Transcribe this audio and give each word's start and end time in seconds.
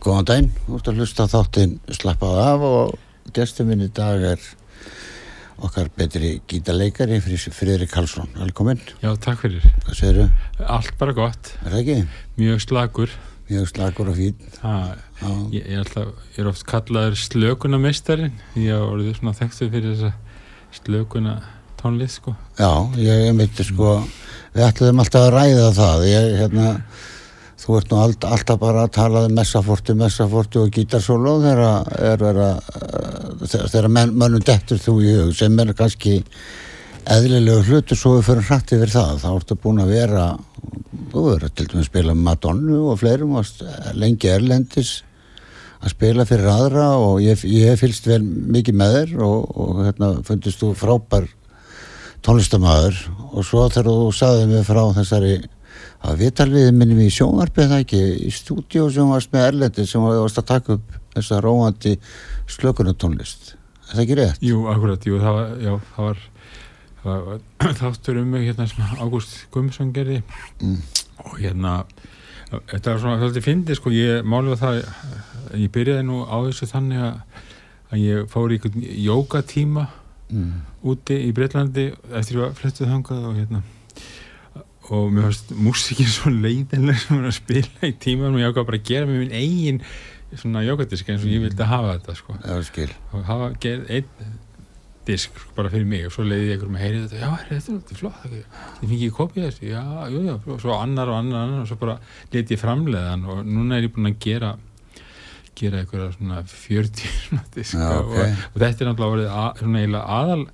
góðan 0.00 0.28
dæn, 0.28 0.48
þú 0.64 0.78
ert 0.78 0.88
að 0.90 1.00
hlusta 1.00 1.26
þáttinn 1.28 1.72
slappað 1.92 2.38
af 2.40 2.62
og 2.64 3.32
gestur 3.36 3.66
minn 3.68 3.84
í 3.84 3.90
dag 3.92 4.22
er 4.32 4.44
okkar 5.60 5.90
betri 5.92 6.38
gítaleikari 6.48 7.18
Friðrik 7.20 7.90
Karlsson, 7.92 8.30
velkominn. 8.38 8.80
Já, 9.02 9.12
takk 9.20 9.42
fyrir. 9.42 9.66
Hvað 9.84 9.98
segir 9.98 10.20
þau? 10.22 10.46
Allt 10.78 10.96
bara 11.02 11.16
gott. 11.18 11.52
Er 11.66 11.74
það 11.74 11.82
ekki? 11.82 11.98
Mjög 12.40 12.64
slagur 12.64 13.12
Mjög 13.50 13.68
slagur 13.74 14.08
og 14.12 14.16
fín 14.16 14.48
ha, 14.62 14.72
ég, 15.50 15.64
ég, 15.64 15.78
alltaf, 15.82 16.12
ég 16.32 16.40
er 16.44 16.48
oft 16.48 16.64
kallaður 16.70 17.16
slökunarmeistarin 17.18 18.36
ég 18.54 18.70
har 18.70 18.84
orðið 18.86 19.16
svona 19.18 19.34
þekktu 19.36 19.66
fyrir 19.72 19.96
þessa 19.96 20.12
slökuna 20.78 21.32
tónlið 21.80 22.12
sko. 22.14 22.36
Já, 22.60 22.70
ég 23.00 23.32
myndi 23.34 23.66
sko 23.66 23.96
við 24.54 24.66
ætlum 24.68 25.02
alltaf 25.02 25.26
að 25.26 25.34
ræða 25.34 25.70
það. 25.76 26.04
Ég, 26.08 26.28
hérna 26.40 26.68
Þú 27.60 27.76
ert 27.76 27.90
nú 27.92 27.98
alltaf 28.00 28.56
bara 28.60 28.86
að 28.86 28.94
tala 28.96 29.26
um 29.28 29.34
messaforti, 29.36 29.92
messaforti 29.98 30.60
og 30.62 30.70
gítarsólu 30.72 31.34
þegar 33.44 33.88
menn, 33.92 34.14
mönnum 34.16 34.44
dettur 34.46 34.80
þú 34.80 34.94
í 35.04 35.10
hug 35.18 35.34
sem 35.36 35.58
er 35.60 35.74
kannski 35.76 36.22
eðlilegu 37.10 37.66
hlutu 37.68 37.98
svo 37.98 38.14
við 38.16 38.26
fyrir 38.30 38.48
hrætt 38.48 38.72
yfir 38.76 38.94
það. 38.94 39.12
Þá 39.20 39.28
ertu 39.34 39.58
búin 39.60 39.82
að 39.84 39.92
vera, 39.92 40.24
þú 41.12 41.26
verður 41.26 41.52
til 41.52 41.68
dæmis 41.68 41.84
að 41.84 41.90
spila 41.90 42.16
Madonnu 42.16 42.80
og 42.92 42.98
fleirum 43.02 43.36
og 43.40 43.44
lengi 43.98 44.32
erlendis 44.32 44.96
að 45.80 45.94
spila 45.94 46.26
fyrir 46.28 46.48
aðra 46.52 46.88
og 47.00 47.20
ég, 47.24 47.44
ég 47.44 47.78
fylgst 47.80 48.08
vel 48.08 48.22
mikið 48.24 48.80
með 48.80 48.96
þér 48.96 49.14
og, 49.28 49.38
og 49.52 49.84
hérna 49.84 50.10
fundist 50.24 50.60
þú 50.60 50.74
frábær 50.76 51.28
tónlistamæður 52.24 53.00
og 53.30 53.46
svo 53.48 53.68
þegar 53.68 53.88
þú 53.88 54.10
saðið 54.16 54.52
mig 54.52 54.68
frá 54.68 54.82
þessari 54.96 55.34
að 56.00 56.22
viðtalviðið 56.24 56.76
minnum 56.76 57.00
í 57.04 57.10
sjónvarpið 57.12 57.72
það 57.72 57.82
ekki 57.84 58.02
í 58.24 58.32
stúdíu 58.32 58.86
sem 58.92 59.10
varst 59.10 59.32
með 59.34 59.46
Erlendi 59.50 59.86
sem 59.88 60.04
varst 60.04 60.40
að 60.40 60.48
taka 60.48 60.76
upp 60.78 60.98
þessa 61.14 61.40
róandi 61.44 61.96
slökunatónlist 62.50 63.54
er 63.90 63.92
það 63.92 64.04
ekki 64.04 64.18
rétt? 64.20 64.44
Jú, 64.44 64.62
akkurat, 64.70 65.06
jú, 65.06 65.18
það 65.20 65.36
var, 65.36 65.50
já, 65.60 65.72
það 65.94 66.08
var, 66.08 66.22
það 67.02 67.26
var 67.26 67.74
þáttur 67.82 68.22
um 68.22 68.32
mig 68.34 68.46
hérna 68.48 68.68
sem 68.70 68.96
Ágúst 69.02 69.36
Gummarsson 69.52 69.92
gerði 69.96 70.22
mm. 70.62 70.78
og 71.26 71.36
hérna 71.40 71.74
þetta 72.50 72.94
var 72.94 73.02
svona, 73.04 73.20
þetta 73.24 73.44
finnir 73.44 73.78
sko, 73.78 73.92
ég 73.94 74.26
málið 74.26 74.54
var 74.54 74.62
það 74.64 75.60
ég 75.60 75.72
byrjaði 75.74 76.06
nú 76.06 76.22
á 76.24 76.36
þessu 76.48 76.70
þannig 76.70 77.04
að, 77.08 77.42
ég 78.00 78.30
fór 78.30 78.54
í 78.54 78.60
jókatíma 79.04 79.88
mm. 80.30 80.56
úti 80.86 81.20
í 81.26 81.34
Breitlandi 81.36 81.90
eftir 82.14 82.40
að 82.46 82.56
flettuð 82.62 82.94
þangað 82.94 83.28
og 83.28 83.38
hérna 83.38 83.62
og 84.90 85.10
mér 85.14 85.28
finnst 85.28 85.52
músikinn 85.54 86.10
svo 86.10 86.32
leiðileg 86.34 86.98
sem 86.98 87.20
að 87.22 87.34
spila 87.36 87.88
í 87.90 87.94
tíman 88.02 88.34
og 88.34 88.42
ég 88.42 88.50
ákvað 88.50 88.70
bara 88.70 88.80
að 88.80 88.88
gera 88.90 89.08
með 89.08 89.20
minn 89.22 89.36
eigin 89.38 89.82
svona 90.38 90.62
jókadisk 90.66 91.10
eins 91.10 91.24
og 91.26 91.32
ég 91.32 91.42
vildi 91.44 91.66
hafa 91.66 91.96
þetta 91.96 92.16
sko. 92.18 92.36
og 93.12 93.26
hafa 93.26 93.50
gerð 93.62 93.90
einn 93.96 94.38
disk 95.08 95.34
sko, 95.34 95.52
bara 95.56 95.70
fyrir 95.72 95.86
mig 95.88 96.06
og 96.06 96.14
svo 96.14 96.24
leiði 96.26 96.50
ég 96.50 96.56
einhverjum 96.56 96.78
að 96.78 96.84
heyri 96.84 97.02
þetta. 97.02 97.20
Já, 97.20 97.30
þetta 97.48 97.60
er 97.60 97.76
náttúrulega 97.76 98.00
flott 98.00 98.34
ég 98.34 98.88
fengi 98.88 98.98
ekki 98.98 99.14
kopið 99.16 99.46
þessu, 99.46 99.68
já, 99.70 99.84
jú, 100.14 100.24
já 100.26 100.34
og 100.38 100.60
svo 100.64 100.74
annar 100.76 101.12
og 101.12 101.20
annar, 101.20 101.46
annar 101.46 101.62
og 101.64 101.70
svo 101.70 101.78
bara 101.80 101.96
leti 102.34 102.56
ég 102.56 102.62
framleiðan 102.62 103.24
og 103.30 103.40
núna 103.48 103.78
er 103.78 103.88
ég 103.88 103.94
búin 103.94 104.10
að 104.10 104.18
gera 104.26 104.52
gera 105.60 105.82
einhverja 105.82 106.12
svona 106.16 106.42
40 106.52 107.14
svona 107.24 107.46
disk 107.56 107.78
já, 107.78 107.88
okay. 107.96 108.28
og, 108.28 108.44
og 108.52 108.62
þetta 108.64 108.84
er 108.84 108.92
náttúrulega 108.92 110.04
aðal 110.18 110.46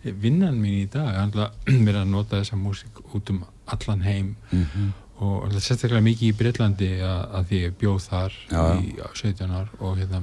vinnan 0.00 0.58
mín 0.60 0.80
í 0.80 0.90
dag, 0.90 1.12
að 1.20 1.40
vera 1.86 2.04
að 2.04 2.12
nota 2.14 2.40
þessa 2.40 2.58
músik 2.58 3.02
út 3.12 3.34
um 3.34 3.44
allan 3.74 4.02
heim. 4.06 4.34
Mm 4.50 4.66
-hmm. 4.66 4.90
og 5.20 5.52
sérstaklega 5.52 6.00
mikið 6.00 6.28
í 6.28 6.36
Breitlandi 6.36 6.90
að, 7.04 7.48
því 7.48 7.58
ég 7.60 7.74
bjóð 7.80 7.98
þar 8.08 8.36
já, 8.50 8.62
í 8.80 8.94
17 9.14 9.50
ár 9.52 9.68
og 9.78 9.98
hérna 9.98 10.22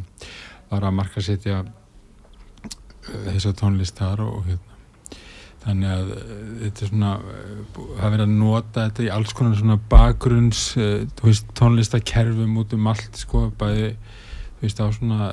var 0.69 0.83
að 0.83 0.97
marka 0.97 1.21
setja 1.21 1.59
uh, 1.61 3.27
þessa 3.27 3.53
tónlist 3.53 3.97
þar 3.97 4.23
og 4.25 4.45
hérna. 4.47 4.73
Þannig 5.65 5.89
að 5.91 6.09
uh, 6.15 6.23
þetta 6.63 6.81
er 6.81 6.89
svona 6.89 7.13
uh, 7.19 8.01
að 8.01 8.11
vera 8.15 8.23
að 8.23 8.37
nota 8.39 8.87
þetta 8.87 9.03
í 9.03 9.11
alls 9.13 9.33
konar 9.33 9.55
svona 9.55 9.79
bakgrunns 9.89 10.63
tónlistakerfum 11.53 12.57
út 12.57 12.73
um 12.73 12.87
allt 12.87 13.21
sko 13.21 13.51
bæði 13.59 13.95
veist 14.61 14.81
á 14.81 14.87
svona 14.89 15.29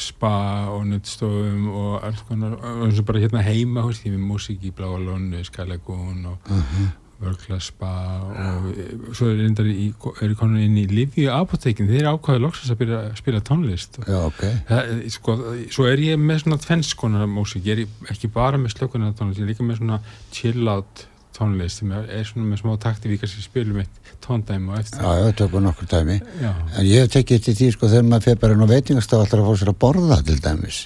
spa 0.00 0.34
og 0.72 0.86
nuttstofum 0.88 1.68
og 1.68 2.00
alls 2.06 2.24
konar 2.28 2.56
og 2.56 2.86
eins 2.86 3.00
og 3.02 3.06
bara 3.08 3.22
hérna 3.22 3.44
heima 3.44 3.84
veist, 3.86 4.06
ég 4.06 4.16
við 4.16 4.24
músík 4.24 4.64
í 4.64 4.72
Bláalónu, 4.72 5.44
Skalagún 5.44 6.26
og 6.26 6.38
uh 6.50 6.56
-huh. 6.56 6.90
Vörkla 7.22 7.60
spa 7.60 8.18
og 8.26 9.14
svo 9.14 9.28
er 9.30 9.36
reyndar 9.38 9.68
í, 9.70 9.92
er 10.22 10.34
komin 10.34 10.64
inn 10.64 10.76
í 10.76 10.86
Livi 10.90 11.28
apotekin, 11.30 11.86
þeir 11.86 12.08
ákvaði 12.10 12.42
loksast 12.42 12.74
að 12.74 12.80
byrja 12.80 12.98
að 12.98 13.16
spila 13.20 13.40
tónlist 13.40 13.98
Já, 14.08 14.18
okay. 14.26 14.56
það, 14.68 15.10
sko, 15.14 15.36
svo 15.70 15.86
er 15.86 16.02
ég 16.02 16.18
með 16.18 16.42
svona 16.42 16.58
tvennskonar 16.64 17.30
músík, 17.30 17.64
ég 17.64 17.78
er 17.78 18.10
ekki 18.10 18.32
bara 18.32 18.58
með 18.58 18.74
slökunar 18.74 19.14
tónlist, 19.14 19.38
ég 19.38 19.46
er 19.46 19.52
líka 19.54 19.62
með 19.62 19.76
svona 19.76 20.00
chill 20.32 20.68
out 20.68 21.06
tónlist 21.36 21.82
sem 21.82 21.92
er 21.92 22.26
svona 22.28 22.50
með 22.50 22.62
smá 22.62 22.74
taktivíkar 22.82 23.30
sem 23.30 23.44
spilum 23.44 23.80
eitt 23.82 24.12
tóndæmi 24.24 24.72
og 24.72 24.80
eftir. 24.80 25.00
Já, 25.00 25.16
já, 25.18 25.24
það 25.26 25.38
tökur 25.40 25.64
nokkur 25.64 25.90
dæmi. 25.90 26.18
Já. 26.42 26.52
en 26.52 26.86
ég 26.86 27.02
hef 27.02 27.14
tekið 27.16 27.46
til 27.46 27.56
því 27.60 27.70
sko 27.76 27.90
þegar 27.92 28.06
maður 28.10 28.28
fyrir 28.28 28.42
bara 28.44 28.56
inn 28.56 28.66
á 28.66 28.72
veitingastaf 28.74 29.24
alltaf 29.24 29.42
að 29.42 29.48
fá 29.48 29.62
sér 29.62 29.72
að 29.72 29.80
borða 29.86 30.20
til 30.28 30.38
dæmis. 30.44 30.84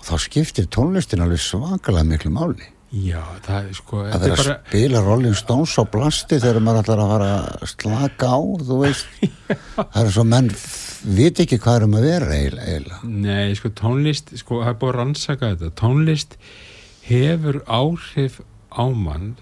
Og 0.00 0.04
þá 0.08 0.14
skiptir 0.26 0.68
tónlistin 0.76 1.24
alveg 1.24 1.42
svakalega 1.44 2.08
miklu 2.08 2.34
máli. 2.34 2.68
Já, 2.90 3.22
það 3.44 3.66
er 3.68 3.74
sko 3.78 3.98
að 4.02 4.14
vera 4.24 4.34
að 4.34 4.40
bara... 4.40 4.54
spila 4.66 5.00
Rolling 5.04 5.36
Stones 5.38 5.76
á 5.78 5.82
blasti 5.86 6.40
þegar 6.42 6.64
maður 6.66 6.80
ætlar 6.80 7.02
að 7.04 7.12
fara 7.12 7.28
að 7.38 7.68
slaka 7.70 8.30
á 8.34 8.40
þú 8.66 8.78
veist. 8.80 9.12
Það 9.94 10.00
er 10.00 10.10
svo 10.16 10.24
menn 10.26 10.48
viti 11.20 11.44
ekki 11.44 11.60
hvað 11.62 11.78
er 11.78 11.86
um 11.86 11.94
að 12.00 12.06
vera 12.08 12.38
eiginlega 12.40 12.98
Nei, 13.06 13.54
sko 13.54 13.70
tónlist, 13.78 14.34
sko 14.42 14.58
það 14.64 14.72
er 14.72 14.80
búin 14.80 14.90
að 14.90 14.98
rannsaka 14.98 15.52
þetta. 15.52 15.70
Tónlist 15.78 16.34
hefur 17.06 17.60
áhrif 17.70 18.40
á 18.74 18.84
mann 18.90 19.36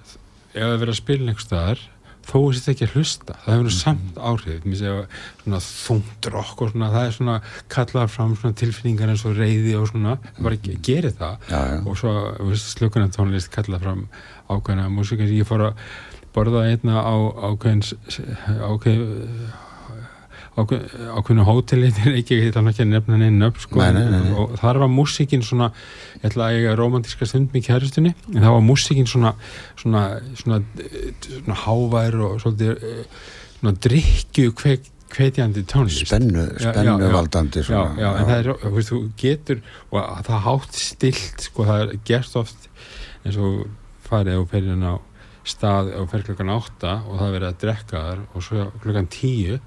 ef 0.59 0.67
það 0.67 0.77
verður 0.83 0.95
að 0.95 1.01
spila 1.03 1.29
einhver 1.29 1.47
staðar 1.47 1.87
þó 2.29 2.37
er 2.43 2.59
þetta 2.59 2.73
ekki 2.75 2.87
að 2.87 2.95
hlusta 2.97 3.37
það 3.43 3.55
hefur 3.55 3.63
mm 3.63 3.69
-hmm. 3.69 3.79
samt 3.79 4.19
áhrif 4.29 4.63
svona 4.79 5.61
þungdrokk 5.65 6.63
og 6.63 6.73
svona 6.73 6.91
það 6.93 7.07
er 7.07 7.15
svona 7.17 7.37
kallað 7.75 8.11
fram 8.13 8.35
svona 8.37 8.59
tilfinningar 8.61 9.13
eins 9.13 9.25
og 9.25 9.39
reyði 9.39 9.77
og 9.79 9.89
svona, 9.89 10.19
það 10.35 10.43
bara 10.45 10.59
ekki 10.59 10.77
gerir 10.83 11.15
það 11.17 11.49
já, 11.49 11.61
já. 11.73 11.81
og 11.87 11.99
svo 11.99 12.13
slökunar 12.55 13.15
tónlist 13.15 13.53
kallað 13.55 13.87
fram 13.87 14.05
ákveðina 14.49 14.91
músík 14.93 15.25
ég 15.25 15.49
fór 15.49 15.71
að 15.71 15.75
borða 16.35 16.67
einna 16.69 17.01
á 17.01 17.17
ákveðins 17.49 17.95
ákveð 18.61 19.01
ákveðinu 20.59 21.45
hóteli 21.47 21.91
til 21.97 22.13
ekki, 22.19 22.39
ég 22.41 22.51
ætla 22.51 22.65
ekki 22.73 22.85
að 22.85 22.91
nefna 22.93 23.19
neinn 23.21 23.47
upp 23.47 23.61
sko, 23.63 23.81
Nei, 23.81 23.93
nei, 23.95 24.05
nei, 24.13 24.35
og 24.39 24.57
þar 24.61 24.81
var 24.83 24.93
músíkin 24.93 25.45
svona, 25.47 25.71
ég 26.19 26.29
ætla 26.31 26.49
að 26.51 26.59
eiga 26.59 26.77
romantíska 26.81 27.29
stund 27.31 27.55
með 27.55 27.67
kæristunni, 27.69 28.15
en 28.35 28.39
það 28.43 28.55
var 28.57 28.65
músíkin 28.67 29.09
svona 29.11 29.35
svona, 29.79 30.05
svona, 30.43 30.61
svona 31.25 31.59
hávær 31.65 32.21
og 32.27 32.39
svolítið 32.43 32.87
eh, 32.91 33.27
svona 33.61 33.75
drikju 33.89 34.55
kvek, 34.59 34.89
kveitjandi 35.09 35.63
tónlist. 35.65 36.05
Spennu, 36.05 36.43
Já, 36.61 36.69
spennu 36.73 36.99
já, 37.73 37.79
já. 37.79 38.03
já, 38.03 38.09
en 38.21 38.27
það 38.29 38.39
er, 38.43 38.51
þú 38.65 38.73
veist, 38.75 38.91
þú 38.93 38.99
getur 39.23 39.63
og 39.89 40.01
að 40.03 40.25
það 40.29 40.43
hátt 40.49 40.81
stilt 40.83 41.47
sko, 41.49 41.65
það 41.71 41.85
er 41.87 41.95
gert 42.11 42.37
oft 42.43 42.69
eins 43.25 43.39
og 43.41 43.63
farið 44.09 44.43
og 44.43 44.51
ferðin 44.53 44.85
á 44.85 44.95
stað 45.49 45.93
og 45.99 46.09
fer 46.13 46.25
klukkan 46.27 46.51
átta 46.55 46.97
og 47.09 47.15
það 47.19 47.27
er 47.29 47.35
verið 47.37 47.49
að 47.53 47.61
drekka 47.63 48.03
þar 48.09 48.21
og 48.35 48.45
svo 48.47 48.67
klukkan 48.83 49.09
tíu 49.13 49.59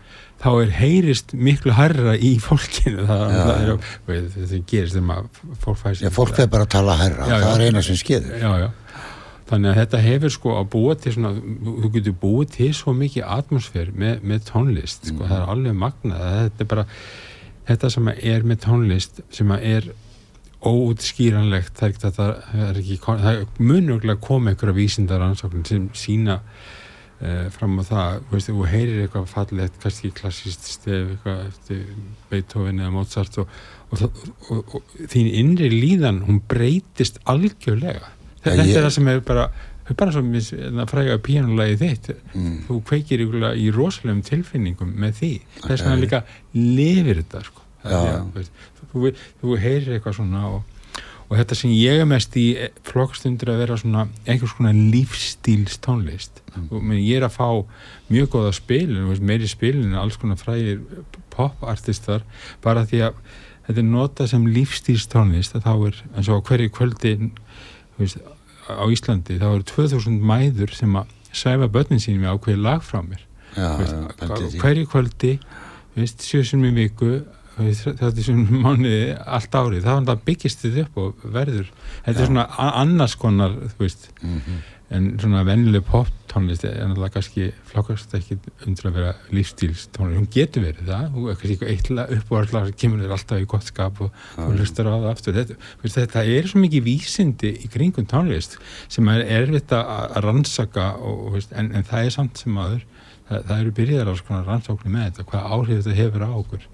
þá 0.42 0.50
er 0.63 0.72
heyrist 0.80 1.33
miklu 1.38 1.74
hærra 1.78 2.16
í 2.18 2.31
fólkinu. 2.42 3.04
Það, 3.12 3.24
Já, 3.31 3.42
það 3.45 3.63
er, 3.63 3.89
veit, 4.10 4.30
þetta 4.36 4.62
gerist 4.72 4.95
þegar 4.98 5.07
maður 5.10 5.57
fólk 5.66 5.81
fæsir 5.83 6.07
Já, 6.07 6.13
fólk 6.16 6.38
veið 6.39 6.50
bara 6.56 6.66
að 6.68 6.72
tala 6.78 6.95
herra, 7.01 7.28
Já, 7.30 7.36
það 7.44 7.54
er 7.57 7.66
eina 7.68 7.83
sem 7.86 8.00
skeður. 8.01 8.38
já, 8.42 8.51
já. 8.63 8.69
þannig 9.51 9.72
að 9.74 9.80
þetta 9.81 10.00
hefur 10.07 10.31
sko 10.38 10.54
að 10.62 10.69
búa 10.74 10.95
til 11.04 11.13
svona, 11.18 11.33
þú 11.83 11.92
getur 11.98 12.16
búið 12.22 12.54
til 12.56 12.69
svo 12.78 12.94
mikið 12.98 13.25
atmosfér 13.38 13.92
með, 13.94 14.22
með 14.31 14.45
tónlist 14.50 15.10
sko, 15.12 15.25
það 15.28 15.38
er 15.42 15.51
alveg 15.56 15.78
magnað 15.81 16.24
þetta 16.38 16.63
er 16.66 16.69
bara, 16.74 16.86
þetta 17.72 17.89
sem 17.98 18.12
er 18.16 18.48
með 18.48 18.62
tónlist 18.66 19.22
sem 19.36 19.51
er 19.60 19.92
óútskýranlegt 20.67 21.79
það 21.79 21.87
er 21.87 21.95
ekki, 21.95 22.11
það 22.53 22.67
er 22.69 22.79
ekki 22.81 22.97
það 23.01 23.41
munuglega 23.59 24.21
koma 24.21 24.51
einhverja 24.53 24.75
vísindar 24.77 25.23
ansóknir 25.25 25.65
sem 25.69 25.87
sína 25.97 26.35
uh, 26.41 27.47
fram 27.55 27.79
á 27.81 27.83
það, 27.87 28.19
þú 28.29 28.35
veist, 28.37 28.51
þú 28.51 28.67
heyrir 28.73 29.01
eitthvað 29.07 29.27
fallegt, 29.31 29.79
kannski 29.83 30.11
klassist 30.17 30.67
stef 30.75 31.15
eitthvað 31.15 31.41
eftir 31.47 31.81
Beethoven 32.31 32.81
eða 32.83 32.93
Mozart 32.95 33.41
og, 33.41 33.49
og, 33.91 34.05
og, 34.07 34.21
og, 34.51 34.77
og 34.79 34.95
þín 35.11 35.31
innri 35.41 35.71
líðan, 35.73 36.23
hún 36.29 36.41
breytist 36.51 37.21
algjörlega 37.31 38.05
Já, 38.41 38.47
þetta 38.47 38.63
ég- 38.65 38.77
er 38.79 38.87
það 38.87 38.95
sem 38.97 39.11
er 39.11 39.19
bara 39.25 39.49
það 39.81 39.91
er 39.91 39.97
bara 39.99 40.11
svo 40.15 40.21
mis, 40.23 40.47
fræga 40.89 41.17
píanulegi 41.25 41.79
þitt 41.81 42.11
Mm. 42.31 42.61
þú 42.67 42.77
kveikir 42.87 43.19
í 43.59 43.65
rosalegum 43.75 44.21
tilfinningum 44.23 44.93
með 45.03 45.17
því 45.19 45.31
þess 45.65 45.81
vegna 45.83 45.97
líka 45.99 46.19
lifir 46.55 47.17
þetta 47.19 47.41
sko. 47.43 47.59
Já. 47.81 47.97
Að, 47.97 48.29
veist, 48.37 48.51
þú, 48.93 49.15
þú 49.41 49.57
heyrir 49.61 49.97
eitthvað 49.97 50.19
svona 50.19 50.43
og, 50.51 50.61
og 51.29 51.38
þetta 51.39 51.57
sem 51.57 51.73
ég 51.75 52.03
er 52.03 52.09
mest 52.09 52.35
í 52.39 52.47
flokkstundur 52.88 53.53
að 53.53 53.63
vera 53.63 53.79
svona 53.79 54.07
einhvers 54.25 54.55
konar 54.57 54.75
lífstíls 54.77 55.79
tónlist 55.83 56.41
Mm. 56.51 56.91
ég 56.99 57.15
er 57.15 57.23
að 57.23 57.38
fá 57.38 57.47
mjög 58.11 58.33
spilin, 58.51 59.07
veist, 59.07 59.23
meiri 59.23 59.47
spilin 59.47 59.93
en 59.93 59.99
alls 60.01 60.17
konar 60.19 60.35
frægir 60.35 60.81
popartistar. 61.31 62.25
Bara 62.63 62.83
því 62.83 62.99
að 63.07 63.13
þetta 63.67 63.79
er 63.79 63.88
notað 63.88 64.31
sem 64.33 64.47
lífstíls 64.51 65.07
tónlist 65.07 65.55
þá 65.55 65.71
er 65.87 66.01
eins 66.17 66.29
og 66.29 66.44
hverju 66.49 66.73
kvöldi 66.75 67.13
veist, 67.97 68.19
á 68.67 68.83
Íslandi 68.91 69.39
þá 69.39 69.47
eru 69.53 69.63
2000 69.71 70.19
mæður 70.19 70.75
sem 70.75 70.95
að 70.99 71.15
sæfa 71.31 71.69
börnin 71.71 72.03
sín 72.03 72.19
með 72.19 72.35
ákveði 72.35 72.63
lag 72.65 72.83
frá 72.83 72.99
mér. 73.05 73.23
Já, 73.55 73.77
Veist, 73.79 74.59
hverju 74.59 74.87
kvöldi 74.91 75.37
sjösum 75.95 76.67
í 76.67 76.73
viku 76.75 77.21
þetta 77.69 78.25
sem 78.25 78.41
mánuði 78.65 79.01
allt 79.25 79.57
árið 79.61 79.87
þá 79.87 80.13
byggist 80.27 80.65
þið 80.65 80.81
upp 80.85 81.01
og 81.05 81.25
verður 81.37 81.71
þetta 82.05 82.17
Já. 82.17 82.21
er 82.21 82.29
svona 82.31 82.47
annars 82.83 83.15
konar 83.21 83.57
þú 83.75 83.83
veist, 83.85 84.09
Mhm. 84.21 84.61
en 84.91 85.05
svona 85.19 85.45
vennileg 85.47 85.85
pop 85.87 86.07
tónlist 86.27 86.65
er 86.67 86.73
náttúrulega 86.83 87.13
kannski 87.15 87.45
flokkast 87.69 88.11
ekki 88.17 88.35
undir 88.67 88.89
að 88.89 88.93
vera 88.97 89.13
lífstíls 89.31 89.85
tónlist, 89.95 90.17
hún 90.19 90.27
getur 90.31 90.63
verið 90.65 90.83
það 90.89 91.05
hún 91.15 91.29
er 91.31 91.35
kannski 91.39 91.55
eitthvað 91.55 91.71
eitthvað 91.71 92.11
upp 92.17 92.31
og 92.31 92.41
allar 92.41 92.71
kemur 92.81 92.99
þér 93.05 93.13
alltaf 93.15 93.39
í 93.39 93.47
gott 93.53 93.63
skap 93.69 94.01
og, 94.03 94.11
og 94.37 94.51
hlustar 94.57 94.89
á 94.91 94.95
það 94.99 95.07
aftur 95.13 95.33
þetta, 95.39 95.55
veist, 95.83 95.95
þetta 95.95 96.25
er 96.27 96.47
svo 96.51 96.59
mikið 96.59 96.83
vísindi 96.89 97.53
í 97.63 97.71
kringum 97.71 98.05
tónlist 98.11 98.57
sem 98.91 99.07
er 99.15 99.23
erfitt 99.39 99.71
að 99.71 100.19
rannsaka 100.27 100.89
og, 100.99 101.31
veist, 101.37 101.51
en, 101.55 101.71
en 101.75 101.83
það 101.87 102.05
er 102.05 102.15
samt 102.17 102.37
sem 102.43 102.57
aður 102.59 102.83
það, 103.29 103.43
það 103.47 103.57
eru 103.61 103.71
byrjaðar 103.79 104.11
á 104.11 104.15
svona 104.19 104.43
rannsóknir 104.47 104.91
með 104.91 105.07
þetta 105.07 105.27
hvað 105.31 105.51
áhrif 105.55 105.83
þetta 105.85 105.99
hefur 106.03 106.27
á 106.27 106.31
okkur 106.35 106.67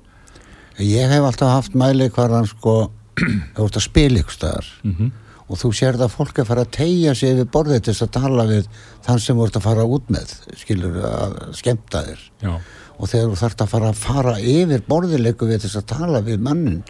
Ég 0.83 1.09
hef 1.09 1.25
alltaf 1.25 1.53
haft 1.55 1.77
mæli 1.77 2.09
hvar 2.13 2.35
hann 2.35 2.49
sko, 2.49 2.75
þú 3.57 3.69
ert 3.69 3.79
að 3.79 3.87
spila 3.87 4.21
ykkur 4.21 4.37
staðar. 4.37 4.75
Mm 4.85 5.15
og 5.47 5.59
þú 5.61 5.71
sérð 5.75 6.03
að 6.03 6.13
fólk 6.13 6.39
er 6.39 6.43
að 6.43 6.49
fara 6.51 6.63
að 6.65 6.73
tegja 6.75 7.13
sig 7.15 7.35
við 7.37 7.51
borðið 7.53 7.83
til 7.83 7.93
þess 7.93 8.05
að 8.05 8.15
tala 8.17 8.45
við 8.49 8.69
þann 9.05 9.21
sem 9.23 9.37
þú 9.37 9.45
ert 9.47 9.59
að 9.59 9.67
fara 9.67 9.85
út 9.97 10.09
með, 10.11 10.33
skilur 10.59 10.97
að 11.07 11.37
skemmta 11.55 12.01
þér. 12.07 12.25
Já, 12.43 12.53
og 12.97 13.11
þegar 13.11 13.29
þú 13.29 13.37
þarft 13.41 13.63
að 13.63 13.71
fara 13.75 13.91
að 13.91 14.01
fara 14.01 14.33
yfir 14.55 14.83
borðileiku 14.89 15.47
við 15.47 15.63
þess 15.63 15.79
að 15.79 15.87
tala 15.93 16.23
við 16.25 16.43
mannin 16.43 16.81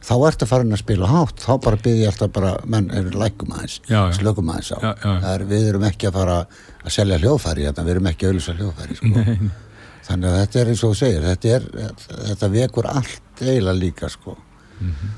þá 0.00 0.14
ertu 0.30 0.48
farin 0.48 0.74
að 0.74 0.82
spila 0.82 1.10
hátt. 1.10 1.42
Þá 1.44 1.52
bara 1.66 1.80
byrði 1.84 2.02
ég 2.02 2.10
alltaf 2.10 2.34
bara, 2.34 2.52
menn, 2.72 2.90
er 2.96 3.10
lækum 3.14 3.54
aðeins 3.54 3.80
slökum 4.16 4.50
aðeins 4.50 4.72
á. 4.74 4.78
Já, 4.80 4.90
já. 4.90 5.10
Það 5.10 5.32
er, 5.34 5.48
við 5.52 5.66
erum 5.70 5.88
ekki 5.90 6.10
að 6.10 6.16
fara 6.18 6.38
að 6.40 6.94
selja 6.96 7.20
hljóðfæri 7.20 7.66
hérna, 7.68 7.86
við 7.86 7.94
erum 7.94 8.10
ekki 8.10 8.26
að 8.26 8.32
auðvisa 8.32 8.56
hljóðfæri 8.58 8.98
sko. 8.98 9.26
þannig 10.10 10.30
að 10.30 10.38
þetta 10.40 10.60
er 10.60 10.70
eins 10.72 10.82
og 10.82 10.94
þú 10.94 10.98
segir 11.04 11.26
þetta, 11.28 11.58
er, 11.58 11.66
þetta 12.30 12.48
vekur 12.56 12.88
allt 12.90 13.29
eiginlega 13.48 13.78
líka 13.80 14.08
sko. 14.10 14.36
Mhm. 14.80 15.10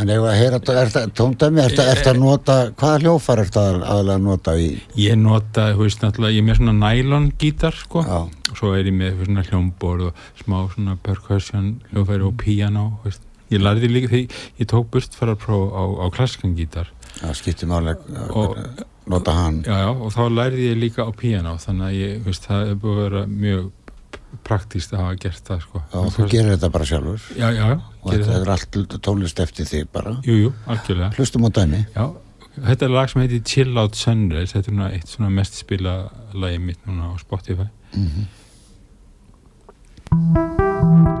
en 0.00 0.08
ef 0.08 0.22
að 0.22 0.36
heyra 0.38 0.58
þetta, 0.62 1.00
tóndæmi, 1.18 1.58
er 1.64 1.72
þetta 1.74 2.12
að 2.12 2.18
nota 2.22 2.54
hvaða 2.78 3.00
hljóðfæri 3.02 3.42
er 3.42 3.48
þetta 3.48 3.64
aðalega 3.90 4.14
að 4.14 4.22
nota 4.22 4.52
í 4.54 4.68
ég 4.96 5.16
nota, 5.18 5.64
þú 5.74 5.82
veist, 5.82 6.04
náttúrulega 6.04 6.36
ég 6.36 6.38
er 6.38 6.46
með 6.46 6.60
svona 6.60 6.74
nylon 6.78 7.26
gítar, 7.42 7.74
sko 7.74 8.04
Já. 8.06 8.20
og 8.50 8.54
svo 8.60 8.70
er 8.78 8.84
ég 8.86 8.94
með 8.94 9.24
svona 9.24 9.42
hljómborð 9.48 10.06
og 10.06 10.14
smá 10.44 10.60
svona 10.76 10.94
percussion, 11.02 11.72
hljófæri 11.90 12.22
og 12.28 12.36
piano 12.38 12.84
þú 13.02 13.10
veist. 13.10 13.20
ég 13.50 13.60
lærði 13.66 13.90
líka 13.90 14.08
því 14.14 14.22
ég 14.60 14.66
tók 14.70 14.86
burtfararpróf 14.94 15.74
á, 15.74 15.82
á 15.82 16.06
klasskan 16.14 16.54
gítar 16.54 16.86
að 17.26 17.34
skipti 17.34 17.66
máli 17.66 17.96
Og- 18.30 18.56
nota 19.10 19.32
hann 19.34 19.64
já, 19.64 19.74
já, 19.74 19.90
og 19.90 20.12
þá 20.14 20.22
lærði 20.30 20.70
ég 20.70 20.78
líka 20.78 21.02
á 21.02 21.10
piano 21.10 21.56
þannig 21.58 21.86
að 21.90 21.98
ég, 21.98 22.22
veist, 22.24 22.46
það 22.46 22.70
er 22.70 22.74
búið 22.78 22.94
að 22.94 23.10
vera 23.10 23.26
mjög 23.26 23.70
praktíst 24.46 24.94
að 24.94 25.02
hafa 25.04 25.18
gert 25.24 25.44
það, 25.50 25.60
sko. 25.66 25.82
Já, 25.92 26.00
þú 26.16 26.26
gerir 26.32 26.50
þetta 26.54 26.72
bara 26.76 26.88
sjálfur. 26.90 27.28
Já, 27.36 27.46
já, 27.50 27.60
já, 27.60 27.76
og 28.00 28.10
þetta 28.10 28.30
það. 28.30 28.40
er 28.40 28.52
allt 28.56 28.98
tónlist 29.06 29.44
eftir 29.44 29.70
þig 29.70 29.86
bara. 29.92 30.16
Jú, 30.26 30.36
jú, 30.46 30.50
algjörlega. 30.70 31.12
Hlustum 31.18 31.46
á 31.46 31.50
dæmi. 31.60 31.84
Já, 31.94 32.04
þetta 32.56 32.88
er 32.88 32.94
lag 32.96 33.12
sem 33.12 33.22
heitir 33.24 33.44
Chill 33.52 33.78
Out 33.84 34.00
Sunrise, 34.00 34.52
þetta 34.56 34.70
er 34.70 34.74
svona 34.74 34.90
eitt 34.96 35.14
svona 35.14 35.32
mest 35.40 35.60
spila 35.60 35.96
lagi 36.34 36.58
mitt 36.62 36.84
núna 36.88 37.12
á 37.12 37.14
Spotify. 37.22 37.68
maður 40.10 41.19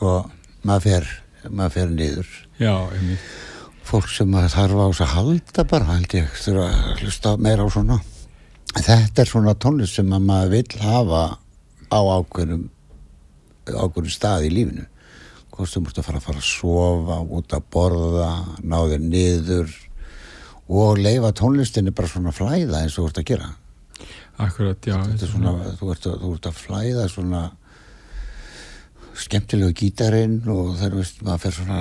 sko 0.00 0.22
maður 0.64 0.84
fer, 0.86 1.08
maður 1.52 1.72
fer 1.74 1.90
niður. 1.92 2.28
Já, 2.56 2.72
einmitt. 2.88 3.24
Fólk 3.84 4.08
sem 4.08 4.32
þarf 4.32 4.78
á 4.80 4.86
þess 4.88 5.02
að 5.04 5.12
halda 5.12 5.64
bara 5.68 5.88
held 5.90 6.14
ég 6.16 6.30
þurfa 6.40 6.68
að 6.70 7.02
hlusta 7.02 7.32
meira 7.36 7.66
á 7.66 7.68
svona. 7.74 7.98
Þetta 8.70 9.20
er 9.20 9.28
svona 9.28 9.54
tónlist 9.60 9.98
sem 9.98 10.14
að 10.14 10.24
maður 10.30 10.54
vill 10.54 10.80
hafa 10.80 11.22
á 11.90 12.00
ákveðnum 12.00 12.64
ákveðnum 13.68 14.14
stað 14.14 14.46
í 14.48 14.54
lífinu. 14.54 14.86
Hvort 15.50 15.74
þú 15.74 15.84
múst 15.84 16.00
að 16.00 16.08
fara 16.08 16.22
að 16.22 16.28
fara 16.30 16.40
að 16.40 16.48
sofa 16.48 17.20
út 17.36 17.56
að 17.58 17.70
borða, 17.76 18.32
ná 18.64 18.78
þér 18.94 19.04
niður 19.04 19.78
og 20.70 21.02
leifa 21.02 21.34
tónlistinni 21.36 21.92
bara 21.92 22.08
svona 22.08 22.32
flæða 22.32 22.86
eins 22.86 22.96
og 22.96 23.04
þú 23.04 23.10
ert 23.10 23.20
að 23.20 23.30
gera. 23.34 23.54
Akkurat, 24.40 24.80
já 24.80 24.96
þetta 24.96 25.26
er 25.26 25.34
svona, 25.34 25.56
þú 25.76 25.92
ert, 25.92 26.06
að, 26.06 26.20
þú 26.22 26.36
ert 26.38 26.46
að 26.48 26.60
flæða 26.62 27.08
svona 27.12 27.48
skemmtilegu 29.18 29.74
gítarinn 29.76 30.40
og 30.48 30.76
þegar 30.78 30.96
veist, 31.00 31.22
maður 31.26 31.42
fer 31.44 31.56
svona 31.56 31.80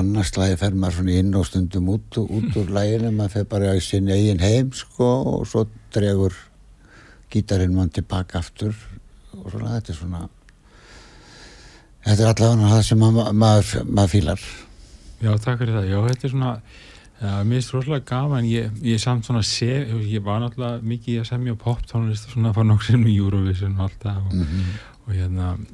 annars 0.00 0.32
lagi 0.36 0.56
fer 0.60 0.74
maður 0.74 1.00
svona 1.00 1.16
inn 1.20 1.34
og 1.36 1.46
stundum 1.46 1.90
út, 1.92 2.20
út 2.22 2.56
úr 2.60 2.72
læginu, 2.76 3.12
maður 3.14 3.34
fer 3.36 3.48
bara 3.52 3.74
í 3.76 3.82
sinni 3.84 4.14
eigin 4.16 4.42
heim 4.42 4.72
sko 4.76 5.10
og 5.34 5.46
svo 5.48 5.66
dregur 5.94 6.36
gítarinn 7.30 7.76
mann 7.76 7.92
tilbaka 7.94 8.40
aftur 8.40 8.74
og 9.36 9.50
svona 9.52 9.76
þetta 9.76 9.92
er 9.92 9.98
svona 10.00 10.22
þetta 12.06 12.22
er 12.22 12.30
allavega 12.32 12.70
það 12.74 12.84
sem 12.88 13.02
maður, 13.02 13.32
maður, 13.32 13.72
maður 13.90 14.14
fílar. 14.14 14.46
Já, 15.20 15.34
takk 15.36 15.60
fyrir 15.60 15.76
það, 15.76 15.90
já, 15.90 15.98
þetta 16.08 16.26
er 16.26 16.32
svona 16.34 16.52
ja, 17.20 17.34
mér 17.44 17.58
finnst 17.58 17.74
rosalega 17.76 18.06
gaman, 18.08 18.48
ég, 18.48 18.78
ég 18.86 19.02
samt 19.02 19.28
svona 19.28 19.42
sé, 19.46 19.68
ég 20.08 20.24
var 20.24 20.40
náttúrulega 20.42 20.80
mikið 20.92 21.20
að 21.20 21.28
semja 21.28 21.58
poptónlist 21.60 22.28
og 22.28 22.36
svona 22.36 22.54
fara 22.56 22.70
nokkur 22.70 22.88
sem 22.88 23.04
í 23.04 23.18
Eurovision 23.18 23.76
og 23.76 23.86
allt 23.86 24.06
það 24.06 24.22
og, 24.24 24.32
mm 24.34 24.46
-hmm. 24.46 24.80
og 25.04 25.14
hérna 25.14 25.50
en 25.54 25.66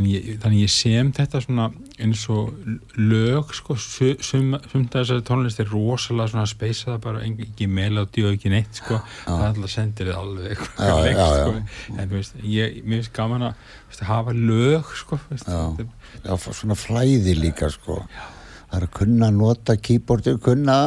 ég, 0.00 0.28
þannig 0.40 0.64
ég 0.64 0.72
sem 0.72 1.10
þetta 1.14 1.40
svona 1.44 1.68
eins 2.02 2.22
og 2.32 2.52
lög 2.96 3.52
sko, 3.56 3.76
sum, 3.76 4.56
sum 4.70 4.84
þessari 4.90 5.24
tónlist 5.26 5.60
er 5.62 5.70
rosalega 5.70 6.32
svona 6.32 6.48
speysaða 6.48 6.98
bara 7.02 7.22
ekki 7.26 7.68
melodi 7.70 8.24
og 8.26 8.36
ekki 8.36 8.52
neitt 8.52 8.80
sko. 8.80 9.00
Það 9.24 9.46
alltaf 9.48 9.72
sendir 9.72 10.10
þið 10.10 10.20
alveg 10.20 10.52
eitthvað 10.52 11.32
sko. 11.32 11.96
en 11.96 12.12
veist, 12.12 12.38
ég, 12.42 12.78
mér 12.84 13.02
finnst 13.02 13.16
gaman 13.16 13.48
að 13.50 13.66
veist, 13.88 14.04
hafa 14.08 14.36
lög 14.36 14.94
sko 15.02 15.18
veist, 15.30 15.50
já. 15.50 15.90
já, 16.22 16.36
svona 16.48 16.78
flæði 16.78 17.36
líka 17.38 17.70
sko. 17.72 17.98
Já. 18.06 18.28
það 18.62 18.78
er 18.78 18.86
að 18.86 18.94
kunna 19.00 19.32
nota 19.36 19.76
keyboardu, 19.88 20.38
kunna 20.44 20.78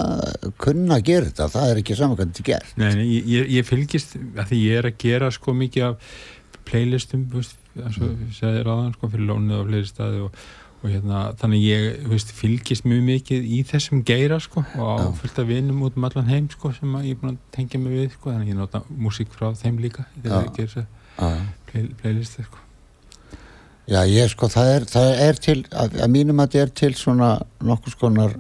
kunna 0.62 0.98
að 0.98 1.12
gera 1.12 1.30
þetta, 1.30 1.52
það 1.58 1.74
er 1.74 1.84
ekki 1.84 2.00
saman 2.00 2.18
hvernig 2.22 2.40
þetta 2.40 2.50
ger 2.50 2.72
Nei, 2.82 2.90
nei 2.98 3.20
ég, 3.36 3.52
ég 3.60 3.68
fylgist 3.68 4.18
að 4.18 4.50
því 4.54 4.64
ég 4.64 4.82
er 4.82 4.90
að 4.90 4.98
gera 5.06 5.30
sko 5.36 5.54
mikið 5.58 5.92
af 5.92 6.18
playlistum, 6.66 7.28
veist 7.30 7.62
eins 7.84 7.98
og 8.02 8.22
segði 8.36 8.64
ráðan 8.66 8.94
sko 8.96 9.10
fyrir 9.12 9.30
lónið 9.30 9.60
og 9.60 9.68
fleiri 9.70 9.90
staði 9.90 10.22
og, 10.26 10.40
og 10.82 10.92
hérna 10.92 11.22
þannig 11.40 11.64
ég 11.66 12.08
veist, 12.12 12.34
fylgist 12.36 12.88
mjög 12.88 13.04
mikið 13.10 13.48
í 13.58 13.62
þessum 13.72 14.04
geira 14.08 14.40
sko 14.44 14.64
og 14.78 14.86
á 14.86 15.06
fullt 15.20 15.42
af 15.42 15.50
vinum 15.50 15.84
út 15.88 15.98
um 15.98 16.08
allan 16.08 16.30
heim 16.32 16.50
sko 16.54 16.72
sem 16.76 17.00
ég 17.04 17.16
er 17.16 17.22
búin 17.22 17.36
að 17.36 17.42
tengja 17.56 17.82
mig 17.82 17.98
við 17.98 18.12
sko 18.18 18.34
þannig 18.34 18.54
ég 18.54 18.60
nota 18.60 18.84
músík 18.90 19.34
frá 19.34 19.52
þeim 19.58 19.82
líka 19.84 20.08
þegar 20.22 20.48
ég 20.48 20.54
ger 20.60 20.72
þess 20.76 20.88
play, 21.72 21.90
playlisti 22.02 22.46
sko. 22.46 22.62
Já 23.86 24.02
ég 24.10 24.30
sko 24.32 24.50
það 24.50 24.72
er, 24.74 24.86
það 24.90 25.12
er 25.28 25.42
til 25.48 25.58
að, 25.70 26.00
að 26.02 26.14
mínum 26.14 26.42
að 26.42 26.56
þetta 26.56 26.64
er 26.64 26.76
til 26.82 26.94
svona 26.98 27.32
nokkur 27.62 27.94
skonar 27.94 28.38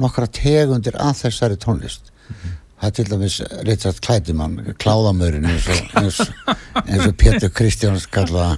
nokkra 0.00 0.26
tegundir 0.32 0.96
að 0.98 1.20
þessari 1.24 1.58
tónlist. 1.60 2.10
Mm 2.10 2.34
-hmm. 2.34 2.56
Það 2.80 2.88
er 2.88 2.96
til 2.96 3.08
dæmis 3.10 3.34
Richard 3.68 3.98
Klædimann, 4.00 4.60
kláðamörin 4.80 5.44
eins 5.50 5.66
og, 5.68 5.80
eins, 6.00 6.20
eins 6.86 7.04
og 7.04 7.16
Pétur 7.20 7.52
Kristjáns 7.52 8.06
kallaða 8.08 8.54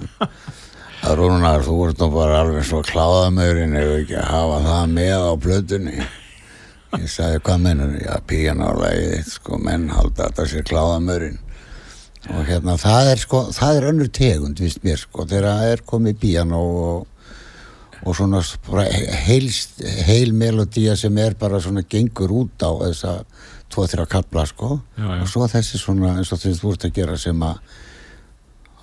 að 1.03 1.17
Rúnar, 1.19 1.63
þú 1.65 1.77
ert 1.89 1.99
nú 1.99 2.07
bara 2.13 2.39
alveg 2.39 2.63
svo 2.67 2.79
kláðamörin 2.87 3.75
ef 3.75 3.89
ekki 3.97 4.15
að 4.21 4.29
hafa 4.31 4.59
það 4.63 4.93
með 4.93 5.15
á 5.27 5.31
blöðunni. 5.43 6.05
Ég 6.93 7.09
sagði, 7.11 7.41
hvað 7.43 7.63
mennur? 7.65 7.95
Já, 7.99 8.13
píjánálegið, 8.29 9.31
sko, 9.33 9.59
menn 9.59 9.89
halda 9.91 10.29
þetta 10.29 10.45
sé 10.47 10.63
kláðamörin. 10.69 11.39
Og 12.31 12.45
hérna, 12.47 12.77
það 12.79 13.09
er 13.11 13.23
sko, 13.25 13.41
það 13.51 13.79
er 13.79 13.87
önnur 13.89 14.11
tegund, 14.15 14.61
vist 14.63 14.83
mér, 14.85 15.01
sko, 15.01 15.25
þegar 15.27 15.49
það 15.49 15.71
er 15.73 15.83
komið 15.89 16.21
píjánó 16.21 16.61
og, 16.85 17.25
og 18.05 18.15
svona 18.15 18.39
heilst, 19.27 19.83
heil 20.07 20.31
melodía 20.31 20.95
sem 20.99 21.19
er 21.19 21.35
bara 21.39 21.59
svona 21.59 21.83
gengur 21.83 22.31
út 22.45 22.63
á 22.63 22.71
þessa 22.85 23.17
tvo 23.73 23.87
þrjá 23.89 24.05
kapla 24.11 24.45
sko. 24.49 24.77
Já, 24.97 25.07
já. 25.07 25.17
og 25.23 25.31
svo 25.31 25.49
þessi 25.51 25.81
svona 25.81 26.13
eins 26.19 26.31
og 26.33 26.39
að 26.39 26.61
þú 26.61 26.75
ert 26.75 26.87
að 26.87 26.95
gera 26.99 27.17
sem 27.19 27.43
að 27.47 27.59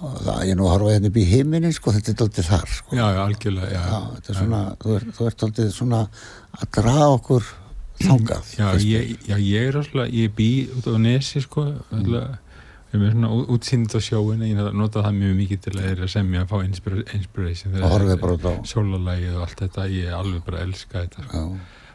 það, 0.00 0.42
ég 0.49 0.59
nú 0.59 0.68
horfa 0.68 0.92
hérna 0.94 1.11
upp 1.11 1.18
í 1.20 1.25
heiminin 1.28 1.75
sko 1.76 1.94
þetta 1.97 2.12
er 2.12 2.20
doldið 2.20 2.50
þar 2.50 2.68
sko. 2.76 2.99
Já, 2.99 3.06
er 4.35 4.38
svona, 4.42 4.61
þú 4.82 4.94
ert, 4.99 5.11
þú 5.16 5.30
ert 5.30 5.42
doldið 5.44 5.73
svona 5.76 6.04
að 6.56 6.70
draga 6.78 7.09
okkur 7.16 7.50
þángað 8.00 8.54
já, 8.56 8.68
ég, 8.85 9.11
ég 9.28 9.66
er 9.68 9.80
alltaf 9.80 10.14
ég 10.16 10.32
bý 10.37 10.52
út 10.78 10.88
á 10.88 10.97
nesi 11.00 11.42
sko 11.44 11.66
alltaf 11.90 12.38
Ég 12.90 12.99
er 12.99 13.02
með 13.04 13.12
svona 13.14 13.28
útsýnd 13.54 13.92
á 13.94 14.00
sjóin 14.02 14.40
ég 14.42 14.61
nota 14.75 15.04
það 15.04 15.18
mjög 15.20 15.35
mikið 15.38 15.61
til 15.62 15.75
að 15.76 15.85
er 15.92 16.09
semja 16.11 16.40
að 16.42 16.49
fá 16.50 16.56
inspiration 16.66 17.76
bara 18.25 18.35
út 18.35 18.47
á 18.50 18.52
sólalægið 18.66 19.37
og 19.37 19.44
allt 19.44 19.61
þetta, 19.62 19.85
ég 19.94 20.09
er 20.09 20.16
alveg 20.16 20.40
bara 20.49 20.59
að 20.59 20.64
elska 20.64 21.04
þetta 21.04 21.26
Já, 21.28 21.44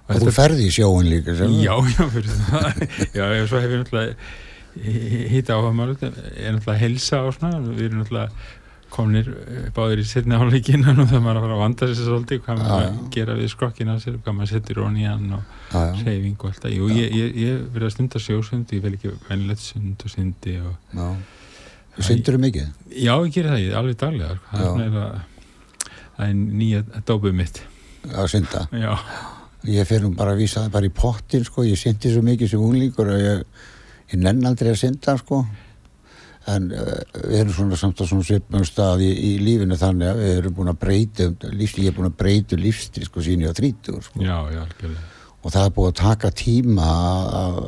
og, 0.05 0.19
þú 0.21 0.33
ferði 0.35 0.67
í 0.67 0.73
sjóin 0.73 1.09
líka 1.09 1.37
sem 1.37 1.55
Já, 1.61 1.73
já, 1.91 2.03
fyrir 2.13 2.35
það. 2.49 2.83
Já, 3.17 3.25
svo 3.49 3.61
hef 3.63 3.71
ég 3.71 3.81
náttúrulega 3.81 4.43
hýta 5.31 5.55
áhuga 5.55 5.71
mál, 5.75 5.95
er 5.95 6.53
náttúrulega 6.55 6.77
helsa 6.81 7.23
og 7.25 7.35
svona, 7.37 7.59
við 7.71 7.89
erum 7.89 8.03
náttúrulega 8.03 8.53
komnir 8.95 9.27
báðir 9.75 10.01
í 10.03 10.05
setni 10.07 10.37
áleikin 10.37 10.85
og 10.87 11.01
það 11.09 11.23
maður 11.23 11.39
að 11.39 11.45
fara 11.45 11.55
að 11.55 11.61
vanda 11.61 11.87
sér 11.89 12.07
svolítið 12.07 12.41
hvað 12.45 12.61
maður 12.61 12.85
að 12.85 12.99
gera 13.15 13.35
við 13.39 13.49
skrokkina 13.51 13.95
sér 13.99 14.17
hvað 14.21 14.37
maður 14.37 14.51
setur 14.53 14.81
ón 14.85 14.99
í 14.99 15.07
hann 15.07 15.33
og 15.35 15.75
reyfing 16.05 16.37
og 16.37 16.51
allt 16.51 16.67
og 16.69 16.93
ég, 16.95 17.09
ég, 17.09 17.33
ég 17.41 17.63
verði 17.73 17.89
að 17.89 17.95
stunda 17.97 18.21
sjósund 18.23 18.75
ég 18.75 18.83
vel 18.85 18.93
ekki 18.95 19.13
vennilegt 19.27 19.65
sund 19.65 20.05
og 20.05 20.13
syndi 20.15 20.59
og 20.61 21.15
Syndur 21.95 22.35
þú 22.35 22.41
mikið? 22.43 22.71
Já, 22.91 23.13
ég 23.23 23.29
gerir 23.31 23.53
það, 23.53 23.61
ég 23.63 23.69
er 23.71 23.77
alveg 23.79 23.99
daglega 24.01 24.33
það 24.51 24.81
er, 24.83 24.95
það 26.17 26.25
er 26.25 26.33
nýja 26.35 26.81
dópið 27.07 27.37
mitt. 27.39 27.61
Að 28.11 28.27
synda? 28.33 28.65
Já 28.75 28.91
Ég 29.65 29.87
fyrir 29.89 30.11
bara 30.17 30.35
að 30.35 30.43
vísa 30.43 30.65
það 30.65 30.73
bara 30.77 30.89
í 30.89 30.93
pottin 30.93 31.45
sko, 31.47 31.63
ég 31.65 31.79
syndi 31.79 32.11
svo 32.13 32.21
mikið 32.25 32.51
sem 32.51 32.65
unglíkur 32.65 33.11
og 33.13 33.21
ég, 33.21 33.45
ég 34.13 34.19
nenn 34.21 34.45
aldrei 34.45 34.73
að 34.73 34.81
synda 34.83 35.17
sko 35.17 35.45
en 36.51 36.69
uh, 36.75 37.01
við 37.25 37.39
erum 37.39 37.53
svona 37.55 37.79
samt 37.79 38.01
á 38.01 38.05
svona 38.05 38.25
svipnum 38.25 38.65
stað 38.67 39.03
í, 39.05 39.09
í 39.09 39.31
lífinu 39.41 39.77
þannig 39.81 40.11
að 40.11 40.21
við 40.21 40.33
erum 40.39 40.55
búin 40.59 40.71
að 40.71 40.79
breyta 40.83 41.29
lífstíl, 41.49 41.85
ég 41.87 41.91
er 41.91 41.97
búin 41.97 42.09
að 42.11 42.17
breyta 42.19 42.59
lífstíl 42.59 43.05
sko 43.07 43.23
síni 43.25 43.49
á 43.49 43.53
30 43.57 44.01
sko. 44.05 44.21
já, 44.21 44.37
já, 44.53 44.63
og 45.41 45.53
það 45.53 45.63
er 45.63 45.73
búin 45.77 45.91
að 45.91 45.99
taka 46.01 46.31
tíma 46.37 46.89
að, 47.41 47.59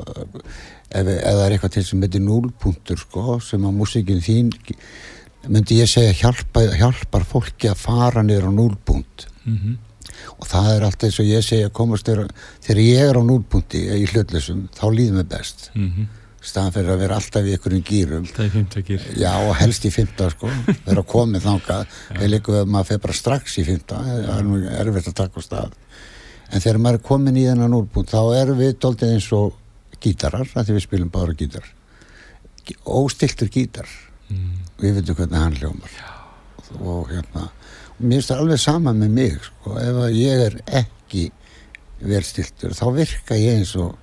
ef, 0.91 1.09
ef 1.09 1.23
það 1.25 1.43
er 1.45 1.55
eitthvað 1.55 1.75
til 1.77 1.85
sem 1.89 2.05
heitir 2.05 2.25
núlpunktur 2.25 3.01
sko 3.01 3.39
sem 3.43 3.65
að 3.65 3.77
músikin 3.81 4.21
þín 4.21 4.53
myndi 5.47 5.81
ég 5.81 5.89
segja 5.89 6.13
hjálpa, 6.21 6.67
hjálpar 6.77 7.25
fólki 7.27 7.71
að 7.71 7.81
fara 7.81 8.23
niður 8.25 8.49
á 8.49 8.57
núlpunkt 8.61 9.27
mm 9.43 9.57
-hmm. 9.57 9.75
Og 10.37 10.47
það 10.47 10.69
er 10.75 10.85
alltaf 10.87 11.09
eins 11.09 11.19
og 11.23 11.29
ég 11.31 11.45
segja 11.45 11.73
komast 11.73 12.07
þegar, 12.07 12.29
þegar 12.61 12.83
ég 12.83 13.09
er 13.09 13.19
á 13.19 13.23
núlpunkti 13.25 13.83
í 13.97 14.05
hlutlisum 14.11 14.67
þá 14.77 14.85
líðum 14.93 15.21
við 15.23 15.29
best. 15.33 15.69
Mm 15.73 15.91
-hmm 15.91 16.15
staðan 16.47 16.73
fyrir 16.75 16.93
að 16.93 17.01
vera 17.03 17.17
alltaf 17.19 17.47
í 17.47 17.53
einhverjum 17.55 17.83
gýrum 17.87 18.25
alltaf 18.25 18.45
í 18.45 18.51
fymta 18.53 18.83
gýr 18.85 19.05
já 19.19 19.31
og 19.35 19.53
helst 19.59 19.87
í 19.87 19.91
fymta 19.93 20.29
sko. 20.31 20.49
Vera 20.85 21.03
komið 21.07 21.47
þangað. 21.47 21.95
Við 22.19 22.31
líka 22.31 22.53
við 22.53 22.61
að 22.61 22.73
maður 22.73 22.89
fyrir 22.91 23.03
bara 23.05 23.17
strax 23.19 23.57
í 23.57 23.65
fymta 23.67 24.01
það 24.05 24.33
er 24.35 24.49
mjög 24.51 24.67
erfitt 24.83 25.09
að 25.11 25.17
taka 25.21 25.43
á 25.43 25.47
stað. 25.47 25.77
En 26.47 26.63
þegar 26.63 26.81
maður 26.83 26.99
er 26.99 27.07
komin 27.09 27.39
í 27.39 27.47
þennan 27.49 27.77
úrbúnd 27.77 28.11
þá 28.11 28.21
erum 28.37 28.61
við 28.61 28.75
doldið 28.83 29.15
eins 29.17 29.31
og 29.35 29.57
gítarar 30.03 30.53
að 30.53 30.69
því 30.69 30.77
við 30.77 30.85
spilum 30.85 31.11
bara 31.11 31.37
gítar. 31.37 31.71
Óstiltur 32.85 33.51
gítar. 33.51 33.89
Mm. 34.27 34.55
við 34.81 34.97
veitum 34.99 35.15
hvernig 35.15 35.39
hann 35.39 35.53
hljómar. 35.55 35.91
Já. 35.95 36.07
og 36.83 37.07
hérna 37.07 37.45
mér 37.97 38.17
finnst 38.17 38.31
það 38.31 38.43
alveg 38.43 38.61
sama 38.61 38.93
með 38.93 39.15
mig 39.19 39.37
sko 39.47 39.77
ef 39.81 40.01
ég 40.15 40.43
er 40.47 40.59
ekki 40.83 41.29
verðstiltur 42.01 42.75
þá 42.77 42.85
virka 42.93 43.37
ég 43.39 43.61
eins 43.61 43.73
og 43.79 43.95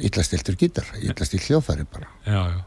illastiltur 0.00 0.56
gítar, 0.58 0.88
illastil 1.02 1.40
hljófæri 1.44 1.84
bara 1.92 2.08
já, 2.24 2.40
já, 2.48 2.60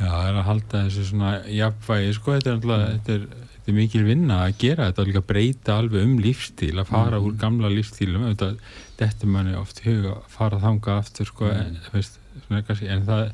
já, 0.00 0.08
það 0.08 0.28
er 0.28 0.38
að 0.38 0.46
halda 0.48 0.82
þessu 0.88 1.04
svona 1.10 1.32
jafnvægi 1.46 2.14
sko, 2.16 2.34
þetta 2.34 2.50
er 2.50 2.56
alltaf, 2.58 2.80
mm. 2.80 2.96
þetta 2.96 3.14
er, 3.14 3.48
þetta 3.54 3.72
er 3.72 3.78
mikil 3.78 4.02
vinna 4.08 4.40
að 4.42 4.56
gera 4.64 4.88
þetta, 4.90 5.06
að 5.20 5.28
breyta 5.30 5.78
alveg 5.78 6.08
um 6.08 6.16
lífstíl, 6.24 6.74
að 6.74 6.90
fara 6.90 7.20
mm. 7.20 7.28
úr 7.28 7.38
gamla 7.44 7.70
lífstílum, 7.72 8.26
þetta, 8.32 8.50
þetta 8.98 9.30
manni 9.30 9.56
oft 9.60 9.82
huga 9.86 10.16
að 10.16 10.28
fara 10.34 10.60
þanga 10.64 10.98
aftur 10.98 11.30
sko, 11.30 11.48
mm. 11.50 11.62
en, 11.62 11.80
veist, 11.94 12.20
svona, 12.48 12.64
en 12.96 13.08
það, 13.08 13.26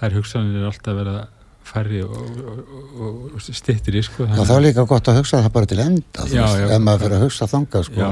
það 0.00 0.08
er 0.10 0.18
hugsanir 0.18 0.70
alltaf 0.72 0.98
verið 0.98 1.20
að 1.22 1.34
færri 1.68 2.02
og, 2.04 2.16
og, 2.16 3.12
og, 3.34 3.44
stittir 3.44 3.98
í 4.00 4.02
sko 4.06 4.26
Já 4.26 4.40
það 4.40 4.54
er 4.56 4.64
líka 4.66 4.86
gott 4.88 5.12
að 5.12 5.20
hugsa 5.20 5.42
það 5.44 5.54
bara 5.58 5.70
til 5.70 5.80
enda 5.84 6.26
já, 6.26 6.42
veist, 6.42 6.58
já, 6.62 6.66
ef 6.74 6.82
maður 6.84 7.04
fyrir 7.04 7.16
að 7.18 7.24
hugsa 7.26 7.50
þanga 7.52 7.84
sko. 7.88 8.10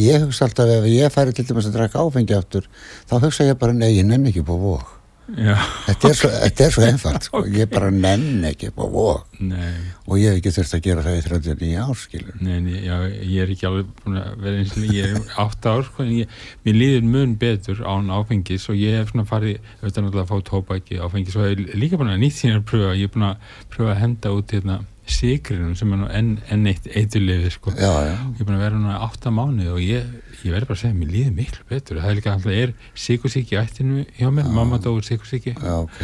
ég 0.00 0.26
hugsa 0.26 0.48
alltaf 0.48 0.74
ef 0.78 0.90
ég 0.90 1.14
færi 1.14 1.36
til 1.36 1.46
dæmis 1.50 1.70
að 1.70 1.78
drekka 1.78 2.04
áfengi 2.04 2.36
aftur 2.38 2.68
þá 3.10 3.16
hugsa 3.20 3.48
ég 3.50 3.58
bara 3.60 3.76
nei, 3.76 3.90
ég 3.98 4.08
nenni 4.08 4.32
ekki 4.32 4.46
búið 4.46 4.84
þetta 5.24 6.08
er 6.10 6.16
svo, 6.18 6.28
þetta 6.28 6.64
er 6.64 6.72
svo 6.74 6.82
einfalt 6.84 7.26
sko. 7.28 7.40
ég 7.48 7.70
bara 7.72 7.88
nenn 7.90 8.44
ekki 8.44 8.68
og 8.76 10.18
ég 10.20 10.28
hef 10.28 10.38
ekki 10.40 10.52
þurft 10.52 10.76
að 10.76 10.82
gera 10.84 11.04
það 11.06 11.16
í 11.16 11.22
39 11.28 11.78
ár 11.80 12.00
skilur 12.00 12.38
nei, 12.44 12.58
nei 12.60 12.82
já, 12.84 12.96
ég 13.08 13.38
er 13.44 13.54
ekki 13.54 13.68
alveg 13.70 13.92
búin 14.02 14.20
að 14.20 14.44
vera 14.44 14.60
eins 14.60 14.74
og 14.76 14.92
ég 14.92 15.08
er 15.08 15.28
átt 15.44 15.68
ár 15.70 15.84
sko, 15.88 16.08
ég, 16.10 16.40
mér 16.66 16.80
líður 16.80 17.06
mun 17.14 17.36
betur 17.40 17.84
án 17.88 18.12
áfengis 18.12 18.68
og 18.68 18.80
ég 18.80 19.00
hef 19.00 19.14
svona 19.14 19.28
farið 19.28 19.60
auðvitað 19.80 20.08
náttúrulega 20.08 20.26
að 20.26 20.32
fá 20.32 20.48
tópaki 20.50 21.00
áfengis 21.00 21.38
og 21.38 21.48
ég 21.48 21.56
er 21.56 21.78
líka 21.80 22.00
búin 22.00 22.12
að 22.12 22.20
nýtt 22.26 22.40
síðan 22.42 22.60
að 22.60 22.68
pröfa 22.72 22.98
ég 22.98 23.08
er 23.08 23.14
búin 23.16 23.30
að 23.30 23.54
pröfa 23.72 23.94
að 23.94 24.02
henda 24.04 24.34
út 24.36 24.56
hérna 24.58 24.82
sigrinum 25.10 25.74
sem 25.76 25.92
er 25.92 26.00
nú 26.00 26.08
enn 26.08 26.30
en 26.52 26.66
eitt 26.70 26.86
eiturlifi 26.88 27.50
sko. 27.54 27.74
já, 27.76 27.90
já, 28.08 28.14
ég 28.14 28.40
er 28.40 28.48
búin 28.48 28.56
að 28.56 28.64
vera 28.64 28.78
núna 28.80 29.00
átta 29.04 29.32
mánuði 29.34 29.70
og 29.74 29.82
ég, 29.84 30.08
ég 30.42 30.54
verður 30.54 30.70
bara 30.70 30.78
að 30.78 30.82
segja 30.82 30.98
mér 30.98 31.12
líður 31.12 31.36
miklu 31.38 31.68
betur. 31.68 32.00
Það 32.00 32.10
er 32.10 32.18
líka 32.20 32.32
alltaf, 32.34 32.56
er 32.62 32.74
sikursíki 33.04 33.60
ættinu 33.60 34.06
hjá 34.18 34.30
mér, 34.32 34.50
mamma 34.54 34.80
dóur 34.82 35.04
sikursíki 35.04 35.54
já, 35.54 35.76
ok. 35.82 36.02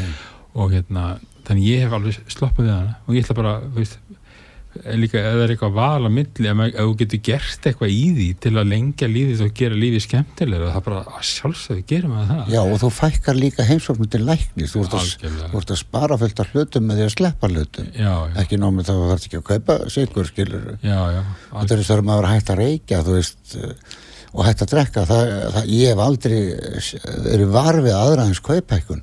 Og 0.61 0.75
hérna, 0.75 1.07
þannig 1.47 1.69
ég 1.71 1.85
hef 1.87 1.97
alveg 1.97 2.21
sloppað 2.31 2.67
við 2.67 2.75
hana. 2.75 2.97
Og 3.07 3.17
ég 3.17 3.25
ætla 3.25 3.39
bara, 3.39 3.57
veist 3.77 3.99
líka, 5.01 5.21
ef 5.21 5.35
það 5.35 5.45
er 5.45 5.55
eitthvað 5.55 5.77
val 5.77 6.09
að 6.09 6.15
milli 6.17 6.51
ef, 6.53 6.63
þú 6.79 6.97
getur 7.03 7.23
gert 7.31 7.69
eitthvað 7.71 7.95
í 7.95 8.03
því 8.17 8.29
til 8.47 8.55
að 8.55 8.71
lengja 8.71 9.11
lífið 9.11 9.45
og 9.47 9.55
gera 9.61 9.81
lífið 9.81 10.05
skemmtilega 10.07 10.71
það 10.71 10.81
er 10.81 10.87
bara 10.89 11.03
að 11.19 11.27
sjálfsögðu 11.31 11.87
gerum 11.91 12.17
við 12.17 12.31
það. 12.31 12.53
Já, 12.55 12.61
og 12.63 12.81
þú 12.85 12.93
fækkar 13.01 13.41
líka 13.41 13.67
heimsóknum 13.69 14.11
til 14.11 14.23
læknis. 14.29 14.75
Þú 14.75 14.85
ert 14.87 15.75
að, 15.75 15.79
spara 15.81 16.21
fullt 16.21 16.45
af 16.45 16.55
hlutum 16.55 16.87
með 16.87 17.01
því 17.01 17.09
að 17.09 17.15
sleppa 17.17 17.51
hlutum. 17.51 17.91
Já, 17.95 18.13
já, 18.31 18.37
ekki 18.45 18.61
nómið 18.61 18.91
þá 18.91 18.95
þarf 19.11 19.27
ekki 19.27 19.41
að 19.41 19.49
kaupa 19.51 19.77
sigur 19.91 20.29
skilur 20.29 20.71
já, 20.85 20.99
já, 21.15 21.21
þetta 21.53 21.75
er 21.75 21.83
þess 21.83 21.95
að 21.95 22.07
maður 22.09 22.29
er 22.29 22.35
hægt 22.35 22.53
að 22.53 22.61
reykja 22.61 23.03
veist 23.07 23.55
eh, 23.59 23.99
og 24.31 24.47
hægt 24.47 24.65
að 24.65 24.73
drekka 24.75 25.07
það, 25.09 25.31
það, 25.57 25.71
ég 25.75 25.93
hef 25.93 26.03
aldrei 26.05 26.41
verið 27.27 27.55
varfið 27.57 27.97
aðra 27.97 28.27
eins 28.29 28.43
kaupækun 28.47 29.03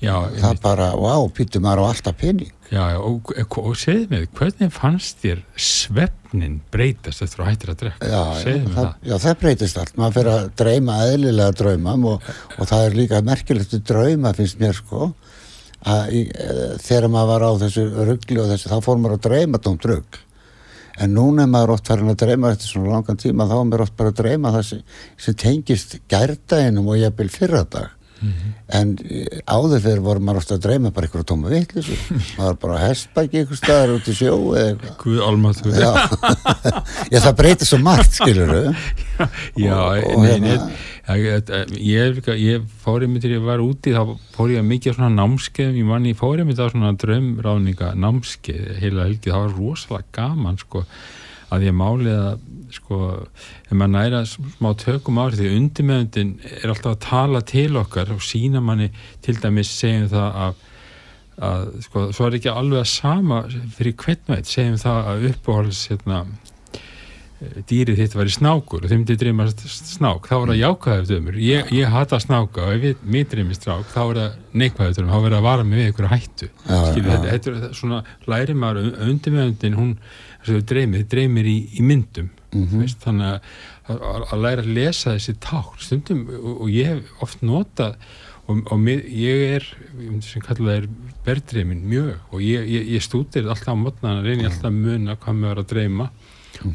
já, 0.00 0.14
það 0.36 0.48
er 0.50 0.60
bara, 0.64 0.88
wow, 0.98 1.26
pýtum 1.36 1.64
maður 1.66 1.84
á 1.84 1.90
alltaf 1.90 2.16
pening. 2.20 2.52
Já, 2.70 2.82
já 2.92 2.98
og, 3.02 3.32
og, 3.34 3.58
og 3.72 3.78
segðu 3.78 4.06
mig, 4.12 4.28
hvernig 4.38 4.72
fannst 4.74 5.20
þér 5.24 5.42
svefnin 5.58 6.60
breytast 6.72 7.24
eftir 7.26 7.44
að 7.44 7.50
hættir 7.50 7.72
að 7.72 7.80
drekka? 7.82 8.10
Já, 8.12 8.22
mig 8.30 8.46
það, 8.46 8.78
það, 8.78 9.10
já, 9.10 9.16
það 9.24 9.36
breytist 9.42 9.82
allt. 9.82 9.98
Maður 9.98 10.16
fyrir 10.18 10.32
að 10.36 10.48
dreyma 10.62 10.98
eðlilega 11.08 11.58
draumam 11.60 12.08
og, 12.12 12.32
og 12.56 12.70
það 12.70 12.86
er 12.86 12.98
líka 13.00 13.22
merkilegt 13.26 13.76
drauma 13.90 14.34
finnst 14.38 14.62
mér 14.62 14.78
sko 14.78 15.12
að 15.90 16.16
í, 16.16 16.24
e, 16.28 16.56
þegar 16.84 17.08
maður 17.12 17.30
var 17.32 17.46
á 17.48 17.52
þessu 17.64 17.86
ruggli 18.08 18.42
og 18.42 18.50
þessu, 18.52 18.72
þá 18.72 18.84
fór 18.84 19.00
maður 19.00 19.16
að 19.18 19.28
dreyma 19.28 19.62
tómt 19.64 19.86
rugg 19.88 20.20
en 21.00 21.14
núna 21.16 21.46
er 21.46 21.52
maður 21.52 21.76
oft 21.76 21.88
farin 21.88 22.12
að 22.12 22.18
dreyma 22.24 22.50
eftir 22.52 22.74
svona 22.74 22.94
langan 22.96 23.20
tíma, 23.20 23.46
þá 23.48 23.56
er 23.56 23.68
maður 23.70 23.84
oft 23.86 23.96
bara 23.96 24.12
að 24.12 24.18
dreyma 24.20 24.52
það 24.56 24.66
sem, 24.68 24.82
sem 25.24 25.36
tengist 25.40 25.96
gærdaginum 26.12 26.90
og 26.92 27.00
jafnvel 28.20 28.36
fyrradag 28.40 28.76
en 28.80 28.90
eh, 29.02 29.40
áður 29.50 29.80
fyrir 29.86 30.02
voru 30.04 30.20
maður 30.22 30.40
ofta 30.42 30.54
að 30.58 30.64
dreyma 30.66 30.90
bara 30.94 31.08
ykkur 31.08 31.22
að 31.24 31.28
tóma 31.32 31.50
vitlis 31.50 31.88
maður 32.36 32.44
var 32.44 32.58
bara 32.62 32.76
að 32.78 32.84
hestbæki 32.86 33.42
ykkur 33.44 33.58
staðar 33.60 33.94
út 33.96 34.10
í 34.12 34.14
sjó 34.20 34.36
Guð 35.00 35.20
almáttu 35.26 35.72
Já. 35.74 35.90
já, 37.12 37.18
það 37.24 37.36
breytir 37.40 37.70
svo 37.70 37.80
margt, 37.82 38.14
skilur 38.20 38.54
Já, 39.58 39.74
Og- 39.80 40.06
og 40.14 40.22
nei, 40.24 40.30
hérna- 40.36 40.68
nei, 41.08 41.18
ég, 41.20 41.50
ég, 41.80 42.20
ég, 42.22 42.28
ég 42.44 42.68
fór 42.84 43.02
einmitt 43.04 43.24
þegar 43.24 43.36
ég 43.40 43.46
var 43.48 43.62
úti 43.64 43.92
þá 43.96 44.02
fór 44.36 44.52
ég 44.54 44.62
mikið 44.64 44.94
svona 44.96 45.10
námskeið. 45.16 45.74
Ég 45.80 45.88
manni, 45.88 46.12
ég 46.14 46.20
fór 46.20 46.38
einmitt 46.40 46.60
á 46.62 46.70
svona 46.70 46.92
draumráðninga 47.00 47.90
námskeið 47.98 48.68
heila 48.80 49.08
helgi, 49.08 49.32
það 49.32 49.42
var 49.48 49.56
rosalega 49.58 50.14
gaman 50.20 50.60
sko, 50.62 50.84
að 51.50 51.66
ég 51.68 51.76
málið 51.76 52.16
að 52.16 52.48
sko, 52.70 52.98
ef 53.66 53.72
maður 53.74 53.92
næra 53.96 54.24
smá 54.30 54.68
tökum 54.78 55.18
árið 55.18 55.40
því 55.42 55.52
undirmeðundin 55.58 56.34
er 56.60 56.70
alltaf 56.70 56.92
að 56.94 57.00
tala 57.06 57.40
til 57.46 57.70
okkar 57.80 58.12
og 58.14 58.22
sína 58.22 58.62
manni 58.62 58.90
til 59.24 59.34
dæmis 59.42 59.72
segjum 59.80 60.10
það 60.12 60.42
að 60.46 60.66
að 61.40 61.66
sko, 61.86 62.02
svo 62.12 62.26
er 62.28 62.36
ekki 62.36 62.52
alveg 62.52 62.82
að 62.82 62.90
sama 62.90 63.40
fyrir 63.72 63.94
hvern 64.02 64.34
veit, 64.34 64.48
segjum 64.50 64.76
það 64.80 65.06
að 65.08 65.26
uppáhalds 65.30 65.86
hérna 65.88 66.18
dýrið 67.40 68.02
þitt 68.02 68.14
var 68.18 68.28
í 68.28 68.32
snákur 68.34 68.84
og 68.84 68.90
þeim 68.92 69.04
til 69.08 69.16
dreymast 69.20 69.62
snák, 69.64 70.26
þá 70.28 70.34
er 70.36 70.50
það 70.50 70.58
jákvæður 70.58 71.06
dömur 71.08 71.38
ég, 71.40 71.70
ég 71.72 71.88
hata 71.94 72.18
snáka 72.20 72.66
og 72.66 72.84
ef 72.90 73.00
mér 73.00 73.28
dreymist 73.30 73.64
snák, 73.64 73.86
þá 73.94 74.00
er 74.02 74.18
það 74.18 74.34
neikvæður 74.60 74.98
dömur 74.98 75.14
þá 75.14 75.24
verður 75.24 75.38
að 75.38 75.46
vara 75.46 75.64
við 75.70 75.86
einhverju 75.86 76.10
hættu 76.10 76.48
Já, 76.50 76.82
Skilur, 76.90 77.08
já. 77.08 77.14
þetta, 77.14 77.30
þetta 77.30 77.70
er 77.70 77.78
svona 77.78 78.02
læri 78.28 78.56
maður 78.60 78.90
undir 79.06 79.36
meðundin, 79.38 79.78
hún 79.80 79.94
þess 80.44 80.56
að 80.56 80.66
dreymið, 80.72 81.04
dreymir 81.12 81.46
í, 81.50 81.58
í 81.78 81.82
myndum 81.86 82.30
Mhm. 82.50 82.80
veist, 82.82 82.98
þannig 83.04 83.28
að, 83.30 83.50
að, 83.94 84.22
að 84.34 84.40
læra 84.42 84.62
að 84.64 84.70
lesa 84.74 85.12
þessi 85.14 85.34
tákn. 85.38 85.76
Stundum 85.78 86.24
og, 86.34 86.48
og 86.64 86.70
ég 86.74 86.88
hef 86.90 87.22
oft 87.22 87.44
notað 87.46 87.92
og, 88.48 88.64
og 88.72 88.80
mér, 88.82 89.04
ég 89.06 89.44
er 89.54 89.66
sem 90.26 90.42
kalla 90.42 90.72
það 90.72 90.80
er 90.80 90.88
berðdreymin 91.28 91.84
mjög 91.86 92.16
og 92.34 92.42
ég, 92.42 92.66
ég, 92.66 92.88
ég 92.96 93.04
stútir 93.06 93.46
alltaf 93.46 93.70
á 93.70 93.78
mótnana 93.78 94.24
reyni 94.26 94.48
alltaf 94.48 94.66
að 94.66 94.80
muna 94.80 95.14
hvað 95.22 95.38
mér 95.38 95.52
var 95.52 95.62
að 95.62 95.68
dreyma 95.70 96.08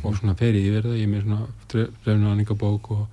og 0.05 0.15
svona 0.15 0.37
fer 0.39 0.55
ég 0.55 0.69
yfir 0.71 0.87
það 0.87 0.95
ég 0.95 1.03
er 1.03 1.11
með 1.11 1.25
svona 1.25 1.89
drefnavanningabók 2.05 2.91
og, 2.95 3.05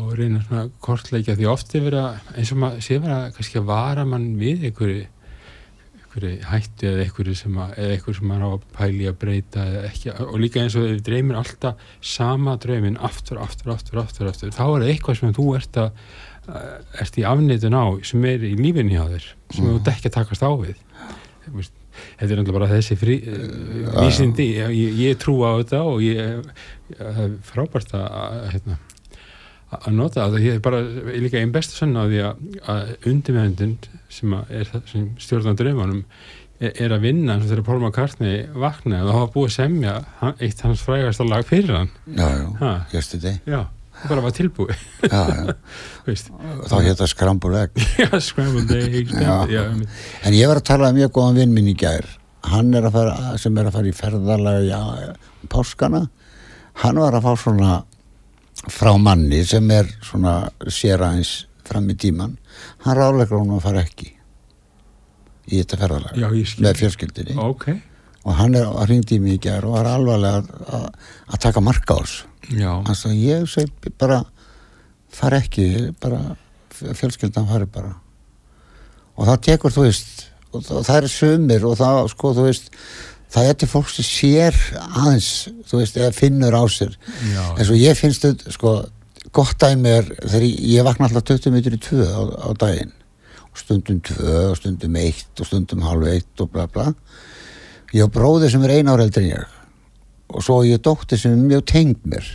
og 0.00 0.12
reyna 0.16 0.40
svona 0.46 0.64
kortleikja 0.80 1.36
því 1.36 1.48
oft 1.52 1.74
er 1.76 1.84
verið 1.90 2.06
að 2.06 2.32
eins 2.40 2.52
og 2.54 2.62
maður 2.62 2.86
sé 2.88 2.98
verið 3.02 3.16
að 3.18 3.34
kannski 3.36 3.60
að 3.60 3.68
vara 3.68 4.04
mann 4.08 4.30
við 4.40 4.64
einhverju 4.70 5.04
einhverju 6.12 6.44
hættu 6.44 6.88
eða 6.88 7.04
einhverju 7.06 7.34
sem 7.34 7.54
sem 8.16 8.26
maður 8.28 8.44
á 8.44 8.52
pæli 8.76 9.08
að 9.08 9.18
breyta 9.22 9.64
ekki, 9.88 10.12
og 10.12 10.38
líka 10.40 10.60
eins 10.62 10.76
og 10.76 10.88
ef 10.90 11.02
dreymir 11.06 11.38
alltaf 11.40 11.80
sama 12.00 12.56
dreymin 12.60 12.98
aftur, 13.00 13.40
aftur, 13.40 13.72
aftur, 13.72 14.02
aftur, 14.02 14.28
aftur 14.28 14.52
þá 14.52 14.64
er 14.66 14.82
það 14.82 14.90
eitthvað 14.92 15.20
sem 15.20 15.36
þú 15.36 15.46
ert 15.56 15.78
að 15.80 15.90
uh, 16.48 16.80
ert 17.00 17.18
í 17.18 17.24
afnýtun 17.24 17.78
á 17.78 17.84
sem 18.04 18.24
er 18.28 18.44
í 18.44 18.52
lífinni 18.58 18.98
á 19.00 19.06
þér 19.08 19.28
sem 19.52 19.64
þú 19.64 19.78
ert 19.78 19.92
ekki 19.94 20.10
að 20.10 20.18
takast 20.18 20.44
á 20.44 20.50
við. 20.52 20.76
Þú 21.42 21.64
þetta 21.92 22.28
er 22.28 22.38
náttúrulega 22.38 22.56
bara 22.56 22.70
þessi 22.70 22.96
frí, 23.00 23.18
uh, 23.28 23.98
vísindi, 23.98 24.48
ég, 24.58 24.96
ég, 25.00 25.18
trú 25.20 25.40
á 25.44 25.56
þetta 25.60 25.82
og 25.88 26.04
ég, 26.04 26.48
það 26.96 27.22
er 27.26 27.36
frábært 27.48 27.94
að 27.98 28.38
hérna, 28.54 28.78
að 29.72 29.88
að 29.88 29.96
nota 29.96 30.26
það, 30.28 30.38
ég 30.44 30.54
er 30.58 30.62
bara 30.64 30.80
ég 30.84 31.22
líka 31.24 31.40
einn 31.40 31.52
bestu 31.54 31.76
sann 31.78 31.96
á 31.96 32.04
því 32.04 32.22
að, 32.28 32.46
að 32.74 32.94
undirmeðundin 33.10 33.74
sem 34.12 34.34
að 34.36 34.72
sem 34.90 35.04
stjórnar 35.22 35.56
draumanum 35.58 36.02
er, 36.60 36.72
er 36.76 36.94
að 36.96 37.04
vinna 37.06 37.34
eins 37.36 37.46
og 37.46 37.52
þegar 37.54 37.66
Paul 37.68 37.78
McCartney 37.82 38.42
vaknaði 38.52 39.02
og 39.06 39.12
það 39.12 39.20
var 39.22 39.30
búið 39.36 39.48
að 39.50 39.54
semja 39.56 39.94
eitt 40.44 40.60
hans 40.66 40.82
frægasta 40.84 41.24
lag 41.28 41.46
fyrir 41.48 41.78
hann. 41.78 41.92
Já, 42.12 42.26
já, 42.36 42.48
Ha. 42.60 42.72
yesterday 42.92 43.38
já, 43.48 43.60
það 44.02 44.08
bara 44.12 44.24
var 44.26 44.34
tilbúið. 44.36 44.82
Já, 45.08 45.22
já. 45.32 46.16
þá 46.70 46.74
hétt 46.84 47.00
það 47.00 47.12
skrambuleg 47.14 47.82
já, 48.02 48.10
scrambled 48.28 48.74
eggs 48.76 49.14
Já. 49.16 49.62
en 50.26 50.36
ég 50.36 50.50
var 50.50 50.60
að 50.60 50.66
tala 50.68 50.90
um 50.92 50.98
mjög 51.00 51.14
góðan 51.16 51.40
vinn 51.42 51.54
minn 51.56 51.70
í 51.72 51.76
gær. 51.78 52.04
Hann 52.52 52.72
er 52.74 52.88
að 52.88 52.96
fara, 52.96 53.16
sem 53.38 53.56
er 53.62 53.68
að 53.70 53.76
fara 53.78 53.88
í 53.88 53.94
ferðalega 53.94 54.62
já, 54.66 55.12
páskana. 55.52 56.00
Hann 56.82 56.98
var 56.98 57.14
að 57.14 57.22
fá 57.28 57.32
svona 57.38 57.74
frá 58.70 58.92
manni 58.98 59.42
sem 59.48 59.70
er 59.74 59.88
svona 60.04 60.36
sér 60.70 61.02
aðeins 61.02 61.46
fram 61.66 61.88
í 61.90 61.96
tíman 61.98 62.36
hann 62.84 62.98
ráðlegur 62.98 63.40
hún 63.42 63.56
að 63.56 63.64
fara 63.66 63.86
ekki 63.86 64.12
í 65.50 65.62
þetta 65.62 65.80
ferðalega 65.80 66.20
já, 66.22 66.28
með 66.62 66.82
fjölskyldinni 66.82 67.38
ok, 67.42 67.66
og 68.22 68.36
hann 68.38 68.54
er 68.58 68.68
að 68.68 68.90
ringdi 68.92 69.18
mig 69.22 69.38
í 69.38 69.42
gær 69.48 69.66
og 69.66 69.76
var 69.76 69.90
alvarlega 69.90 70.42
að, 70.42 70.52
að, 70.78 70.84
að 71.34 71.42
taka 71.46 71.62
marka 71.64 71.96
á 71.98 72.00
þessu. 72.02 72.28
Já, 72.58 72.70
hann 72.86 72.98
sagði 72.98 73.24
ég 73.26 73.48
segi 73.50 73.92
bara 73.98 74.20
fara 75.12 75.40
ekki, 75.42 75.66
bara 76.02 76.20
fjölskyldan 76.72 77.48
fari 77.50 77.68
bara. 77.70 77.96
Og 79.18 79.28
það 79.28 79.42
tekur 79.48 79.74
þú 79.74 79.86
veist 79.86 80.12
og 80.52 80.64
það, 80.64 80.84
það 80.88 80.98
er 80.98 81.08
sumir 81.12 81.66
og 81.68 81.78
það 81.80 82.00
sko 82.12 82.34
þú 82.36 82.46
veist 82.48 82.70
það 83.32 83.48
er 83.48 83.58
til 83.58 83.68
fólk 83.70 83.90
sem 83.90 84.06
sér 84.06 84.58
aðeins 84.92 85.30
þú 85.68 85.80
veist, 85.80 85.96
eða 85.96 86.12
finnur 86.16 86.56
á 86.56 86.62
sér. 86.70 86.96
Já, 87.32 87.44
eins 87.56 87.70
og 87.72 87.78
ég 87.80 87.98
finnst 87.98 88.26
þetta 88.26 88.52
sko 88.52 88.74
gott 89.32 89.56
dæmi 89.62 89.92
er 89.92 90.10
þegar 90.20 90.44
ég, 90.46 90.58
ég 90.74 90.86
vakna 90.86 91.08
alltaf 91.08 91.24
20 91.30 91.54
mitur 91.54 91.76
í 91.76 91.80
2 91.80 92.04
á, 92.04 92.20
á 92.44 92.50
daginn. 92.60 92.92
Og 93.48 93.60
stundum 93.60 94.00
2 94.04 94.28
og 94.50 94.56
stundum 94.60 94.96
1 95.00 95.40
og 95.40 95.48
stundum 95.48 95.84
halv 95.86 96.08
1 96.12 96.44
og 96.44 96.52
bla 96.52 96.68
bla. 96.68 96.90
Ég 97.92 98.04
á 98.04 98.08
bróði 98.12 98.50
sem 98.52 98.64
er 98.66 98.78
eina 98.78 98.96
ára 98.96 99.06
eldri 99.08 99.28
en 99.28 99.36
ég. 99.38 99.58
Og 100.32 100.44
svo 100.44 100.62
ég 100.64 100.80
dóttir 100.84 101.20
sem 101.20 101.32
er 101.32 101.44
mjög 101.44 101.66
tengd 101.72 102.04
mér. 102.08 102.26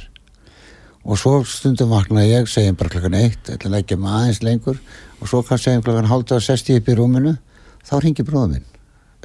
Og 1.07 1.19
svo 1.21 1.39
stundum 1.47 1.93
vakna 1.93 2.25
ég 2.25 2.49
segjum 2.51 2.77
bara 2.77 2.93
klokkan 2.93 3.17
1 3.17 3.53
ætla 3.53 3.69
að 3.69 3.75
leggja 3.77 3.99
mig 4.01 4.13
aðeins 4.13 4.41
lengur. 4.45 4.81
Og 5.21 5.29
svo 5.29 5.43
kann 5.45 5.62
segjum 5.62 5.86
klokkan 5.86 6.10
hálta 6.10 6.38
að 6.38 6.49
sest 6.49 6.73
ég 6.73 6.81
upp 6.81 6.89
í 6.89 6.97
rúminu 6.97 7.38
þá 7.86 7.95
ringir 8.01 8.27
bróður 8.27 8.57
minn 8.57 8.67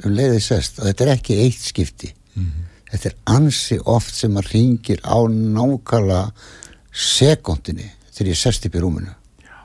um 0.03 0.13
leiðið 0.17 0.43
sest 0.43 0.79
og 0.79 0.87
þetta 0.89 1.05
er 1.05 1.11
ekki 1.15 1.39
eitt 1.45 1.63
skipti. 1.63 2.13
Þetta 2.93 3.09
er 3.09 3.15
ansi 3.33 3.79
oft 3.89 4.13
sem 4.13 4.35
að 4.37 4.51
ringir 4.53 4.99
á 5.01 5.17
nákvæmlega 5.25 6.31
sekundinni 6.93 7.89
þegar 8.13 8.31
ég 8.33 8.39
sest 8.39 8.67
upp 8.67 8.75
í 8.77 8.83
rúminu. 8.83 9.13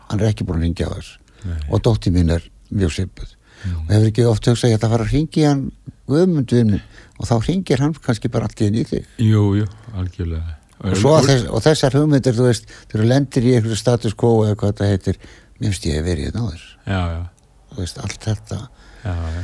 Hann 0.08 0.22
er 0.22 0.30
ekki 0.30 0.46
búin 0.48 0.62
að 0.62 0.68
ringja 0.68 0.88
á 0.88 0.96
þess 0.96 1.18
Nei. 1.44 1.58
og 1.68 1.82
dóttir 1.84 2.14
mín 2.14 2.32
er 2.32 2.46
mjög 2.72 2.94
svipuð. 2.96 3.34
Og 3.68 3.90
hefur 3.92 4.08
ekki 4.08 4.24
oft 4.30 4.46
hugsað 4.48 4.72
ég 4.72 4.78
ætla 4.78 4.88
að 4.88 4.94
fara 4.94 5.06
að 5.08 5.12
ringi 5.16 5.44
hann 5.44 5.64
guðmundvinn 6.08 6.78
og 6.78 7.28
þá 7.28 7.34
ringir 7.48 7.82
hann 7.82 7.96
kannski 8.04 8.30
bara 8.32 8.48
allt 8.48 8.62
í 8.62 8.68
henni 8.68 8.84
í 8.84 8.88
þig. 8.88 9.10
Jú, 9.20 9.42
jú, 9.58 9.66
algjörlega. 9.98 10.54
Og, 10.78 10.94
að 10.94 11.26
þess, 11.26 11.46
og 11.50 11.62
þessar 11.64 11.96
hugmyndir 11.98 12.36
þú 12.36 12.44
veist 12.46 12.72
þú 12.92 13.02
lendir 13.02 13.48
í 13.48 13.54
einhverju 13.56 13.78
status 13.80 14.14
quo 14.14 14.44
eða 14.46 14.58
hvað 14.60 14.72
þetta 14.72 14.90
heitir 14.92 15.16
mér 15.58 15.72
finnst 15.72 15.88
ég 15.88 15.98
að 15.98 16.06
verið 16.06 16.28
hérna 16.28 16.44
á 16.46 16.46
þess 16.52 16.66
já, 16.86 17.00
já, 17.10 17.22
þú 17.72 17.78
veist, 17.82 17.98
allt 18.04 18.26
þetta. 18.28 18.58
Já, 19.02 19.16
já. 19.34 19.40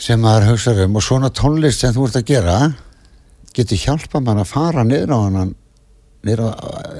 Sem 0.00 0.20
maður 0.22 0.52
hugsaður 0.52 0.88
um 0.88 0.98
og 1.00 1.06
svona 1.06 1.32
tónlist 1.34 1.82
sem 1.82 1.94
þú 1.94 2.08
ert 2.08 2.20
að 2.20 2.28
gera 2.32 2.56
getur 3.56 3.80
hjálpa 3.80 4.20
mann 4.20 4.40
að 4.42 4.52
fara 4.52 4.84
niður 4.86 5.14
á 5.14 5.18
hann 5.26 5.54
niður 6.22 6.44
á, 6.48 6.50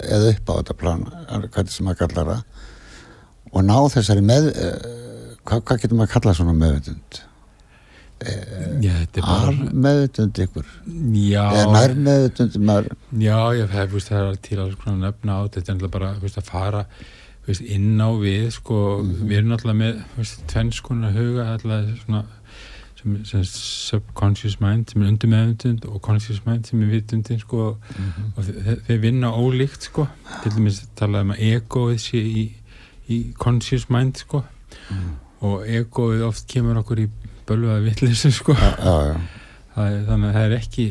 eða 0.04 0.32
upp 0.34 0.50
á 0.50 0.52
þetta 0.58 0.78
plan 0.78 1.04
hvað 1.48 1.72
sem 1.72 1.86
maður 1.86 2.02
kallar 2.04 2.32
það 2.32 2.42
og 3.52 3.68
ná 3.68 3.76
þessari 3.92 4.24
með 4.24 4.48
uh, 4.52 4.80
hvað, 5.46 5.62
hvað 5.68 5.84
getur 5.84 5.98
maður 5.98 6.10
að 6.10 6.14
kalla 6.16 6.34
svona 6.38 6.56
meðvitund? 6.56 7.22
Al 9.22 9.56
meðvitund 9.72 10.38
ykkur? 10.44 10.68
Eða 10.86 11.64
nær 11.74 11.96
meðvitund 12.06 12.60
maður 12.62 12.92
já, 13.18 13.38
ég 13.58 13.74
hef, 13.74 13.90
veist, 13.96 14.12
það 14.12 14.28
er 14.28 14.38
til 14.46 14.60
að 14.62 15.00
nefna 15.00 15.38
á 15.38 15.40
þetta. 15.56 15.74
Er 15.74 15.92
bara 15.96 16.12
veist, 16.22 16.38
að 16.38 16.50
fara 16.52 16.84
veist, 17.48 17.64
inn 17.66 17.98
á 17.98 18.10
við 18.20 18.46
sko, 18.54 18.78
við 19.02 19.40
erum 19.40 19.52
náttúrulega 19.52 19.80
með 19.80 20.00
veist, 20.18 20.44
tvennskona 20.52 21.12
huga 21.16 21.48
alltaf 21.56 21.90
svona 22.04 22.24
sem, 23.02 23.16
sem 23.26 23.44
subconscious 23.48 24.60
mind 24.60 24.92
sem 24.92 25.02
er 25.02 25.10
undir 25.10 25.30
meðvitund 25.32 25.86
og 25.88 26.00
conscious 26.04 26.42
mind 26.46 26.68
sem 26.68 26.82
er 26.84 26.92
vitundin 26.92 27.40
sko, 27.42 27.72
og 28.36 28.46
þe 28.46 28.76
þeir 28.86 29.02
vinna 29.02 29.32
ólíkt 29.34 29.88
sko, 29.90 30.06
til 30.42 30.54
dæmis 30.56 30.82
talaði 30.98 31.28
um 31.28 31.34
að 31.34 31.44
egoið 31.50 31.98
sé 32.06 32.22
í, 32.22 32.46
í 33.10 33.20
conscious 33.40 33.88
mind 33.92 34.22
sko. 34.22 34.44
Og 35.42 35.66
egoið 35.66 36.22
oft 36.28 36.46
kemur 36.50 36.78
okkur 36.84 37.02
í 37.02 37.08
bölvaða 37.48 37.82
vitleysu 37.88 38.30
sko. 38.34 38.54
Það 39.72 39.98
þannig 40.06 40.28
að 40.28 40.34
það 40.36 40.46
er 40.46 40.54
ekki 40.58 40.86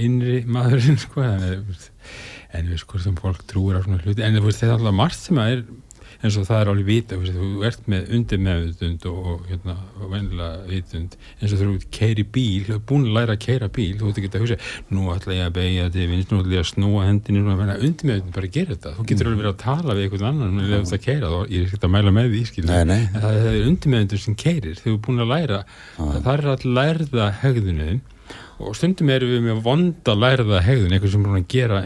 innri 0.00 0.36
maðurinn 0.48 0.98
sko. 1.00 1.22
En, 1.22 2.68
við 2.68 2.82
sko 2.82 2.98
sem 3.00 3.14
fólk 3.16 3.44
trúir 3.48 3.78
á 3.78 3.84
svona 3.84 4.00
hluti. 4.02 4.24
En 4.24 4.34
þetta 4.36 4.66
er 4.66 4.74
alltaf 4.74 4.96
margt 4.96 5.20
sem 5.20 5.38
að 5.40 5.54
er 5.54 5.62
eins 6.22 6.36
og 6.38 6.46
það 6.46 6.60
er 6.60 6.70
alveg 6.70 6.86
vita 6.86 7.18
þú 7.18 7.48
ert 7.66 7.88
með 7.90 8.12
undir 8.16 8.40
meðvitund 8.42 9.06
og, 9.10 9.18
og 9.32 9.48
hérna 9.50 9.74
vennilega 10.12 10.60
vitund 10.68 11.16
eins 11.40 11.54
og 11.54 11.60
þú 11.60 11.70
ert 11.74 11.88
keiri 11.94 12.24
bíl, 12.36 12.62
þú 12.68 12.76
ert 12.76 12.86
búin 12.88 13.08
að 13.08 13.16
læra 13.16 13.36
að 13.36 13.42
keira 13.42 13.68
bíl 13.74 13.96
þú 13.98 14.10
ert 14.10 14.20
ekki 14.20 14.30
að 14.30 14.44
hugsa, 14.44 14.58
nú 14.92 15.08
ætla 15.14 15.36
ég 15.36 15.48
að 15.48 15.56
beigja 15.58 15.88
til 15.96 16.06
vinst, 16.12 16.30
nú 16.30 16.42
ætla 16.42 16.56
ég 16.56 16.62
að 16.62 16.70
snúa 16.70 17.08
hendinu 17.08 17.42
undir 17.52 18.08
meðvitund 18.12 18.36
bara 18.36 18.48
að 18.48 18.56
gera 18.58 18.76
þetta, 18.76 18.94
þú 18.98 19.08
getur 19.10 19.30
alveg 19.30 19.42
verið 19.42 19.52
að 19.52 19.60
tala 19.64 19.98
við 19.98 20.06
einhvern 20.06 20.28
annan 20.30 20.56
með 20.58 20.70
þú 20.72 20.78
ert 20.78 20.96
að 20.98 21.04
keira 21.08 21.32
þá, 21.32 21.38
ég 21.42 21.58
er 21.58 21.66
ekki 21.72 21.82
að 21.82 21.94
mæla 21.96 22.14
með 22.18 22.30
því 22.32 22.44
en 22.62 22.94
það, 23.18 23.36
það 23.42 23.50
er 23.52 23.68
undir 23.72 23.94
meðvitund 23.96 24.24
sem 24.26 24.38
keirir, 24.42 24.78
þú 24.78 24.94
ert 24.94 25.04
búin 25.08 25.24
að 25.24 25.32
læra 25.32 25.62
það 25.98 26.32
er 26.36 26.48
að 26.52 26.66
lærða 26.78 27.28
hegðunin 27.42 28.02
og 28.62 28.76
stundum 28.78 29.10
erum 29.10 29.32
við 29.32 29.42
með 29.48 29.62
vonda 29.64 30.14
lærða 30.14 30.62
hegðun, 30.62 30.94
eitthvað 30.94 31.14
sem 31.14 31.24
er 31.24 31.30
búin 31.32 31.42
að 31.42 31.50
gera 31.50 31.82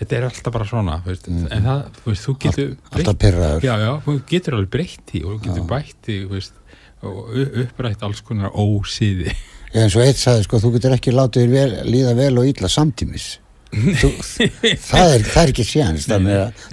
þetta 0.00 0.18
er 0.18 0.26
alltaf 0.30 0.56
bara 0.56 0.68
svona 0.70 0.98
veist, 1.06 1.28
en 1.28 1.68
það, 1.68 1.84
þú 2.00 2.10
veist, 2.12 2.26
þú 2.26 2.36
getur 2.46 2.74
alltaf 2.90 3.20
pyrraður 3.26 3.68
já, 3.68 3.74
já, 3.84 3.92
þú 4.06 4.16
getur 4.32 4.58
alveg 4.58 4.74
breytt 4.74 5.06
því 5.12 5.22
og 5.24 5.30
þú 5.36 5.40
getur 5.46 5.70
bætt 5.70 5.96
því 6.08 6.18
veist, 6.34 6.58
og 7.00 7.32
upprætt 7.64 8.04
alls 8.06 8.20
konar 8.26 8.52
ósýði 8.54 9.34
eins 9.74 9.94
og 9.94 10.02
eitt 10.04 10.18
sagði 10.18 10.46
sko, 10.46 10.60
þú 10.62 10.72
getur 10.76 10.96
ekki 10.96 11.14
látið 11.14 11.54
vel, 11.54 11.70
líða 11.86 12.16
vel 12.18 12.32
og 12.42 12.50
illa 12.50 12.70
samtímis. 12.70 13.28
Þú, 13.70 14.08
það, 14.90 15.12
er, 15.14 15.24
það 15.30 15.42
er 15.44 15.52
ekki 15.52 15.66
Já, 15.70 15.84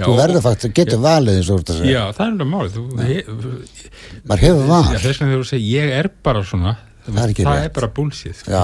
þú 0.02 0.16
verður 0.18 0.46
fakt 0.48 0.66
að 0.66 0.74
geta 0.80 0.98
valið 1.04 1.38
eins 1.38 1.52
og 1.54 1.60
þú 1.60 1.62
ert 1.62 1.74
að 1.74 1.82
segja. 1.82 1.94
Já, 1.94 2.16
það 2.18 2.24
er 2.26 2.32
alveg 2.32 2.50
málið 2.54 2.80
maður 4.28 4.44
hefur 4.48 4.64
val. 4.72 4.82
já, 4.90 4.98
þess 5.04 5.12
vegna 5.12 5.30
þegar 5.30 5.44
þú 5.44 5.50
segir 5.52 5.68
ég 5.76 5.94
er 6.00 6.10
bara 6.26 6.44
svona 6.48 6.74
Það 7.08 7.20
er 7.24 7.34
það 7.48 7.66
er 7.66 7.74
bara 7.78 7.90
Já, 8.52 8.62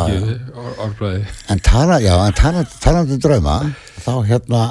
orðbræði 0.86 1.22
en 1.54 1.62
tala, 1.64 2.00
já, 2.04 2.14
en 2.28 2.38
tala, 2.38 2.64
talandi 2.84 3.18
um 3.18 3.22
drauma 3.24 3.58
þá 4.04 4.14
hérna 4.30 4.64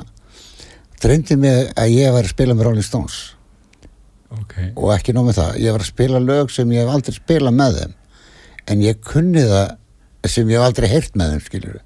dreyndi 1.02 1.38
mig 1.40 1.70
að 1.76 1.94
ég 1.96 2.12
var 2.14 2.26
að 2.26 2.35
spila 2.35 2.54
með 2.54 2.68
Rolling 2.68 2.87
Stones. 2.87 3.20
Ok, 4.32 4.54
og 4.76 4.92
ekki 4.94 5.14
nóg 5.16 5.28
með 5.28 5.40
það, 5.40 5.56
ég 5.61 5.74
var 5.74 5.82
að 5.82 5.90
spila 5.90 6.20
lög 6.22 6.52
sem 6.54 6.70
ég 6.72 6.85
hef 6.85 6.92
aldrei 6.92 7.16
spilað 7.16 7.56
með 7.58 7.80
þeim. 7.80 7.96
En 8.72 8.85
ég 8.85 9.00
kunni 9.04 9.42
það 9.48 10.30
sem 10.30 10.52
ég 10.52 10.61
hef 10.61 10.68
aldrei 10.68 10.92
heyrt 10.92 11.18
með 11.18 11.35
þeim 11.35 11.42
skilur 11.48 11.80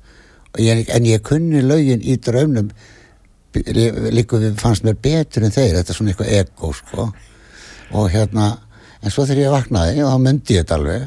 ég, 0.59 0.89
en 0.93 1.09
ég 1.09 1.25
kunni 1.25 1.63
lögin 1.65 2.05
í 2.05 2.17
draumnum 2.23 2.71
líka 3.57 4.41
við 4.41 4.59
fannst 4.61 4.85
mér 4.85 4.99
betur 5.01 5.47
en 5.47 5.55
þeir 5.55 5.79
þetta 5.79 5.93
er 5.93 5.97
svona 5.97 6.13
eitthvað 6.13 6.33
ego 6.37 6.73
sko. 6.77 7.07
Og 7.97 8.11
hérna, 8.13 8.51
en 9.01 9.13
svo 9.13 9.25
þegar 9.25 9.47
ég 9.47 9.55
vaknaði 9.55 10.03
þá 10.05 10.17
myndi 10.21 10.59
ég 10.59 10.67
þetta 10.67 10.79
alveg 10.81 11.07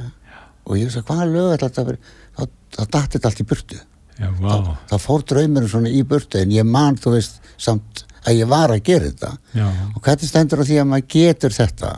og 0.70 0.78
ég 0.78 0.86
veist 0.90 1.02
að 1.02 1.08
hvaða 1.10 1.26
lög 1.34 1.54
er 1.56 1.64
þetta 1.66 1.86
þá, 1.90 2.44
þá 2.78 2.84
datti 2.94 3.16
þetta 3.18 3.32
allt 3.34 3.42
í 3.44 3.48
burtu. 3.50 3.80
Já, 4.20 4.30
vá. 4.44 4.54
Þá 4.92 4.96
fór 5.00 5.22
draumurinn 5.32 5.72
svona 5.72 5.90
í 5.96 6.04
burtu 6.06 6.42
en 6.44 6.52
ég 6.54 6.66
man, 6.68 6.98
þú 7.00 7.14
veist, 7.18 7.38
samt 7.58 8.06
að 8.28 8.42
ég 8.42 8.50
var 8.52 8.74
að 8.76 8.82
gera 8.90 9.08
þetta. 9.10 9.30
Já, 9.56 9.68
og 9.96 10.02
hvernig 10.04 10.28
stendur 10.30 10.60
á 10.62 10.68
því 10.68 10.80
að 10.82 10.90
maður 10.92 11.08
getur 11.16 11.56
þetta 11.56 11.92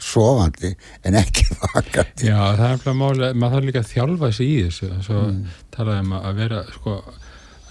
sofandi 0.00 0.70
en 1.08 1.14
ekki 1.20 1.44
vakandi? 1.74 2.26
Já, 2.30 2.40
það 2.58 2.66
er 2.72 2.80
bara 2.84 2.96
máli 3.02 3.28
maður 3.36 3.54
þarf 3.58 3.68
líka 3.70 3.82
að 3.84 3.92
þjálfa 3.92 4.32
sig 4.38 4.50
í 4.50 4.58
þessu. 4.66 4.90
Svo 5.06 5.22
Mm. 5.26 5.38
talaði 5.76 6.02
um 6.06 6.12
að 6.18 6.34
vera 6.40 6.62
sko, 6.72 6.96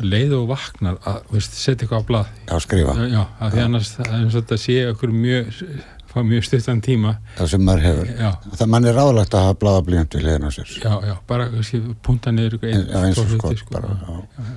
leið 0.05 0.33
og 0.37 0.47
vaknar 0.53 0.97
að 1.07 1.35
setja 1.45 1.85
eitthvað 1.85 2.01
á 2.01 2.07
blað. 2.09 2.31
Að 2.51 2.63
skrifa, 2.65 2.95
já, 3.09 3.21
að 3.41 3.53
því 3.55 3.61
annars 3.65 3.91
það 3.95 4.07
er 4.09 4.15
eins 4.21 4.35
og 4.35 4.41
þetta 4.45 4.57
sé 4.65 4.77
okkur 4.91 5.13
mjög 5.15 5.61
fá 6.15 6.21
mjög 6.25 6.45
stuttan 6.47 6.81
tíma. 6.83 7.15
Það 7.37 7.49
sem 7.53 7.65
maður 7.67 7.83
hefur. 7.85 8.11
Já, 8.19 8.29
það 8.59 8.69
mann 8.73 8.87
er 8.89 8.95
ráðlagt 8.99 9.35
að 9.35 9.45
hafa 9.45 9.57
blaða 9.63 9.81
blíjandi 9.89 10.21
hliðin 10.21 10.47
á 10.47 10.51
sér. 10.55 10.71
Já, 10.79 10.93
já, 11.09 11.15
bara 11.27 11.47
punta 12.05 12.33
niður 12.35 12.55
eins 12.69 13.19
og 13.19 13.27
tvo 13.27 13.39
skot 13.39 13.51
hluti, 13.51 13.61
sko. 13.63 13.75
bara, 13.75 13.97
já. 13.99 14.47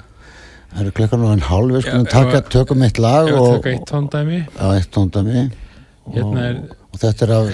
það 0.72 0.84
eru 0.84 0.94
klukkan 1.00 1.26
og 1.26 1.34
en 1.34 1.44
hálf 1.48 1.74
við 1.74 1.84
skulum 1.86 2.06
Já, 2.06 2.12
taka, 2.14 2.42
tökum 2.54 2.86
eitt 2.86 3.02
lag 3.02 3.30
Já, 3.32 3.36
og, 3.40 3.50
taka 3.58 3.74
eitt 3.74 3.90
tóndæmi. 3.90 4.40
Á 4.54 4.66
eitt 4.76 4.90
tóndami 4.94 5.44
Hérna 6.14 6.46
er- 6.52 6.62
og, 6.62 6.76
og 6.92 7.02
þetta 7.02 7.26
er 7.26 7.34
af 7.38 7.52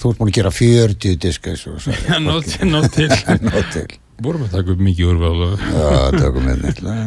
þú 0.00 0.12
ert 0.12 0.20
búin 0.20 0.30
að 0.30 0.36
gera 0.38 0.54
40 0.54 1.16
diska 1.24 1.56
Já, 2.10 2.18
nót 2.22 2.50
til, 2.52 2.76
til. 2.94 3.10
Til. 3.74 3.86
Vorum 4.20 4.44
að 4.44 4.58
taka 4.58 4.74
upp 4.74 4.82
mikið 4.84 5.14
úrval 5.14 5.54
já, 5.56 6.18
tökum 6.18 6.50
eitt 6.52 6.64
neitt 6.66 6.82
lag 6.84 7.00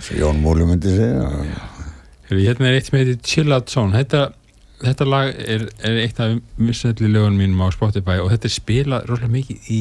eins 0.00 0.10
og 0.14 0.16
Jón 0.16 0.40
Múli 0.40 0.64
myndi 0.64 0.94
segja. 0.96 1.28
Hérna 2.30 2.70
er 2.70 2.78
eitt 2.78 2.88
sem 2.88 2.96
heitir 3.00 3.18
Chill 3.26 3.52
Out 3.52 3.68
Zone. 3.72 3.92
Þetta, 3.98 4.30
þetta 4.82 5.08
lag 5.08 5.32
er, 5.40 5.66
er 5.86 5.98
eitt 6.04 6.20
af 6.22 6.36
vissalli 6.60 7.10
lögunum 7.10 7.40
mínum 7.40 7.64
á 7.64 7.68
Spotify 7.74 8.20
og 8.22 8.30
þetta 8.32 8.48
er 8.48 8.54
spilað 8.54 9.08
rosalega 9.10 9.34
mikið 9.36 9.72
í 9.76 9.80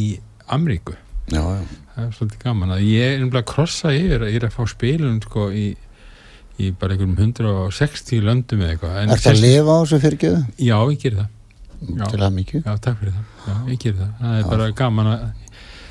Ameríku 0.49 0.95
já, 1.29 1.41
já, 1.41 1.65
það 1.95 2.05
er 2.05 2.15
svolítið 2.17 2.45
gaman 2.45 2.75
að 2.75 2.85
ég 2.87 3.13
er 3.13 3.19
nefnilega 3.23 3.43
að 3.45 3.51
krossa 3.53 3.93
yfir 3.95 4.25
að 4.25 4.33
ég 4.33 4.41
er 4.41 4.47
að 4.49 4.55
fá 4.57 4.63
spilun 4.73 5.19
sko 5.25 5.49
í, 5.53 5.65
í 6.59 6.71
bara 6.71 6.95
einhverjum 6.95 7.17
160 7.17 8.23
löndum 8.27 8.63
eða 8.63 8.75
eitthvað 8.75 9.01
Er 9.03 9.11
þetta 9.15 9.35
að 9.35 9.43
lifa 9.45 9.75
á 9.75 9.79
þessu 9.81 10.01
fyrirgjöðu? 10.05 10.41
Já, 10.57 10.77
ég 10.79 11.03
ger 11.03 11.19
það 11.19 11.35
Já. 11.79 12.07
Til 12.11 12.19
að 12.19 12.33
mikið? 12.35 12.65
Já, 12.65 12.73
takk 12.83 12.97
fyrir 12.99 13.13
það. 13.15 13.27
Já, 13.45 13.53
ég 13.71 13.77
ger 13.79 13.93
það. 13.95 14.09
Það 14.19 14.39
er 14.39 14.47
bara 14.49 14.65
gaman 14.75 15.09
að 15.13 15.21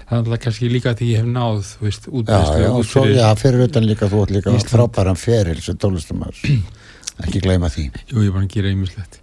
það 0.08 0.16
er 0.16 0.18
alltaf 0.22 0.42
kannski 0.44 0.70
líka 0.72 0.94
því 0.96 1.08
ég 1.12 1.22
hef 1.22 1.30
náð, 1.32 1.58
þú 1.68 1.86
veist, 1.86 2.08
Já, 2.08 2.12
útbæðslu 2.20 2.62
já, 2.62 2.68
og 2.72 2.86
svo, 2.88 3.04
já, 3.12 3.26
fyrir 3.40 3.64
utan 3.66 3.88
líka 3.88 4.08
þú 4.08 4.20
ert 4.24 4.34
líka 4.36 4.54
frábæran 4.70 5.20
feril 5.20 5.58
sem 5.64 5.76
tónlistamar 5.80 6.38
ekki 7.26 7.40
gleyma 7.44 7.70
því 7.72 7.88
Jú, 8.10 8.22
ég 8.22 8.28
er 8.30 8.34
bara 8.36 8.44
að 8.46 8.52
gera 8.54 8.72
einmislegt. 8.72 9.20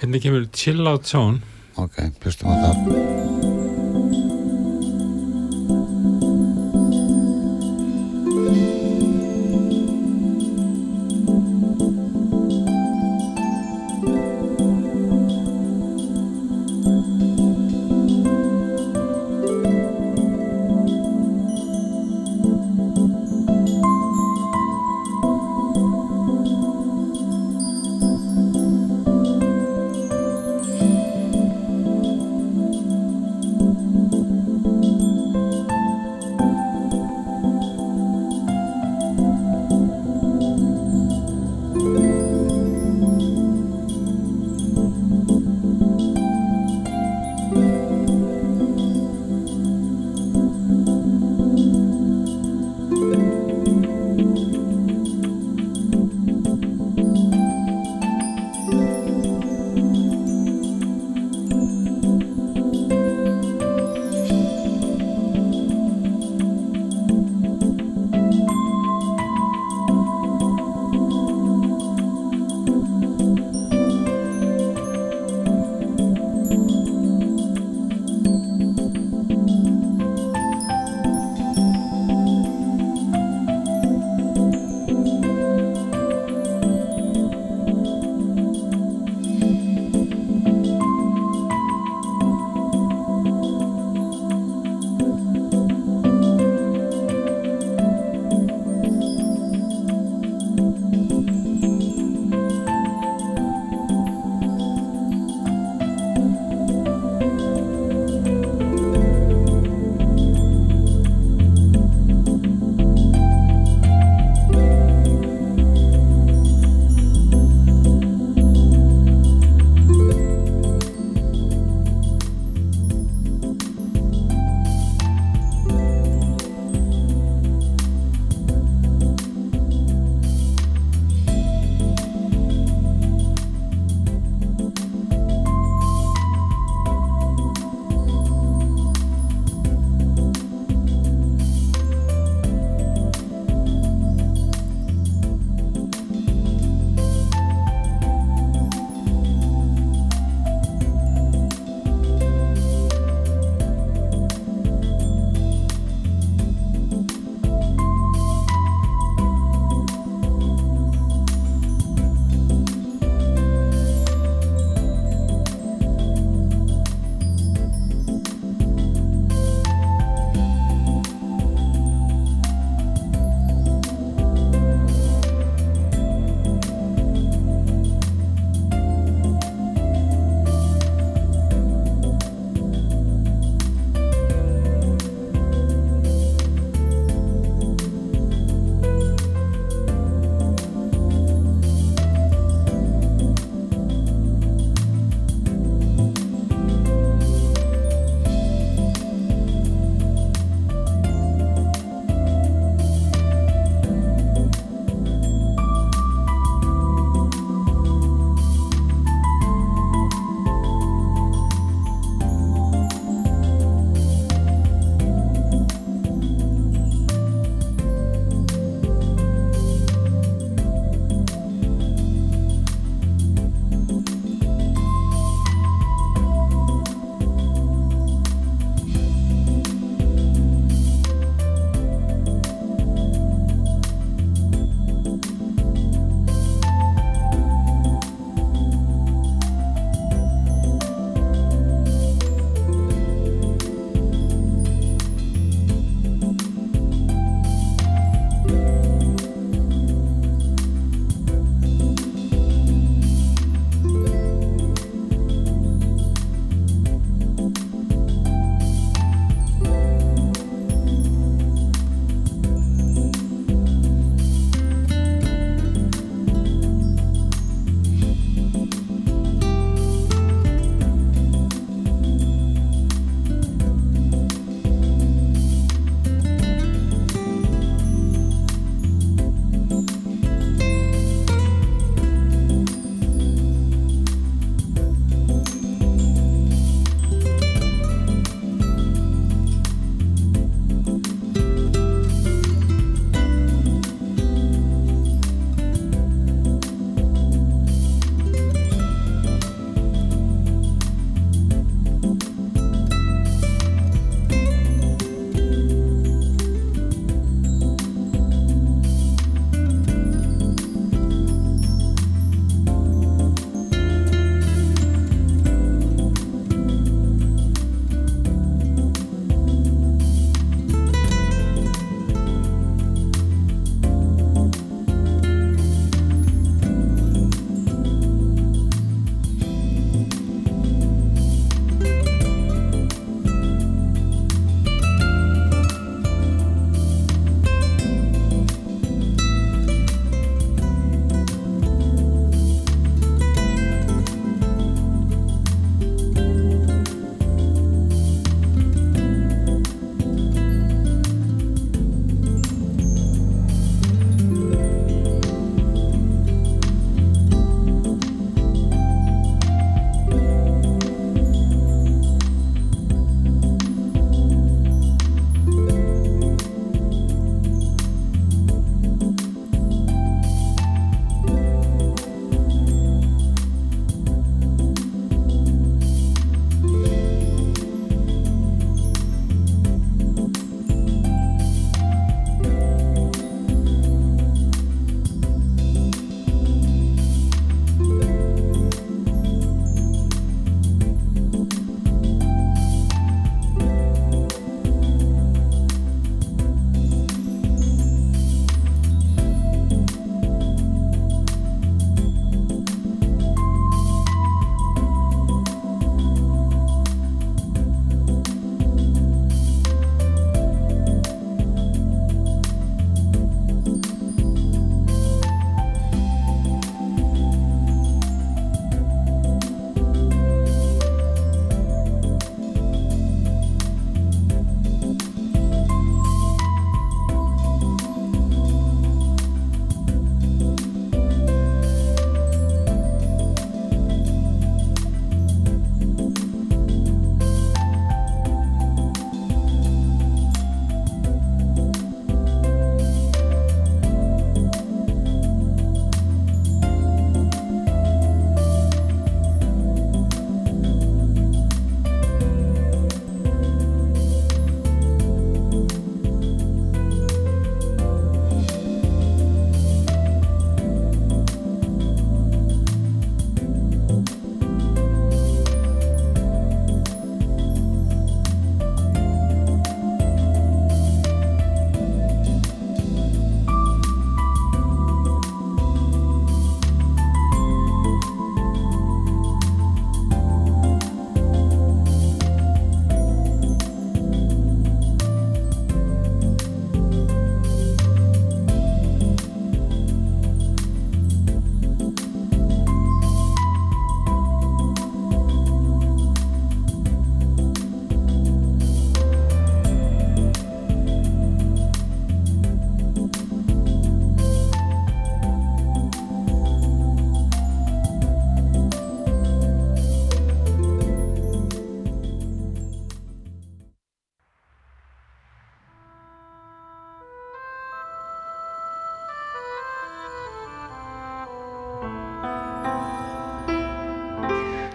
Hérna 0.00 0.22
kemur 0.22 0.48
Chill 0.56 0.86
Out 0.88 1.06
Zone. 1.10 1.40
ok, 1.76 2.00
hlustum 2.24 2.50
á 2.52 2.54
það 2.64 3.39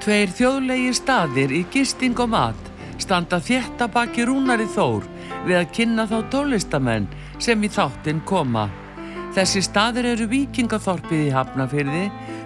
Tveir 0.05 0.29
þjóðlegi 0.37 0.91
staðir 0.93 1.49
í 1.49 1.63
gisting 1.73 2.19
og 2.21 2.27
mat 2.29 2.67
standa 3.01 3.39
þéttabaki 3.41 4.27
rúnari 4.29 4.67
þór 4.69 5.07
við 5.47 5.55
að 5.57 5.71
kynna 5.73 6.05
þá 6.05 6.19
tólistamenn 6.29 7.07
sem 7.41 7.65
í 7.65 7.71
þáttinn 7.73 8.19
koma. 8.29 8.67
Þessi 9.33 9.63
staðir 9.65 10.11
eru 10.11 10.27
Víkingathorpið 10.29 11.23
í 11.23 11.33
Hafnafyrði, 11.33 12.03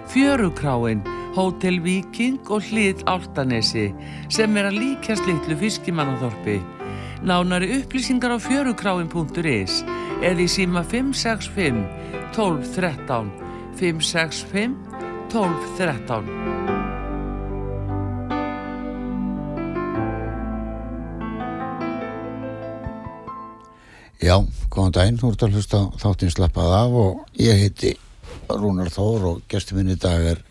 Fjörukráin, 0.08 1.04
Hótel 1.36 1.82
Víking 1.84 2.40
og 2.48 2.64
Hlið 2.70 3.04
Áltanesi 3.04 3.90
sem 4.32 4.56
er 4.56 4.70
að 4.70 4.80
líkjast 4.80 5.28
litlu 5.28 5.60
fiskimannathorpi. 5.60 6.56
Nánari 7.28 7.74
upplýsingar 7.82 8.32
á 8.32 8.38
fjörukráin.is 8.40 9.82
eða 10.24 10.40
í 10.40 10.48
síma 10.48 10.80
565 10.80 11.84
1213 12.32 13.34
565 13.76 14.80
1213 15.28 16.39
Já, 24.20 24.34
góðan 24.68 24.92
daginn, 24.92 25.16
þú 25.16 25.28
ert 25.32 25.42
að 25.46 25.54
hlusta 25.56 25.78
þáttinn 25.96 26.32
slappað 26.34 26.72
af 26.76 26.96
og 27.00 27.38
ég 27.40 27.56
heiti 27.56 27.94
Rúnar 28.52 28.90
Þór 28.92 29.22
og 29.30 29.38
gestur 29.48 29.78
minn 29.78 29.94
í 29.94 29.96
dag 29.96 30.20
er 30.34 30.42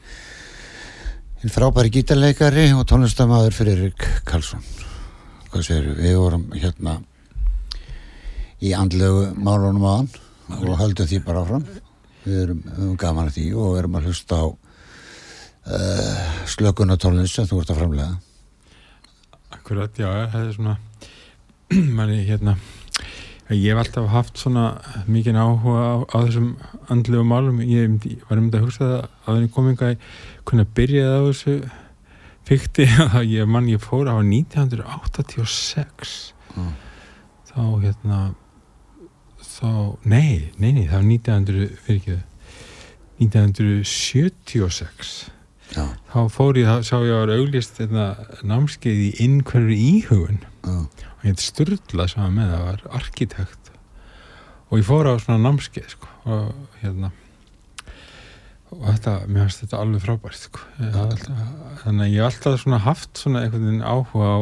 hinn 1.43 1.53
frábæri 1.53 1.91
gítarleikari 1.93 2.63
og 2.73 2.87
tónlistamæður 2.89 3.53
Fririk 3.53 4.07
Karlsson. 4.25 4.63
Hvað 5.51 5.67
segir 5.67 5.99
við? 5.99 6.15
Vorum 6.17 6.47
hérna 6.55 6.95
í 8.57 8.73
andlegu 8.73 9.27
málunum 9.37 9.85
aðan 9.91 10.09
og 10.63 10.73
höldum 10.81 11.11
því 11.13 11.21
bara 11.29 11.45
áfram. 11.45 11.69
Við 12.25 12.41
erum, 12.47 12.65
erum 12.73 12.97
gaman 13.05 13.29
að 13.29 13.37
því 13.37 13.47
og 13.53 13.77
erum 13.83 14.01
að 14.01 14.09
hlusta 14.09 14.41
á 14.41 14.47
uh, 14.49 16.25
slökunartónlist 16.57 17.37
sem 17.37 17.45
þú 17.45 17.61
ert 17.61 17.77
að 17.77 17.83
framlega. 17.83 18.17
Akkurat, 19.53 19.93
já, 19.93 20.09
það 20.33 20.41
er 20.41 20.53
svona 20.57 20.77
manni 22.01 22.23
hérna 22.25 22.57
Ég 23.49 23.71
hef 23.71 23.79
alltaf 23.81 24.09
haft 24.13 24.37
svona 24.37 24.63
mikið 25.09 25.37
áhuga 25.41 25.81
á, 25.81 25.93
á 26.05 26.17
þessum 26.21 26.49
andlegu 26.93 27.23
málum. 27.25 27.63
Ég 27.65 27.95
var 28.29 28.37
um 28.37 28.45
þetta 28.45 28.59
að 28.59 28.65
hugsa 28.67 28.83
það 28.83 28.99
að 28.99 29.07
það 29.25 29.39
er 29.39 29.47
kominga 29.55 29.87
að 29.87 30.03
kunna 30.45 30.65
byrjaði 30.77 31.15
á 31.17 31.21
þessu 31.25 31.55
fykti 32.49 32.85
að 33.07 33.25
ég 33.39 33.49
mann 33.49 33.71
ég 33.71 33.81
fór 33.81 34.05
á 34.05 34.21
1986 34.21 36.13
mm. 36.53 36.71
þá 37.49 37.63
hérna 37.81 38.19
þá, 39.41 39.97
nei, 40.05 40.53
nei, 40.61 40.71
nei, 40.77 40.85
það 40.85 40.97
var 40.99 41.09
1900 41.09 41.67
fyrir 41.87 41.99
ekki 41.99 42.17
1976 43.25 45.17
Já. 45.73 45.85
þá 46.13 46.19
fór 46.33 46.57
ég, 46.57 46.69
þá 46.69 46.85
sá 46.85 46.97
ég 47.01 47.13
að 47.13 47.21
vera 47.25 47.41
auglist 47.41 47.81
hérna, 47.81 48.05
námskeið 48.45 49.05
í 49.09 49.11
innkverju 49.25 49.75
íhugun 49.89 50.43
Já 50.65 51.08
heit 51.23 51.43
Sturla 51.43 52.07
sem 52.11 52.35
með 52.35 52.53
það 52.53 52.67
var 52.67 52.85
arkitekt. 52.99 53.73
Og 54.69 54.79
ég 54.81 54.85
fór 54.87 55.09
á 55.09 55.13
svona 55.17 55.41
námskeið 55.41 55.95
sko, 55.95 56.11
og 56.29 56.77
hérna 56.83 57.11
og 58.69 58.85
þetta, 58.85 59.13
mér 59.25 59.47
finnst 59.47 59.63
þetta 59.63 59.81
alveg 59.81 60.03
frábært 60.03 60.37
sko. 60.37 60.61
alltaf, 60.77 61.39
þannig 61.83 62.03
að 62.03 62.11
ég 62.11 62.19
hef 62.19 62.27
alltaf 62.27 62.59
svona 62.61 62.81
haft 62.83 63.21
svona 63.21 63.43
einhvern 63.43 63.65
veginn 63.65 63.81
áhuga 63.81 64.29
á 64.29 64.39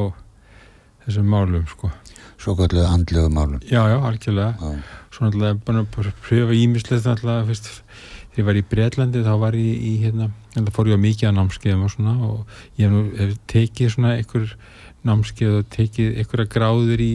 þessum 1.06 1.30
málum 1.32 1.68
sko. 1.72 1.92
Svo 2.38 2.54
kalluðu 2.60 2.86
andlegu 2.86 3.32
málum. 3.34 3.62
Já, 3.66 3.82
já, 3.88 3.98
algjörlega. 3.98 4.54
Já. 4.60 4.98
Svo 5.16 5.26
náttúrulega 5.26 5.60
bara 5.66 5.84
að 5.86 6.12
pröfa 6.26 6.58
ímislegt 6.58 7.08
náttúrulega, 7.08 7.48
fyrst 7.48 7.72
þegar 7.72 8.44
ég 8.44 8.48
var 8.50 8.60
í 8.60 8.66
Breitlandi 8.70 9.24
þá 9.26 9.32
var 9.42 9.58
ég 9.58 9.86
í 9.88 9.94
hérna, 10.04 10.28
þá 10.54 10.74
fór 10.76 10.92
ég 10.92 11.00
á 11.00 11.06
mikið 11.08 11.32
á 11.32 11.38
námskeiðum 11.40 11.88
og 11.88 11.94
svona 11.96 12.14
og 12.28 12.60
ég 12.78 12.92
hef, 12.92 13.08
hef 13.22 13.32
tekið 13.50 13.94
svona 13.96 14.14
einhver 14.20 14.52
námskeið 15.08 15.62
og 15.62 15.72
tekið 15.74 16.20
einhverja 16.22 16.51
gráður 16.53 17.03
í 17.03 17.14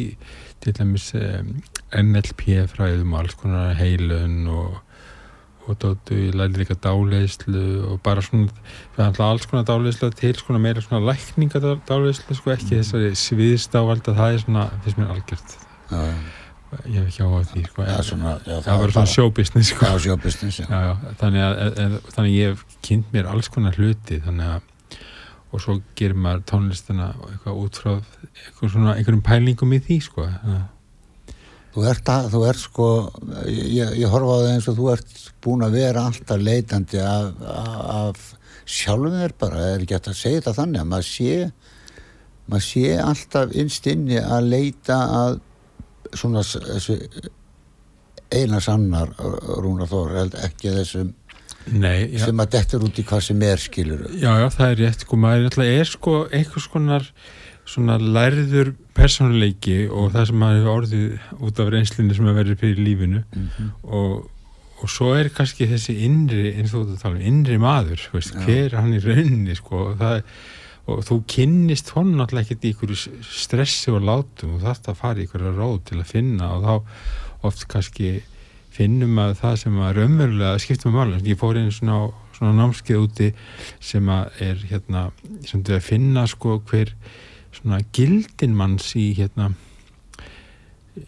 til 0.62 0.74
dæmis 0.76 1.10
um, 1.18 1.52
NLP 1.92 2.64
fræðum 2.72 3.12
og 3.12 3.22
alls 3.22 3.36
konar 3.38 3.74
heilun 3.76 4.46
og, 4.52 4.76
og 5.66 5.78
dóttu, 5.82 6.16
ég 6.16 6.36
læri 6.38 6.62
líka 6.62 6.76
dáleislu 6.78 7.64
og 7.90 7.98
bara 8.04 8.22
svona 8.24 9.10
alls 9.26 9.48
konar 9.50 9.66
dáleislu 9.68 10.12
til 10.18 10.36
svona 10.38 10.62
meira 10.62 10.84
svona 10.84 11.02
lækningadáleislu 11.10 12.38
sko 12.38 12.54
ekki 12.54 12.70
mm. 12.70 12.78
þessari 12.80 13.12
sviðstávalda 13.24 14.16
það 14.18 14.38
er 14.38 14.46
svona, 14.46 14.68
finnst 14.84 15.02
mér 15.02 15.12
algjört 15.16 15.58
já, 15.92 16.02
ég 16.88 16.98
hef 17.02 17.16
hjá 17.18 17.26
á 17.28 17.40
því 17.52 17.62
sko, 17.68 17.86
ja, 17.86 18.02
svona, 18.06 18.34
já, 18.46 18.56
það 18.64 18.82
var 18.82 18.94
svona 18.96 19.14
showbusiness 19.14 19.72
sko. 19.74 19.86
já, 19.86 20.02
showbusiness 20.06 20.62
þannig 21.20 21.46
að 21.46 21.96
þannig 22.14 22.36
ég 22.38 22.52
hef 22.52 22.78
kynnt 22.86 23.12
mér 23.14 23.28
alls 23.32 23.50
konar 23.52 23.76
hluti 23.76 24.22
þannig 24.24 24.54
að 24.56 24.68
og 25.52 25.60
svo 25.60 25.78
gerir 25.98 26.16
maður 26.16 26.44
tónlistina 26.48 27.10
eitthvað 27.28 27.58
út 27.60 27.80
frá 27.82 27.90
eitthvað 27.94 28.92
einhverjum 28.94 29.24
pælingum 29.26 29.74
í 29.76 29.80
því 29.84 29.98
sko. 30.06 30.28
Þú 31.72 31.84
ert, 31.88 32.08
að, 32.12 32.26
þú 32.34 32.40
ert 32.50 32.60
sko 32.60 32.86
ég, 33.48 33.92
ég 34.02 34.12
horfa 34.12 34.36
á 34.36 34.40
það 34.42 34.50
eins 34.52 34.68
og 34.68 34.78
þú 34.78 34.88
ert 34.92 35.12
búin 35.44 35.64
að 35.64 35.76
vera 35.78 36.06
alltaf 36.08 36.42
leitandi 36.42 37.00
af, 37.00 37.44
af 37.48 38.26
sjálfum 38.68 39.16
þér 39.16 39.36
bara, 39.40 39.60
það 39.60 39.70
er 39.76 39.86
ekki 39.86 39.98
að 39.98 40.18
segja 40.18 40.40
þetta 40.40 40.56
þannig 40.58 40.82
að 40.82 40.90
maður 40.90 41.08
sé 41.08 41.36
maður 42.52 42.66
sé 42.66 42.84
alltaf 43.00 43.54
innst 43.62 43.88
inni 43.92 44.20
að 44.20 44.50
leita 44.52 44.98
að 45.20 45.38
svona 46.12 46.44
þessu 46.44 46.98
eina 48.32 48.60
sannar 48.64 49.12
Rúnar 49.60 49.90
Þór, 49.90 50.14
ekki 50.44 50.72
þessum 50.72 51.12
Nei, 51.70 52.18
sem 52.18 52.42
að 52.42 52.52
dettur 52.56 52.84
út 52.88 52.98
í 52.98 53.04
hvað 53.06 53.24
sem 53.28 53.42
er 53.46 53.62
skilur 53.62 54.04
Já, 54.10 54.32
já, 54.40 54.48
það 54.56 54.68
er 54.68 54.80
rétt, 54.82 55.06
sko, 55.06 55.18
maður 55.20 55.64
er 55.66 55.90
sko 55.90 56.14
einhvers 56.32 56.68
konar 56.72 57.08
svona 57.68 57.98
lærður 58.02 58.72
personleiki 58.96 59.84
og 59.86 60.10
það 60.14 60.28
sem 60.30 60.40
maður 60.42 60.58
hefur 60.58 60.72
orðið 60.72 61.44
út 61.48 61.60
af 61.62 61.70
reynslinu 61.72 62.16
sem 62.16 62.30
að 62.30 62.40
verður 62.40 62.58
fyrir 62.64 62.82
lífinu 62.82 63.20
mm 63.22 63.44
-hmm. 63.56 63.68
og, 64.00 64.16
og 64.82 64.90
svo 64.90 65.12
er 65.14 65.30
kannski 65.30 65.70
þessi 65.70 66.00
innri, 66.08 66.56
eins 66.56 66.74
og 66.74 66.88
þú 66.90 66.98
tala 66.98 67.20
um, 67.20 67.22
innri 67.30 67.60
maður, 67.62 68.08
veist, 68.12 68.34
hver 68.42 68.74
hann 68.80 68.96
í 68.96 69.04
rauninni, 69.04 69.54
sko, 69.54 69.92
og 69.92 69.96
það 70.02 70.22
og 70.90 71.04
þú 71.06 71.18
kynnist 71.30 71.92
honum 71.94 72.18
náttúrulega 72.18 72.48
ekkert 72.48 72.64
í 72.66 72.72
ykkur 72.74 72.94
stressi 73.22 73.92
og 73.94 74.02
látum 74.02 74.56
og 74.56 74.64
er 74.66 74.80
að 74.90 74.98
fara 74.98 75.20
í 75.20 75.28
ykkur 75.28 75.44
róð 75.54 75.76
til 75.86 76.00
að 76.00 76.10
finna 76.10 76.48
og 76.56 76.64
þá 76.66 76.72
oft 77.46 77.68
kannski 77.70 78.08
finnum 78.72 79.18
að 79.20 79.34
það 79.42 79.58
sem 79.64 79.80
að 79.80 79.96
raunverulega 79.98 80.62
skiptum 80.62 80.92
með 80.92 81.00
mála, 81.00 81.20
ég 81.26 81.40
fór 81.40 81.58
einu 81.60 81.74
svona, 81.74 81.98
svona 82.36 82.54
námskeið 82.60 83.02
úti 83.02 83.28
sem 83.82 84.08
að 84.12 84.40
er 84.46 84.64
hérna, 84.70 85.04
sem 85.48 85.64
þú 85.64 85.76
að 85.76 85.84
finna 85.88 86.24
sko 86.30 86.56
hver 86.70 86.94
svona 87.52 87.82
gildin 87.92 88.56
manns 88.56 88.94
í 88.98 89.10
hérna 89.18 89.52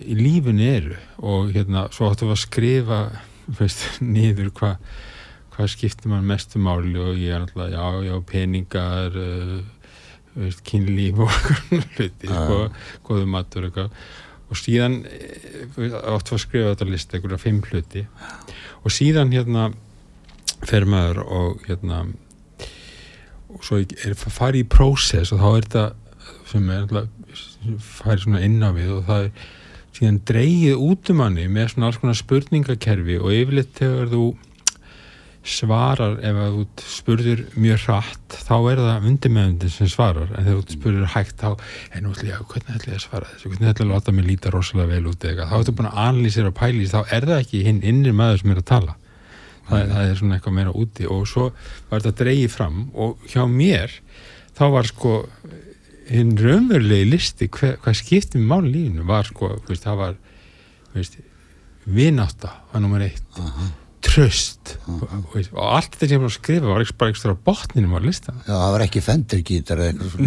í 0.01 0.17
lífunni 0.19 0.69
eru. 0.69 0.99
Og 1.25 1.53
hérna 1.55 1.89
svo 1.95 2.11
áttu 2.11 2.29
að 2.31 2.43
skrifa 2.45 3.01
veist, 3.59 3.87
niður 4.15 4.53
hvað 4.57 5.01
hva 5.55 5.69
skiptir 5.71 6.11
mann 6.11 6.27
mestu 6.27 6.61
máli. 6.63 6.97
Og 6.99 7.21
ég 7.21 7.35
er 7.35 7.45
alltaf, 7.45 7.71
já, 7.71 7.87
já, 8.09 8.15
peningar 8.29 9.19
uh, 9.21 9.59
veist, 10.35 10.65
kynlíf 10.67 11.25
og 11.25 11.35
hluti, 11.95 12.29
sko, 12.29 12.61
góðu 13.07 13.29
matur 13.31 13.69
eitthvað 13.69 13.99
og 14.55 14.61
síðan 14.61 15.01
átt 15.75 16.31
að 16.31 16.43
skrifa 16.45 16.75
þetta 16.75 16.87
list 16.93 17.15
einhverja 17.17 17.43
fimm 17.43 17.59
hluti. 17.67 18.05
Og 18.87 18.95
síðan 18.95 19.35
hérna 19.35 19.73
fer 20.65 20.87
maður 20.89 21.25
og 21.25 21.67
hérna 21.67 22.05
og 23.55 23.67
svo 23.67 23.81
er 23.83 24.15
farið 24.19 24.63
í 24.63 24.71
prósess 24.71 25.35
og 25.35 25.43
þá 25.43 25.49
er 25.51 25.67
þetta 25.67 25.85
sem 26.51 26.71
er 26.71 26.89
farið 27.83 28.25
svona 28.25 28.43
inn 28.47 28.63
á 28.63 28.71
við 28.75 28.97
og 28.97 29.05
það 29.09 29.27
er 29.27 29.53
síðan 29.95 30.21
dreyið 30.31 30.83
út 30.89 31.11
um 31.13 31.21
manni 31.23 31.47
með 31.51 31.73
svona 31.73 31.91
alls 31.91 32.01
konar 32.03 32.19
spurningakerfi 32.19 33.19
og 33.21 33.35
yfirleitt 33.35 33.77
þegar 33.79 34.11
þú 34.11 34.25
svarar 35.45 36.17
ef 36.25 36.39
að 36.41 36.55
þú 36.57 36.85
spurður 36.89 37.41
mjög 37.61 37.83
hratt 37.85 38.37
þá 38.47 38.55
er 38.73 38.81
það 38.81 39.09
undirmeðundin 39.11 39.73
sem 39.75 39.91
svarar. 39.93 40.31
En 40.33 40.47
þegar 40.47 40.61
þú 40.63 40.77
spurður 40.79 41.11
hægt 41.15 41.43
þá 41.43 41.49
er 41.51 42.05
náttúrulega 42.05 42.47
hvernig 42.53 42.79
ætla 42.79 42.93
ég 42.95 42.99
að 42.99 43.05
svara 43.05 43.31
þessu? 43.33 43.51
Hvernig 43.53 43.73
ætla 43.73 43.85
ég 43.85 43.91
að 43.91 43.93
láta 43.93 44.15
mig 44.15 44.29
líta 44.29 44.53
rosalega 44.55 44.93
vel 44.95 45.11
út 45.13 45.27
eða 45.29 45.49
þá 45.51 45.57
ertu 45.59 45.77
búin 45.77 45.91
að 45.91 46.01
analýsera 46.05 46.53
og 46.53 46.57
pælís 46.61 46.95
þá 46.95 47.01
er 47.03 47.29
það 47.29 47.43
ekki 47.43 47.65
hinn 47.69 47.83
innri 47.85 48.15
maður 48.17 48.41
sem 48.41 48.55
er 48.55 48.63
að 48.63 48.71
tala. 48.73 48.97
Það, 49.69 49.85
það 49.93 50.09
er 50.09 50.19
svona 50.21 50.39
eitthvað 50.39 50.57
meira 50.59 50.75
úti. 50.85 51.11
Og 51.13 51.29
svo 51.29 51.51
var 51.91 52.01
þetta 52.01 52.25
dreyið 52.25 52.51
fram 52.53 52.81
og 52.97 53.29
hjá 53.29 53.45
mér 53.51 54.01
þá 54.57 54.65
var 54.79 54.89
sko 54.89 55.15
hinn 56.09 56.35
raunverulegi 56.41 57.09
listi 57.09 57.49
hver, 57.53 57.79
hvað 57.85 58.01
skiptið 58.01 58.41
með 58.43 58.51
máli 58.51 58.75
lífinu 58.75 59.07
var 59.09 59.29
sko 59.29 59.55
veist, 59.69 59.85
það 59.85 60.01
var 60.03 60.21
vináta 61.85 62.53
var 62.73 62.85
tröst 64.15 64.75
-huh. 64.87 65.45
og 65.53 65.65
allt 65.65 65.91
þetta 65.95 66.07
sem 66.07 66.15
ég 66.15 66.23
var 66.23 66.31
að 66.31 66.37
skrifa 66.37 66.71
var 66.71 66.85
ekki 66.85 66.97
bara 67.03 67.15
ekstra 67.15 67.35
botninum 67.49 67.97
á 67.97 68.01
listan 68.05 68.41
Já, 68.47 68.55
það 68.55 68.73
var 68.77 68.87
ekki 68.87 69.05
fendergítar 69.05 69.83
eða 69.83 69.91
eitthvað 69.91 70.21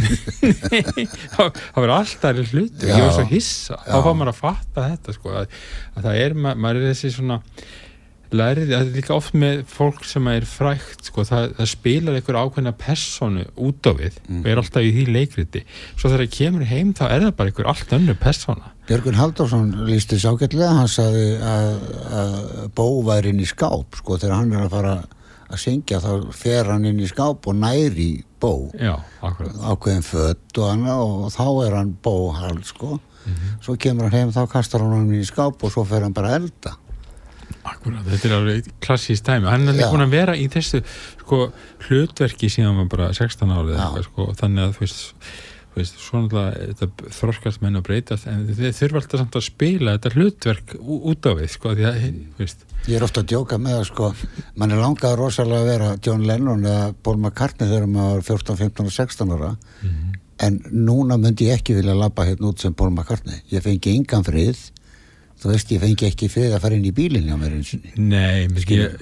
Nei, 0.71 1.07
það 1.35 1.81
var 1.81 1.95
alltaf 1.97 2.41
hlut 2.51 2.83
og 2.83 2.87
ég 2.91 3.03
var 3.05 3.15
svo 3.15 3.27
hissa, 3.31 3.79
Já. 3.79 3.91
þá 3.91 3.97
fá 3.97 4.11
maður 4.11 4.33
að 4.33 4.39
fatta 4.41 4.87
þetta 4.91 5.17
sko, 5.17 5.35
að, 5.41 5.59
að 5.95 6.09
það 6.09 6.23
er, 6.25 6.39
maður 6.43 6.81
er 6.81 6.89
þessi 6.91 7.13
svona 7.15 7.41
lærið, 8.35 8.71
það 8.73 8.81
er 8.81 8.89
líka 8.97 9.13
oft 9.15 9.33
með 9.39 9.61
fólk 9.71 10.03
sem 10.07 10.27
er 10.31 10.45
frækt, 10.49 11.05
sko, 11.09 11.23
það, 11.27 11.45
það 11.59 11.69
spilar 11.71 12.17
einhver 12.19 12.39
ákveðna 12.41 12.73
personu 12.77 13.45
út 13.55 13.87
á 13.87 13.91
við 13.95 14.17
Mm. 14.27 14.41
og 14.43 14.47
er 14.51 14.57
alltaf 14.61 14.83
í 14.83 14.91
því 14.95 15.05
leikriti. 15.13 15.61
Svo 15.95 16.09
þegar 16.09 16.25
það 16.25 16.33
kemur 16.37 16.65
heim 16.67 16.93
þá 16.93 17.03
er 17.07 17.21
það 17.27 17.35
bara 17.37 17.49
einhver 17.53 17.69
allt 17.71 17.93
önnur 17.95 18.17
persona 18.19 18.73
Björgun 18.87 19.17
Halldórsson 19.19 19.71
lísti 19.87 20.15
ságætlega, 20.19 20.69
hann 20.77 20.87
sagði 20.87 21.25
að, 21.43 21.69
að 22.21 22.35
bó 22.75 22.85
væri 23.03 23.33
inn 23.33 23.41
í 23.43 23.47
skáp 23.49 23.95
sko 23.99 24.15
þegar 24.17 24.35
hann 24.39 24.53
er 24.55 24.63
að 24.67 24.75
fara 24.77 24.93
að 25.47 25.59
syngja 25.63 25.99
þá 26.03 26.31
fer 26.35 26.69
hann 26.71 26.85
inn 26.87 26.99
í 27.03 27.07
skáp 27.07 27.47
og 27.47 27.55
næri 27.55 28.23
bó. 28.39 28.69
Já, 28.79 28.95
ákveðin 29.23 30.03
fött 30.05 30.59
og 30.59 30.69
annað 30.71 31.03
og 31.03 31.29
þá 31.35 31.45
er 31.67 31.75
hann 31.79 31.93
bóhald 32.03 32.63
sko. 32.67 32.99
Svo 33.63 33.75
kemur 33.79 34.07
hann 34.07 34.15
heim 34.27 34.31
þá 34.35 34.47
kastar 34.51 34.83
hann 34.83 34.93
hann 34.95 35.07
inn 35.11 35.23
í 35.23 35.27
skáp 35.27 35.63
og 35.63 35.71
svo 35.73 35.83
fer 35.87 36.03
hann 36.07 36.15
bara 36.15 36.35
elda 36.39 36.75
Akkurat, 37.67 38.05
þetta 38.07 38.29
er 38.29 38.37
alveg 38.37 38.71
klassísk 38.83 39.27
dæmi. 39.27 39.49
Hann 39.51 39.67
er 39.67 39.77
líka 39.77 39.91
búin 39.93 40.05
að 40.07 40.15
vera 40.15 40.37
í 40.39 40.47
þessu 40.53 40.81
sko, 41.19 41.43
hlutverki 41.87 42.49
síðan 42.53 42.79
var 42.83 42.89
bara 42.93 43.11
16 43.17 43.53
árið 43.57 44.01
sko, 44.07 44.31
þannig 44.39 44.63
að 44.65 44.75
þú 44.77 44.85
veist, 44.85 45.27
veist 45.77 45.99
svona 46.01 46.25
alltaf 46.25 46.79
þetta 46.81 47.11
þroskast 47.19 47.61
menn 47.61 47.77
að 47.77 47.85
breytast 47.89 48.29
en 48.31 48.47
þeir 48.49 48.73
þurfa 48.79 49.01
alltaf 49.03 49.21
samt 49.21 49.37
að 49.37 49.45
spila 49.45 49.97
þetta 49.97 50.13
hlutverk 50.15 50.73
út 50.79 51.29
á 51.29 51.31
við 51.37 51.51
sko, 51.53 51.75
því 51.77 51.89
að, 51.91 52.07
Ég 52.87 52.95
er 52.95 53.03
ofta 53.03 53.19
að 53.19 53.33
djóka 53.33 53.57
með 53.59 53.73
það 53.75 53.85
sko. 53.89 54.07
Mann 54.55 54.71
er 54.71 54.79
langað 54.79 55.17
rosalega 55.19 55.59
að 55.59 55.69
vera 55.73 55.89
John 56.05 56.21
Lennon 56.29 56.63
eða 56.63 56.93
Paul 57.03 57.17
McCartney 57.19 57.67
þegar 57.67 57.89
maður 57.91 58.21
var 58.21 58.27
14, 58.29 58.57
15 58.61 58.87
og 58.87 58.95
16 58.95 59.33
ára. 59.35 59.49
En 60.45 60.59
núna 60.71 61.17
myndi 61.17 61.49
ég 61.49 61.57
ekki 61.59 61.75
vilja 61.75 61.95
labba 61.97 62.23
hérna 62.29 62.51
út 62.51 62.61
sem 62.61 62.73
Paul 62.77 62.91
McCartney. 62.93 63.41
Ég 63.51 63.65
fengi 63.65 63.95
engan 63.97 64.23
frið 64.23 64.61
þú 65.37 65.51
veist 65.51 65.71
ég 65.73 65.81
fengi 65.83 66.07
ekki 66.07 66.29
frið 66.33 66.55
að 66.55 66.63
fara 66.63 66.77
inn 66.77 66.87
í 66.87 66.93
bílinn 66.97 67.27
hjá 67.29 67.37
mér 67.37 67.57
eins 67.57 67.73
og 67.75 67.99
Nei, 68.01 68.47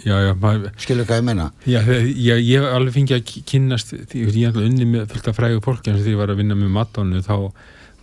já, 0.04 0.34
maður, 0.42 0.74
skilur 0.84 1.08
hvað 1.08 1.22
ég 1.22 1.28
menna 1.30 1.48
já, 1.64 1.80
já, 1.86 2.36
ég 2.36 2.68
alveg 2.68 2.98
fengið 2.98 3.18
að 3.20 3.32
kynnast 3.52 3.96
því 4.12 4.26
ég 4.42 4.52
alveg 4.52 4.68
unni 4.68 4.90
með 4.90 5.08
fullt 5.14 5.32
af 5.32 5.40
frægu 5.40 5.64
fólki 5.64 5.92
eins 5.92 6.02
og 6.02 6.08
því 6.08 6.16
ég 6.16 6.22
var 6.22 6.34
að 6.34 6.42
vinna 6.44 6.60
með 6.60 6.76
Madonu 6.76 7.24
þá 7.26 7.36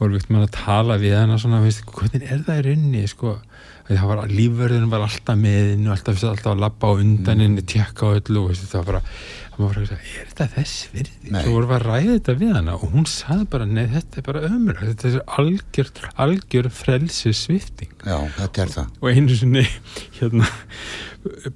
voru 0.00 0.16
við 0.16 0.28
mann 0.32 0.46
að 0.46 0.54
tala 0.56 0.98
við 1.00 1.16
hana 1.18 1.38
svona, 1.38 1.60
veist, 1.62 1.84
hvernig 1.86 2.24
er 2.26 2.40
það 2.46 2.62
í 2.62 2.66
rauninni 2.68 3.04
sko, 3.10 3.36
var, 3.88 4.24
lífverðin 4.30 4.90
var 4.92 5.06
alltaf 5.06 5.38
með 5.38 5.72
henni 5.72 5.88
og 5.90 5.96
alltaf, 5.96 6.24
alltaf 6.24 6.52
að 6.52 6.60
labba 6.62 6.90
á 6.90 6.92
undan 7.02 7.42
henni, 7.42 7.64
tjekka 7.66 8.10
á 8.10 8.16
öllu 8.18 8.44
og 8.46 8.58
það 8.58 8.84
var 8.88 9.00
bara, 9.58 9.82
er 9.82 10.28
þetta 10.30 10.46
þess 10.54 10.88
virði? 10.92 11.32
Svo 11.32 11.54
voru 11.54 11.68
við 11.68 11.76
að 11.76 11.86
ræða 11.86 12.12
þetta 12.16 12.34
við 12.40 12.52
hana 12.56 12.76
og 12.78 12.94
hún 12.94 13.08
sagði 13.10 13.48
bara, 13.52 13.68
nei, 13.68 13.84
þetta 13.92 14.20
er 14.20 14.26
bara 14.28 14.44
ömur 14.48 14.80
þetta 14.80 15.10
er 15.10 15.24
algjör, 15.38 15.90
algjör 16.26 16.68
frelsi 16.72 17.34
svifting 17.36 17.92
Já, 18.06 18.18
þetta 18.38 18.64
er 18.64 18.72
það. 18.76 18.92
Og 19.02 19.10
einu 19.12 19.38
sinni 19.38 19.64
hérna 20.18 20.48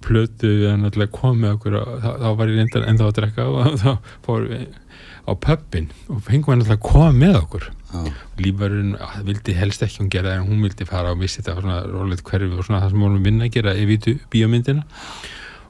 plötu 0.05 0.51
við 0.51 0.69
hann 0.71 0.87
alltaf 0.87 1.15
komið 1.15 1.55
okkur 1.57 1.79
og 1.81 1.95
þá, 2.03 2.11
þá 2.23 2.29
var 2.41 2.53
ég 2.53 2.61
reyndar 2.61 2.91
ennþá 2.91 3.09
að 3.09 3.17
drekka 3.21 3.49
og 3.51 3.81
þá 3.83 3.91
fórum 4.27 4.53
við 4.53 4.67
á 5.27 5.33
pöppin 5.43 5.91
og 6.13 6.23
fengum 6.27 6.53
hann 6.55 6.63
alltaf 6.63 6.77
að 6.77 6.87
koma 6.87 7.11
með 7.17 7.41
okkur 7.41 7.71
Já, 7.87 8.03
lífverðin 8.43 8.97
vildi 9.29 9.55
helst 9.57 9.85
ekki 9.87 10.03
hún 10.03 10.11
gera 10.11 10.35
en 10.37 10.49
hún 10.49 10.65
vildi 10.65 10.87
fara 10.89 11.13
og 11.15 11.23
vissi 11.23 11.41
þetta 11.41 11.61
svona 11.61 11.79
rólegt 11.87 12.27
hverfi 12.27 12.51
og 12.51 12.67
svona 12.67 12.83
það 12.83 12.95
sem 12.95 13.05
vorum 13.07 13.27
vinna 13.27 13.47
að 13.47 13.55
gera 13.57 13.77
evítu 13.79 14.17
bíómyndina. 14.33 14.83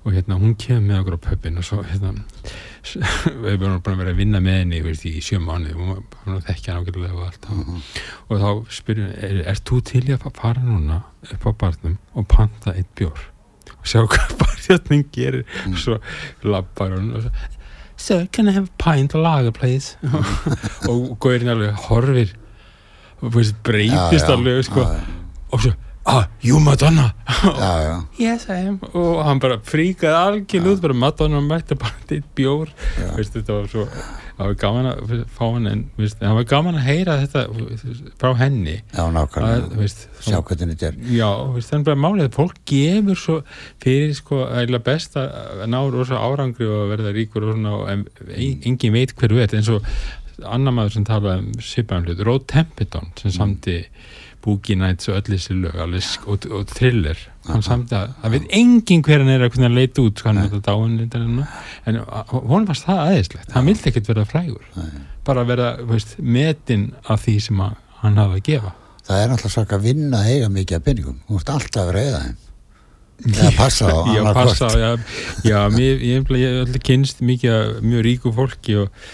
Og 0.06 0.14
hérna 0.14 0.38
hún 0.38 0.54
kemur 0.54 0.86
með 0.86 1.00
okkur 1.02 1.18
á 1.18 1.26
pöppin 1.26 1.58
og 1.58 1.66
svo 1.66 1.82
hérna 1.82 2.14
við 3.42 3.52
erum 3.56 3.80
að 3.80 4.00
vera 4.00 4.12
að 4.12 4.20
vinna 4.20 4.40
með 4.42 4.60
henni 4.60 4.82
veist, 4.84 5.06
í 5.08 5.20
sjö 5.24 5.40
mánu 5.42 5.72
og 5.74 6.18
hún 6.24 6.44
þekkja 6.46 6.76
hann 6.76 6.84
ágætlega 6.84 7.16
og 7.16 7.24
allt 7.26 7.48
og 7.50 8.42
þá 8.44 8.76
spyrjum 8.78 9.08
við, 9.10 9.16
er, 9.26 9.40
er 9.50 9.62
þú 9.66 9.80
til 9.90 10.04
að 10.14 10.28
fara 10.38 10.62
núna 10.62 11.00
upp 11.26 11.48
á 11.50 11.52
barnum 11.64 11.96
og 12.14 12.28
panta 12.30 12.76
eitt 12.76 12.92
bjór? 12.98 13.26
Og 13.74 13.90
sjá 13.90 14.04
hvað 14.06 14.36
barðjarnin 14.42 15.04
gerir. 15.14 15.44
Og 15.66 15.78
svo 15.82 15.98
lappar 16.46 16.94
hún 16.94 17.12
og 17.18 17.26
svo 17.26 17.55
Sir, 17.96 18.26
can 18.32 18.48
I 18.48 18.52
have 18.52 18.68
a 18.68 18.82
pint 18.82 19.14
of 19.14 19.22
lager 19.24 19.52
please? 19.52 19.96
Og 20.90 21.16
góðurinn 21.22 21.52
alveg 21.54 21.78
horfir 21.88 22.34
og 23.24 23.32
veist, 23.32 23.56
breytist 23.64 24.26
já, 24.26 24.32
alveg 24.34 24.58
sko, 24.66 24.82
já, 24.84 25.22
og 25.48 25.62
svo, 25.64 25.70
ah, 26.12 26.26
you 26.44 26.58
Madonna? 26.60 27.06
Já, 27.26 27.70
já, 27.80 27.94
yes 28.26 28.44
I 28.52 28.58
am. 28.68 28.76
Og 28.92 29.22
hann 29.24 29.40
bara 29.40 29.56
fríkaði 29.64 30.12
algjörlega 30.12 30.74
út 30.76 30.82
bara 30.84 30.98
Madonna 31.00 31.40
mætti 31.40 31.78
bara 31.80 31.96
eitt 32.10 32.28
bjór. 32.36 32.68
Já. 33.00 33.08
veist, 33.16 33.32
þetta 33.38 33.56
var 33.56 33.70
svo 33.72 33.86
það 34.36 34.50
var 34.50 34.56
gaman 34.60 34.88
að 34.90 35.12
fá 35.32 35.44
hann 35.44 35.68
en 35.70 35.84
veist, 35.96 36.18
það 36.20 36.36
var 36.38 36.48
gaman 36.50 36.78
að 36.80 36.88
heyra 36.90 37.16
þetta 37.22 37.44
frá 38.20 38.34
henni. 38.40 38.74
Já, 38.92 39.04
að, 39.06 39.64
veist, 39.78 40.04
Sjá 40.26 40.36
hvernig 40.40 40.74
þetta 40.74 40.90
er. 40.90 40.98
Já, 41.16 41.30
veist, 41.54 41.72
þannig 41.72 41.88
bara 41.88 42.02
málið 42.04 42.28
að 42.28 42.36
fólk 42.36 42.60
gefur 42.68 43.22
svo 43.22 43.38
fyrir 43.84 44.12
sko 44.18 44.42
ægilega 44.50 44.86
best 44.90 45.16
að 45.20 45.64
ná 45.72 45.78
rosa 45.94 46.20
árangri 46.20 46.68
og 46.68 46.84
að 46.84 46.92
verða 46.92 47.16
ríkur 47.16 47.48
og 47.48 47.56
svona 47.56 47.80
en, 47.94 48.06
en, 48.28 48.62
engin 48.68 48.96
veit 48.96 49.16
hver 49.16 49.36
ert. 49.40 49.56
Eins 49.56 49.72
og 49.72 49.88
annar 50.44 50.76
maður 50.76 50.98
sem 50.98 51.08
talaði 51.08 51.46
um 51.46 52.04
hlut, 52.04 52.24
Róð 52.28 52.46
Templeton 52.52 53.12
sem 53.16 53.32
samti 53.32 53.80
Boogie 54.46 54.78
Nights 54.78 55.10
og 55.10 55.18
öll 55.18 55.34
þessi 55.34 55.56
lög 55.58 55.76
alveg, 55.82 56.08
og, 56.30 56.46
og 56.54 56.70
Thriller 56.70 57.20
að, 57.50 57.66
það 58.22 58.32
veit 58.36 58.48
engin 58.60 59.04
hver 59.06 59.22
hann 59.22 59.34
er 59.34 59.44
að 59.44 59.52
hvernig 59.52 59.68
hann 59.68 59.78
leit 59.80 60.00
út 60.02 60.22
hann 60.26 60.40
er 60.40 60.48
þetta 60.54 60.72
dáin 60.72 61.44
en 61.90 62.00
hún 62.30 62.66
varst 62.70 62.86
það 62.88 63.04
aðeinslegt 63.04 63.54
hann 63.58 63.68
vildi 63.70 63.92
ekkert 63.92 64.10
verða 64.12 64.26
frægur 64.30 64.88
bara 65.26 65.46
verða 65.46 65.70
veist, 65.90 66.16
metin 66.22 66.88
af 67.10 67.26
því 67.26 67.38
sem 67.50 67.62
að, 67.66 67.78
hann 68.02 68.20
hafa 68.22 68.40
að 68.40 68.44
gefa 68.50 68.74
Það 69.06 69.20
er 69.22 69.28
náttúrulega 69.30 69.54
svaka 69.54 69.76
að 69.76 69.84
vinna 69.86 70.18
að 70.18 70.32
eiga 70.32 70.48
mikið 70.50 70.76
af 70.80 70.84
peningum 70.86 71.18
Þú 71.28 71.36
ert 71.38 71.50
alltaf 71.54 71.84
að 71.84 71.92
reyða 71.94 72.22
þeim 72.24 72.42
Eða 73.32 73.52
passa 73.56 73.86
á 73.88 73.98
já, 74.12 74.22
passa, 74.36 74.66
hvort. 74.68 74.80
já, 74.82 74.90
já 75.46 75.60
mér, 75.72 76.02
ég 76.04 76.26
hef 76.26 76.32
alltaf 76.66 76.82
kynst 76.84 77.22
mikið 77.24 77.78
mjög 77.86 78.02
ríku 78.04 78.32
fólki 78.36 78.74
og 78.82 79.06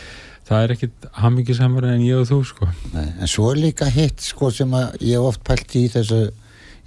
það 0.52 0.66
er 0.66 0.74
ekkit 0.76 1.08
hamingi 1.16 1.56
samar 1.56 1.88
en 1.88 2.04
ég 2.04 2.20
og 2.20 2.28
þú 2.28 2.38
sko. 2.44 2.68
Nei, 2.92 3.08
En 3.20 3.30
svo 3.30 3.50
er 3.52 3.60
líka 3.62 3.88
hitt 3.92 4.22
sko 4.24 4.50
sem 4.52 4.70
að 4.76 5.00
ég 5.08 5.24
oft 5.24 5.42
pælt 5.46 5.76
í 5.78 5.86
þessu 5.92 6.22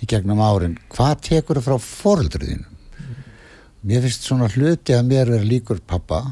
í 0.02 0.10
gegnum 0.10 0.42
árin. 0.44 0.78
Hvað 0.94 1.22
tekur 1.30 1.60
það 1.60 1.68
frá 1.68 1.88
foreldriðinu? 1.90 2.72
Mér 3.86 4.02
finnst 4.06 4.26
svona 4.26 4.50
hluti 4.50 4.96
að 4.96 5.08
mér 5.10 5.30
vera 5.30 5.46
líkur 5.46 5.82
pappa 5.86 6.24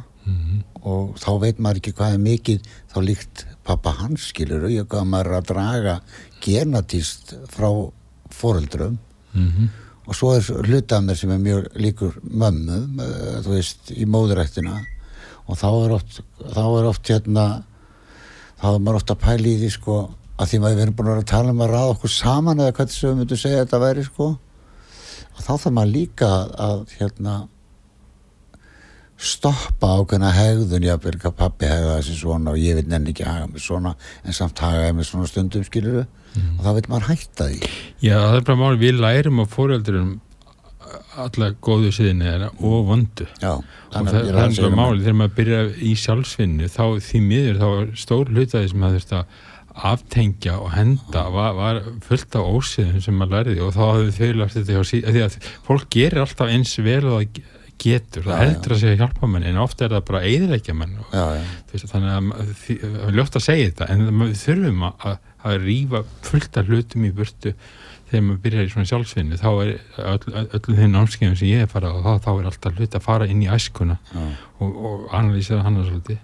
og 0.84 1.14
þá 1.22 1.30
veit 1.40 1.60
maður 1.62 1.80
ekki 1.80 1.94
hvað 1.96 2.16
er 2.16 2.24
mikið 2.24 2.72
þá 2.92 2.98
líkt 3.06 3.46
pappa 3.64 3.94
hans 4.02 4.30
skilur 4.32 4.66
og 4.68 4.74
ég 4.74 4.88
gaf 4.90 5.06
maður 5.08 5.38
að 5.38 5.50
draga 5.54 5.94
genatíst 6.44 7.36
frá 7.54 7.70
foreldrum. 8.34 8.98
Mm 9.34 9.50
-hmm. 9.50 9.70
og 10.06 10.16
svo 10.16 10.34
er 10.36 10.42
hluti 10.42 10.96
af 10.96 11.04
mér 11.04 11.16
sem 11.16 11.32
er 11.32 11.38
mjög 11.38 11.68
líkur 11.76 12.14
mömmu, 12.24 12.78
eh, 13.02 13.42
þú 13.42 13.50
veist, 13.50 13.92
í 13.92 14.06
móðurættina 14.06 14.86
og 15.48 15.60
þá 15.60 15.70
er 15.70 15.96
oft, 15.98 16.20
þá 16.40 16.64
er 16.66 16.90
oft 16.90 17.12
hérna, 17.12 17.46
þá 18.62 18.68
er 18.74 18.84
maður 18.84 19.00
oft 19.02 19.14
að 19.14 19.24
pæla 19.26 19.50
í 19.52 19.56
því 19.62 19.72
sko, 19.76 19.98
að 20.40 20.52
því 20.52 20.62
maður 20.64 20.82
verið 20.82 20.98
búin 21.00 21.14
að 21.14 21.26
tala 21.34 21.54
um 21.54 21.64
að 21.64 21.74
ráða 21.74 21.96
okkur 21.96 22.14
saman 22.14 22.64
eða 22.64 22.76
hvað 22.78 22.92
þessu 22.94 23.16
myndu 23.18 23.40
segja 23.40 23.62
að 23.62 23.66
þetta 23.66 23.82
væri 23.84 24.06
sko, 24.08 24.30
og 25.34 25.42
þá 25.42 25.52
þarf 25.52 25.74
maður 25.76 25.94
líka 25.98 26.32
að, 26.68 26.86
hérna, 27.00 27.36
stoppa 29.24 29.94
ákveðna 30.00 30.34
hegðun 30.36 30.84
jáfnvel 30.88 31.16
hvað 31.22 31.36
pappi 31.40 31.70
hegða 31.70 32.00
þessi 32.00 32.18
svona 32.18 32.52
og 32.52 32.60
ég 32.60 32.76
vil 32.80 32.90
nenni 32.92 33.14
ekki 33.14 33.28
haga 33.28 33.48
mig 33.48 33.64
svona 33.64 33.94
en 34.24 34.36
samt 34.36 34.60
haga 34.64 34.90
ég 34.90 34.98
mig 34.98 35.08
svona 35.08 35.30
stundum 35.30 35.64
skiluru 35.64 36.04
og 36.04 36.62
þá 36.66 36.70
vil 36.76 36.84
maður 36.90 37.10
hætta 37.12 37.48
því. 37.52 37.70
Já, 38.02 38.18
það 38.18 38.38
er 38.40 38.46
bara 38.50 38.60
máli, 38.60 38.80
við 38.82 39.00
lærum 39.00 39.40
á 39.40 39.46
fóreldurum 39.54 40.14
alla 41.24 41.50
góðu 41.64 41.94
síðinni 41.96 42.50
og 42.50 42.86
vondu 42.90 43.28
Já, 43.42 43.56
og 43.56 44.12
það, 44.12 44.20
er 44.30 44.36
bara 44.36 44.76
máli 44.78 45.02
þegar 45.02 45.18
maður 45.22 45.40
byrja 45.40 45.64
í 45.80 45.96
sjálfsvinni 46.04 46.70
þá 46.74 46.86
því 47.08 47.24
miður 47.30 47.64
þá 47.64 47.98
stór 48.04 48.32
hlutaði 48.34 48.72
sem 48.72 48.84
maður 48.84 49.02
þurfti 49.02 49.20
að 49.22 49.42
aftengja 49.74 50.60
og 50.62 50.70
henda 50.76 51.24
var, 51.34 51.56
var 51.58 51.82
fullt 52.06 52.36
af 52.38 52.46
ósíðum 52.60 53.02
sem 53.02 53.18
maður 53.18 53.40
lærði 53.40 53.64
og 53.66 53.74
þá 53.74 53.82
hafði 53.88 54.14
þau 54.20 54.40
lært 54.40 54.56
þetta 54.60 54.86
síðan 54.86 55.16
því 55.16 55.24
að 55.26 55.38
fólk 55.66 55.88
gerir 55.96 56.22
alltaf 56.22 56.54
eins 56.54 56.76
vel 56.78 57.02
og 57.10 57.16
það 57.18 57.44
getur, 57.84 58.26
það 58.28 58.42
heldur 58.44 58.76
að 58.76 58.82
segja 58.84 59.00
hjálpa 59.02 59.30
mann 59.30 59.46
en 59.48 59.60
ofta 59.60 59.88
er 59.88 59.96
það 59.96 60.04
bara 60.12 60.22
eðilegja 60.30 60.76
mann 60.78 60.94
og, 61.02 61.08
Já, 61.16 61.24
já, 61.40 61.48
veist, 61.72 61.88
þannig 61.90 62.14
að 62.14 62.52
það 62.62 63.08
er 63.08 63.18
ljótt 63.18 63.40
að 63.40 63.46
segja 63.48 63.72
þetta 63.72 63.88
en 63.94 64.06
við 64.22 64.36
þurfum 64.44 64.86
að, 64.88 65.08
að, 65.10 65.18
að 65.50 65.58
rífa 65.66 66.04
fullt 66.30 66.60
af 66.62 66.70
hlutum 66.70 67.08
í 67.08 67.12
burtu 67.18 67.56
þegar 68.14 68.26
maður 68.28 68.42
byrjar 68.46 68.68
í 68.68 68.72
svona 68.74 68.90
sjálfsvinni 68.92 69.40
þá 69.42 69.50
er 69.52 69.72
öll, 70.14 70.36
öllum 70.44 70.80
þeim 70.80 70.94
námskeiðum 70.94 71.38
sem 71.40 71.50
ég 71.50 71.64
hef 71.64 71.74
farað 71.74 71.98
og 71.98 72.06
þá, 72.06 72.28
þá 72.28 72.32
er 72.34 72.50
alltaf 72.52 72.78
hlut 72.78 72.98
að 73.00 73.06
fara 73.08 73.30
inn 73.30 73.42
í 73.42 73.50
æskuna 73.52 73.98
já. 74.14 74.24
og, 74.60 74.78
og 74.90 75.06
analýsera 75.18 75.66
hana 75.66 75.86
svolítið 75.88 76.20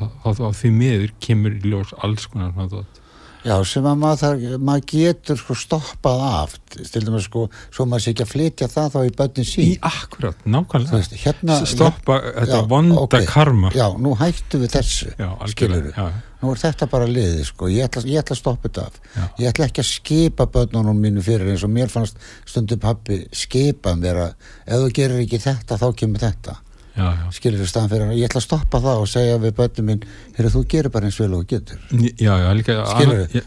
og, 0.00 0.10
og, 0.24 0.40
og 0.48 0.56
því 0.58 0.72
miður 0.78 1.16
kemur 1.22 1.58
í 1.58 1.72
ljós 1.72 1.94
alls 2.00 2.26
konar 2.30 2.54
svona 2.54 2.70
dót. 2.72 3.03
Já, 3.44 3.58
sem 3.68 3.84
að 3.84 3.98
maður, 4.00 4.44
maður 4.64 4.84
getur 4.88 5.36
sko 5.36 5.54
stoppað 5.58 6.22
af 6.24 6.54
til 6.72 7.02
dæmis 7.04 7.26
sko, 7.28 7.42
svo 7.68 7.84
maður 7.88 8.04
sé 8.06 8.14
ekki 8.14 8.24
að 8.24 8.30
flytja 8.30 8.68
það 8.72 8.94
þá 8.94 8.98
í 9.04 9.10
börnin 9.18 9.48
sín. 9.48 9.66
Í 9.66 9.74
akkurat, 9.84 10.46
nákvæmlega. 10.48 10.96
Veist, 10.96 11.16
hérna, 11.20 11.58
stoppa 11.68 12.16
hérna, 12.22 12.34
þetta 12.38 12.62
já, 12.62 12.68
vonda 12.72 13.02
ok. 13.02 13.18
karma. 13.28 13.72
Já, 13.76 13.84
nú 14.00 14.14
hættu 14.16 14.62
við 14.64 14.72
þessu 14.78 15.12
Já, 15.18 15.28
algjörlega, 15.44 15.92
já. 15.92 16.22
Nú 16.40 16.52
er 16.52 16.60
þetta 16.60 16.88
bara 16.92 17.08
liðið 17.08 17.44
sko, 17.48 17.68
ég 17.72 17.86
ætla, 17.88 18.04
ég 18.08 18.24
ætla 18.24 18.36
að 18.36 18.40
stoppa 18.40 18.68
þetta 18.70 18.88
af. 18.88 18.98
Ég 19.40 19.52
ætla 19.52 19.68
ekki 19.68 19.84
að 19.84 19.90
skipa 19.92 20.48
börnunum 20.56 21.04
mínu 21.04 21.24
fyrir 21.24 21.52
eins 21.52 21.64
og 21.64 21.72
mér 21.72 21.92
fannst 21.92 22.20
stundum 22.48 22.80
pappi 22.80 23.22
skipa 23.32 23.94
mér 24.00 24.24
að 24.26 24.52
ef 24.64 24.84
þú 24.86 24.92
gerir 25.00 25.24
ekki 25.24 25.40
þetta 25.44 25.80
þá 25.80 25.88
kemur 26.00 26.24
þetta 26.24 26.58
já, 26.96 27.06
já. 27.18 27.26
skilur 27.34 27.60
þú 27.62 27.66
staðan 27.70 27.90
fyrir 27.90 28.04
hann, 28.06 28.14
ég 28.18 28.28
ætla 28.28 28.40
að 28.40 28.46
stoppa 28.46 28.80
það 28.84 29.00
og 29.02 29.08
segja 29.10 29.38
við 29.42 29.54
börnum 29.58 29.88
mín, 29.90 30.04
heyrðu 30.36 30.52
þú 30.54 30.62
gerir 30.74 30.90
bara 30.94 31.08
eins 31.10 31.18
vel 31.20 31.34
og 31.34 31.46
getur. 31.50 31.80
Já, 31.92 32.32
já, 32.44 32.48
líka 32.54 32.76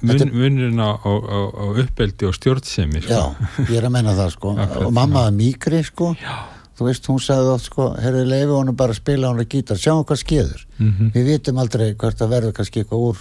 mun, 0.02 0.32
munurinn 0.34 0.80
á, 0.84 0.91
á, 1.00 1.12
á, 1.16 1.64
uppeldi 1.84 2.28
og 2.28 2.36
stjórnsemi 2.38 3.02
sko. 3.06 3.14
Já, 3.14 3.50
ég 3.72 3.78
er 3.80 3.88
að 3.89 3.95
menna 3.98 4.14
það 4.18 4.32
sko. 4.36 4.54
Akkurat, 4.58 4.86
og 4.89 4.93
mamma 4.93 5.28
er 5.30 5.36
mýgri 5.38 5.84
sko. 5.88 6.14
Þú 6.78 6.86
veist, 6.86 7.08
hún 7.10 7.18
sagði 7.24 7.54
oft 7.56 7.66
sko 7.72 7.88
heyrðu 7.98 8.26
leifi 8.30 8.52
honum 8.54 8.76
bara 8.78 8.93
að 8.93 9.00
spila 9.00 9.32
honum 9.32 9.48
gítar. 9.50 9.80
Sjáum 9.82 10.04
hvað 10.06 10.20
skeður, 10.22 10.66
Mhm. 10.78 11.08
við 11.16 11.26
vitum 11.32 11.58
aldrei 11.58 11.95
hvert 11.98 12.20
að 12.22 12.30
verður 12.36 12.54
kannski 12.54 12.84
eitthvað 12.84 13.02
úr, 13.08 13.18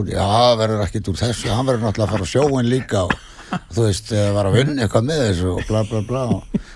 úr 0.00 0.12
já, 0.12 0.26
verður 0.60 0.84
ekkit 0.86 1.10
úr 1.12 1.18
þessu, 1.20 1.50
hann 1.52 1.66
verður 1.68 1.84
náttúrulega 1.86 2.08
að 2.08 2.14
fara 2.16 2.28
sjóin 2.32 2.70
líka 2.70 3.04
og 3.08 3.14
þú 3.72 3.84
veist, 3.86 4.10
eða 4.12 4.32
var 4.36 4.48
að 4.50 4.56
vinna 4.58 4.84
eitthvað 4.84 5.06
með 5.08 5.22
þessu 5.24 5.52
og 5.54 5.62
bla 5.70 5.80
bla 5.88 6.02
bla. 6.08 6.22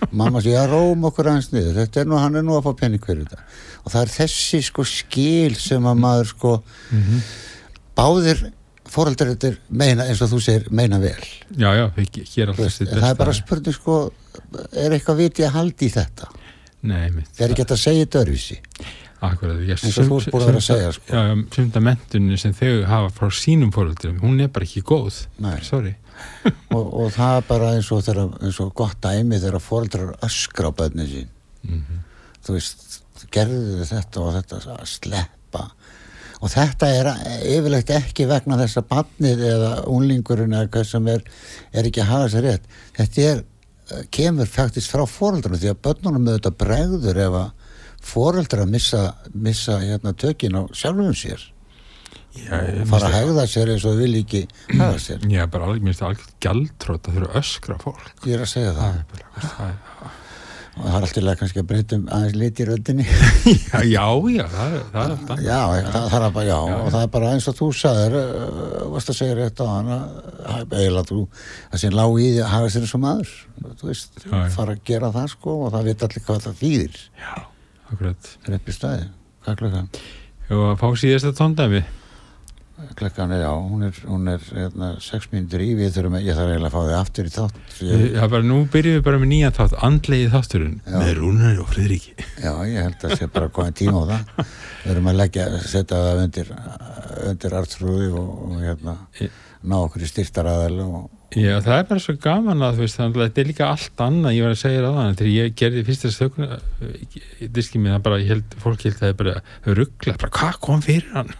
Og 0.07 0.14
mamma 0.23 0.41
sé, 0.45 0.55
já, 0.55 0.62
róm 0.70 1.05
okkur 1.11 1.29
aðeins 1.33 1.51
niður. 1.53 1.75
Þetta 1.83 2.01
er 2.05 2.09
nú, 2.09 2.16
hann 2.23 2.39
er 2.41 2.47
nú 2.47 2.55
að 2.57 2.64
fá 2.68 2.73
penning 2.81 3.05
fyrir 3.05 3.27
þetta. 3.29 3.45
Og 3.83 3.93
það 3.93 4.01
er 4.07 4.12
þessi 4.16 4.62
sko 4.70 4.87
skil 4.89 5.55
sem 5.61 5.89
að 5.91 6.01
maður 6.07 6.31
sko 6.33 6.55
báðir 7.99 8.41
fóreldrar 8.93 9.33
þetta 9.35 9.53
meina, 9.73 10.07
eins 10.09 10.20
og 10.25 10.33
þú 10.33 10.41
segir, 10.45 10.66
meina 10.75 10.99
vel. 11.03 11.16
Já, 11.57 11.70
já, 11.77 11.85
Þú 11.93 12.47
alltaf 12.47 12.59
veist, 12.64 12.83
það 12.89 13.09
er 13.12 13.20
bara 13.20 13.33
besta. 13.33 13.45
spurning 13.47 13.77
sko 13.77 13.99
er 14.73 14.97
eitthvað 14.97 15.20
viti 15.23 15.45
að 15.47 15.55
haldi 15.59 15.89
í 15.89 15.93
þetta? 15.95 16.29
Nei, 16.83 17.07
mitt 17.14 17.31
þeir 17.37 17.45
eru 17.47 17.55
ekki 17.55 17.64
að 17.68 17.79
segja 17.79 18.05
þetta 18.07 18.20
öðruvísi 18.25 18.57
Akkurat, 19.23 19.61
ég, 19.62 19.79
Eins 19.79 19.99
og 20.03 20.09
þú 20.09 20.16
ert 20.18 20.33
búin 20.35 20.43
að 20.43 20.49
vera 20.51 20.61
að 20.61 20.66
segja, 20.66 20.93
sko. 20.97 21.05
Já, 21.12 21.20
já, 21.29 21.35
sumt 21.55 21.77
að 21.79 21.85
mentunni 21.87 22.39
sem 22.43 22.55
þau 22.59 22.70
hafa 22.91 23.11
frá 23.18 23.29
sínum 23.39 23.70
fóröldrum, 23.75 24.16
hún 24.25 24.41
er 24.43 24.49
bara 24.51 24.66
ekki 24.66 24.83
góð. 24.89 25.20
Sorry 25.62 25.95
og, 26.77 26.87
og 27.03 27.12
það 27.14 27.37
er 27.39 27.47
bara 27.49 27.68
eins 27.77 27.89
og, 27.95 28.03
þeirra, 28.07 28.25
eins 28.43 28.59
og 28.62 28.73
gott 28.79 28.99
dæmi 29.03 29.39
þegar 29.43 29.62
fóreldrar 29.64 30.12
öskra 30.27 30.70
á 30.70 30.73
bönni 30.83 31.07
sín 31.11 31.31
Mhm. 31.62 32.01
þú 32.43 32.57
veist, 32.57 32.81
gerðu 33.31 33.85
þetta 33.87 34.18
og 34.18 34.33
þetta 34.35 34.57
að 34.75 34.87
sleppa 34.91 35.61
og 36.43 36.51
þetta 36.51 36.89
er 36.91 37.11
yfirlegt 37.47 37.93
ekki 37.95 38.27
vegna 38.27 38.59
þess 38.59 38.81
að 38.81 38.89
barnið 38.91 39.45
eða 39.47 39.68
unlingurinn 39.87 40.57
eða 40.59 40.70
hvað 40.75 40.89
sem 40.91 41.07
er, 41.12 41.23
er 41.70 41.87
ekki 41.87 42.03
að 42.03 42.11
hafa 42.11 42.33
sér 42.35 42.47
rétt 42.49 42.66
þetta 42.99 43.27
er, 43.31 43.45
eh, 43.95 44.03
kemur 44.11 44.51
faktist 44.51 44.91
frá 44.91 45.05
fóreldrarnum 45.07 45.62
því 45.62 45.70
að 45.70 45.83
börnunum 45.87 46.27
með 46.27 46.41
þetta 46.41 46.55
bregður 46.64 47.23
ef 47.29 47.39
að 47.45 47.62
fóreldrar 48.03 48.68
missa, 48.70 49.03
missa 49.34 49.78
hérna 49.82 50.14
tökin 50.18 50.59
á 50.59 50.62
sjálfum 50.76 51.14
sér. 51.16 51.48
Já, 52.32 52.57
fara 52.88 53.11
að 53.11 53.18
hegða 53.18 53.44
sér 53.50 53.74
eins 53.74 53.84
og 53.84 53.92
þau 53.92 54.00
vil 54.00 54.14
ekki 54.22 54.42
hafa 54.78 54.96
sér. 55.05 55.26
Ég 55.28 55.44
er 55.44 55.53
bara 55.53 55.68
alveg, 55.68 55.84
minnst 55.84 56.03
alveg 56.05 56.24
gjaldtrótt 56.40 57.11
að 57.11 57.18
þurfa 57.18 57.30
að 57.32 57.40
öskra 57.42 57.78
fólk. 57.82 58.12
Ég 58.24 58.38
er 58.38 58.44
að 58.46 58.53
segja 58.55 58.74
það. 58.78 58.98
Það 58.98 59.12
bara, 59.12 59.48
það 59.53 60.18
og 60.72 60.86
það 60.86 60.94
er 60.96 61.05
alltaf 61.05 61.24
lega 61.26 61.38
kannski 61.40 61.61
að 61.61 61.66
breytum 61.68 62.05
aðeins 62.16 62.36
lit 62.40 62.61
í 62.62 62.66
röddinni. 62.68 63.05
Já, 63.44 63.82
já, 63.92 64.07
já, 64.32 64.44
það 64.55 64.76
er, 64.78 64.86
alltaf 65.03 65.42
já, 65.44 65.59
það, 65.92 66.16
er 66.16 66.34
bara, 66.38 66.44
já, 66.48 66.57
og 66.57 66.88
það 66.94 67.03
er 67.03 67.11
bara 67.16 67.32
eins 67.34 67.48
og 67.50 67.59
þú 67.59 67.68
sagðir, 67.76 68.16
uh, 68.16 68.78
varst 68.94 69.12
að 69.12 69.18
segja 69.18 69.36
rétt 69.36 69.61
á 69.61 69.66
hana 69.68 69.98
eiginlega 70.62 71.05
þú, 71.11 71.20
það 71.74 71.84
sem 71.84 71.96
lág 71.98 72.16
í 72.16 72.30
því 72.30 72.40
að 72.40 72.53
hafa 72.55 72.72
sér 72.72 72.86
eins 72.86 72.96
og 72.96 73.05
maður. 73.05 73.34
Þú 73.82 73.90
veist, 73.90 74.20
fara 74.57 74.76
að 74.76 74.84
gera 74.88 75.12
það 75.12 75.32
sko 75.34 75.59
og 75.66 75.74
það 75.76 75.90
veit 75.90 76.07
allir 76.09 76.26
hvað 76.28 76.46
það 76.46 76.61
þýðir. 76.62 77.03
Já, 77.20 77.34
akkurat. 77.95 78.30
Það 78.45 78.59
upp 78.59 78.68
í 78.68 78.76
staði, 78.76 79.09
hvað 79.47 79.59
klukkan? 79.62 79.90
Og 80.53 80.62
að 80.72 80.78
fá 80.82 80.86
síðasta 81.03 81.34
tóndæmi. 81.38 81.82
Klukkan 82.99 83.30
er, 83.30 83.45
já, 83.45 83.51
hún 83.55 83.84
er, 83.86 83.99
hún 84.11 84.30
er 84.32 84.43
hérna, 84.43 84.88
sex 85.05 85.28
mínútur 85.30 85.62
í, 85.62 85.68
við 85.78 85.93
þurfum 85.95 86.16
ég 86.18 86.34
þarf 86.34 86.51
eiginlega 86.51 86.66
að 86.66 86.74
fá 86.74 86.80
þig 86.88 86.97
aftur 86.99 87.28
í 87.28 87.32
þátt 87.36 87.76
ég, 87.86 88.01
Já, 88.16 88.22
bara 88.32 88.47
nú 88.49 88.57
byrjum 88.72 88.97
við 88.97 89.05
bara 89.07 89.20
með 89.22 89.30
nýjan 89.30 89.55
þátt 89.59 89.76
andlegið 89.86 90.32
þátturinn 90.32 90.74
Já. 90.80 90.97
með 90.97 91.12
Rúnari 91.20 91.61
og 91.62 91.70
Friðriki. 91.70 92.14
Já, 92.43 92.51
ég 92.72 92.88
held 92.88 93.07
að 93.07 93.14
sé 93.20 93.28
bara 93.36 93.53
komið 93.55 93.76
tíma 93.78 94.03
á 94.03 94.05
það. 94.11 94.51
Við 94.82 94.93
erum 94.97 95.11
að 95.12 95.18
leggja, 95.20 95.47
setja 95.62 96.01
það 96.09 96.24
undir 96.24 96.53
undir 97.30 97.57
artrúði 97.61 98.11
og, 98.18 98.30
og 98.49 98.59
hérna, 98.64 98.97
ná 99.62 99.76
okkur 99.78 100.03
í 100.03 100.11
styrtaraðal 100.11 100.82
og 100.88 101.12
Já, 101.33 101.55
það 101.64 101.78
er 101.78 101.87
bara 101.89 102.03
svo 102.05 102.14
gaman 102.20 102.64
að 102.66 102.83
veist, 102.83 102.99
þannig 102.99 103.16
að 103.16 103.24
þetta 103.28 103.41
er 103.41 103.49
líka 103.49 103.68
allt 103.72 104.03
annað, 104.05 104.35
ég 104.37 104.45
var 104.45 104.53
að 104.53 104.61
segja 104.61 104.83
á 104.85 104.93
þannig 104.93 105.20
þegar 105.20 105.33
ég 105.33 105.55
gerði 105.62 105.85
fyrst 105.87 106.05
þess 106.05 106.20
þökuna 106.20 106.59
í 107.41 107.49
diskið 107.57 107.85
mér, 107.85 107.95
það 107.95 108.05
bara, 108.09 108.18
ég 108.20 108.33
held, 108.35 108.57
fólk 108.64 108.85
held 108.85 108.99
að 108.99 109.01
það 109.01 109.12
er 109.12 109.18
bara 109.22 109.35
ruggla, 109.78 110.14
bara 110.20 110.35
hvað 110.37 110.61
kom 110.66 110.85
fyrir 110.85 111.09
hann? 111.14 111.33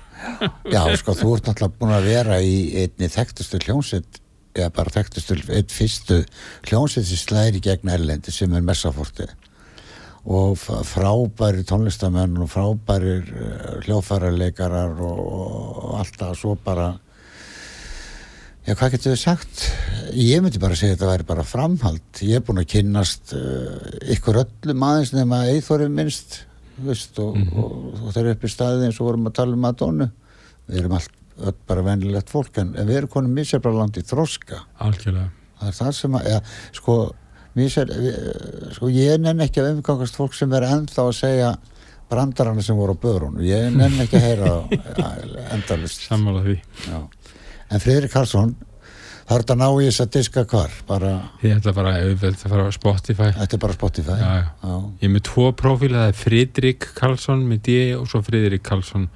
Já, 0.72 0.82
sko, 0.97 1.16
þú 1.18 1.34
ert 1.36 1.51
náttúrulega 1.51 1.78
búin 1.82 1.95
að 1.99 2.09
vera 2.09 2.40
í 2.40 2.57
einni 2.84 3.11
þekktustu 3.12 3.61
hljómsveit 3.66 4.20
eða 4.57 4.72
bara 4.78 4.97
þekktustu, 4.97 5.38
einn 5.53 5.70
fyrstu 5.72 6.22
hljómsveit 6.70 7.09
sem 7.09 7.20
slæri 7.20 7.62
gegn 7.64 7.93
erlendi 7.93 8.32
sem 8.32 8.53
er 8.57 8.64
messaforti 8.64 9.28
og 10.22 10.55
frábæri 10.86 11.64
tónlistamenn 11.66 12.38
og 12.45 12.51
frábæri 12.53 13.16
hljófararleikarar 13.82 15.01
og, 15.03 15.22
og 15.26 15.97
alltaf 15.99 16.36
svo 16.38 16.55
bara 16.55 16.93
Já, 18.62 18.76
hvað 18.78 18.92
getur 18.94 19.10
við 19.10 19.18
sagt? 19.24 19.62
Ég 20.14 20.42
myndi 20.44 20.60
bara 20.62 20.76
segja 20.78 20.94
að 20.94 20.98
þetta 21.00 21.08
væri 21.10 21.24
bara 21.26 21.44
framhald. 21.46 22.02
Ég 22.22 22.38
er 22.38 22.44
búin 22.46 22.60
að 22.62 22.68
kynnast 22.76 23.32
uh, 23.34 23.72
ykkur 24.14 24.38
öllum 24.44 24.84
aðeins 24.86 25.10
nema 25.16 25.40
eithorið 25.50 25.90
minnst, 25.96 26.36
veist, 26.86 27.18
og, 27.22 27.40
og, 27.58 27.72
og 27.96 28.12
það 28.14 28.20
er 28.22 28.28
upp 28.36 28.46
í 28.46 28.50
staðið 28.52 28.84
eins 28.86 29.00
og 29.02 29.08
vorum 29.08 29.26
að 29.30 29.34
tala 29.40 29.56
um 29.58 29.64
Madonnu. 29.66 30.06
Við 30.68 30.78
erum 30.78 30.94
allt, 30.98 31.16
öll 31.42 31.56
bara 31.72 31.82
venilegt 31.88 32.30
fólk, 32.30 32.60
en, 32.62 32.70
en 32.78 32.86
við 32.86 33.00
erum 33.00 33.10
konum 33.16 33.34
misjað 33.40 33.64
bara 33.66 33.80
langt 33.80 33.98
í 33.98 34.04
þroska. 34.06 34.60
algjörlega, 34.86 35.32
Það 35.58 35.72
er 35.72 35.76
það 35.80 35.92
sem 35.98 36.16
að, 36.20 36.28
ja, 36.30 36.38
sko, 36.78 36.96
misjað, 37.58 37.92
sko, 38.78 38.92
ég 38.94 39.18
nenn 39.26 39.42
ekki 39.42 39.62
að 39.64 39.72
umgangast 39.76 40.18
fólk 40.20 40.38
sem 40.38 40.54
er 40.58 40.68
ennþá 40.70 41.08
að 41.08 41.16
segja 41.18 41.50
brandarana 42.12 42.62
sem 42.62 42.76
voru 42.78 42.94
á 42.94 43.02
börun. 43.02 43.40
Ég 43.42 43.72
nenn 43.74 43.98
ekki 44.04 44.20
að 44.20 44.26
heyra 44.28 44.54
það 45.00 45.36
endalist. 45.56 46.06
sammála 46.06 46.42
því 46.46 46.56
Já. 46.86 46.98
En 47.73 47.81
Friðrik 47.81 48.12
Karlsson, 48.12 48.55
er 49.23 49.43
þetta 49.43 49.55
að 49.55 49.61
ná 49.62 49.68
í 49.70 49.85
þess 49.87 50.03
að 50.05 50.11
diska 50.16 50.43
hvar, 50.51 50.73
bara, 50.89 51.12
ég 51.43 51.55
ætla 51.57 51.73
bara 51.77 51.93
að 52.03 52.25
fara 52.43 52.66
á 52.68 52.73
Spotify 52.75 53.29
þetta 53.37 53.57
er 53.57 53.62
bara 53.62 53.77
Spotify. 53.77 54.16
Já, 54.20 54.33
já. 54.61 54.75
ég 55.01 55.07
er 55.09 55.12
með 55.14 55.25
tvo 55.31 55.47
prófíla, 55.57 56.03
það 56.03 56.12
er 56.12 56.18
Friðrik 56.23 56.89
Karlsson 56.99 57.47
með 57.49 57.62
D 57.68 57.77
og 57.97 58.09
svo 58.11 58.20
Friðrik 58.27 58.64
Karlsson 58.66 59.07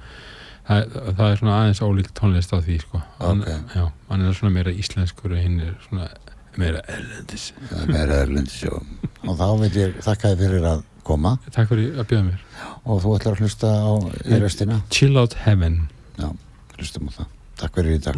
það, 0.67 0.97
það 1.19 1.25
er 1.27 1.41
svona 1.41 1.57
aðeins 1.59 1.83
ólík 1.85 2.09
tónlist 2.17 2.55
á 2.55 2.57
því, 2.57 2.79
sko 2.85 3.03
hann, 3.19 3.43
Ok. 3.43 3.75
já, 3.77 3.85
hann 4.09 4.25
er 4.25 4.39
svona 4.39 4.55
meira 4.57 4.73
íslenskur 4.73 5.35
og 5.35 5.43
hinn 5.43 5.61
er 5.67 5.77
svona 5.85 6.09
meira 6.57 6.81
erlendis 6.89 7.51
er 7.69 7.87
meira 7.91 8.21
erlendis, 8.23 8.57
já. 8.65 8.73
Og 9.27 9.37
þá 9.37 9.47
vil 9.61 9.71
ég 9.83 9.97
þakka 10.01 10.33
þið 10.33 10.43
fyrir 10.47 10.69
að 10.73 10.83
koma 11.07 11.37
takk 11.51 11.69
fyrir 11.71 11.93
að 12.01 12.09
bjóða 12.09 12.25
mér 12.31 12.41
og 12.87 13.01
þú 13.03 13.13
ætlar 13.19 13.37
að 13.37 13.45
hlusta 13.45 13.69
á 13.69 13.91
í 14.25 14.39
restina. 14.41 14.81
Chill 14.89 15.15
Out 15.19 15.37
Heaven 15.45 15.83
Já, 16.17 16.31
hlustum 16.79 17.11
á 17.11 17.21
það. 17.21 17.33
Takk 17.57 17.79
fyrir 17.79 17.97
í 17.97 18.01
dag. 18.05 18.17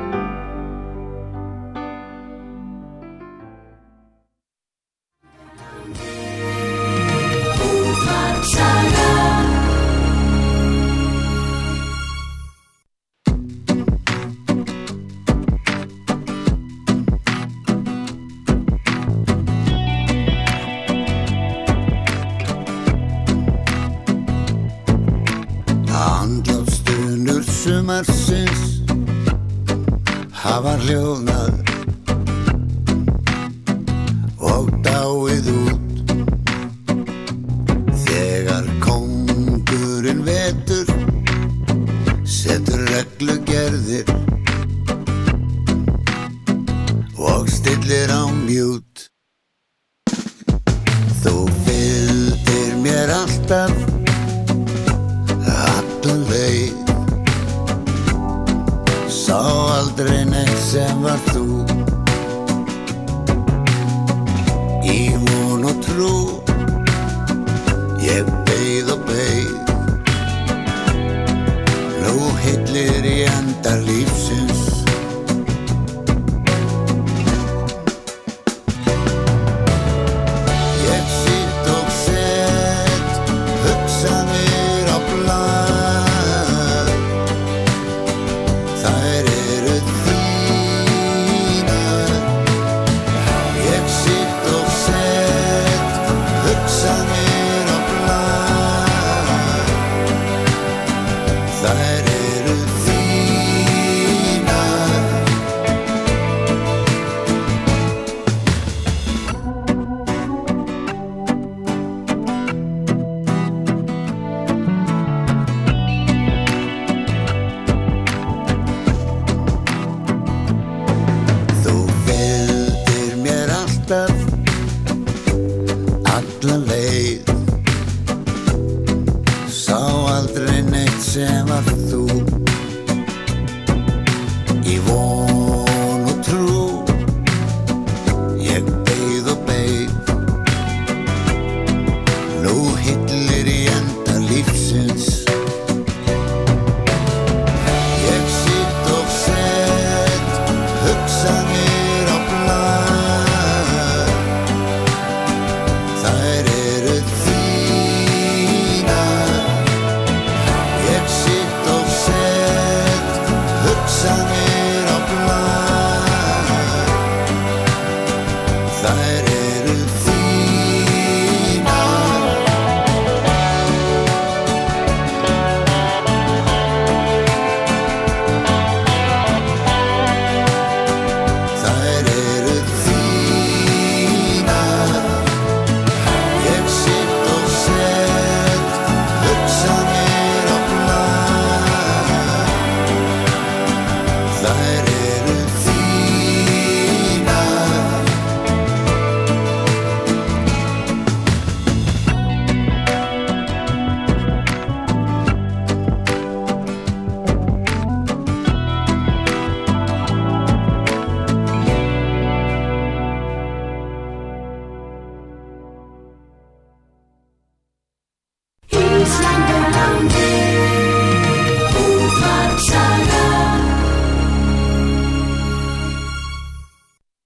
sem 30.61 30.69
var 30.69 31.40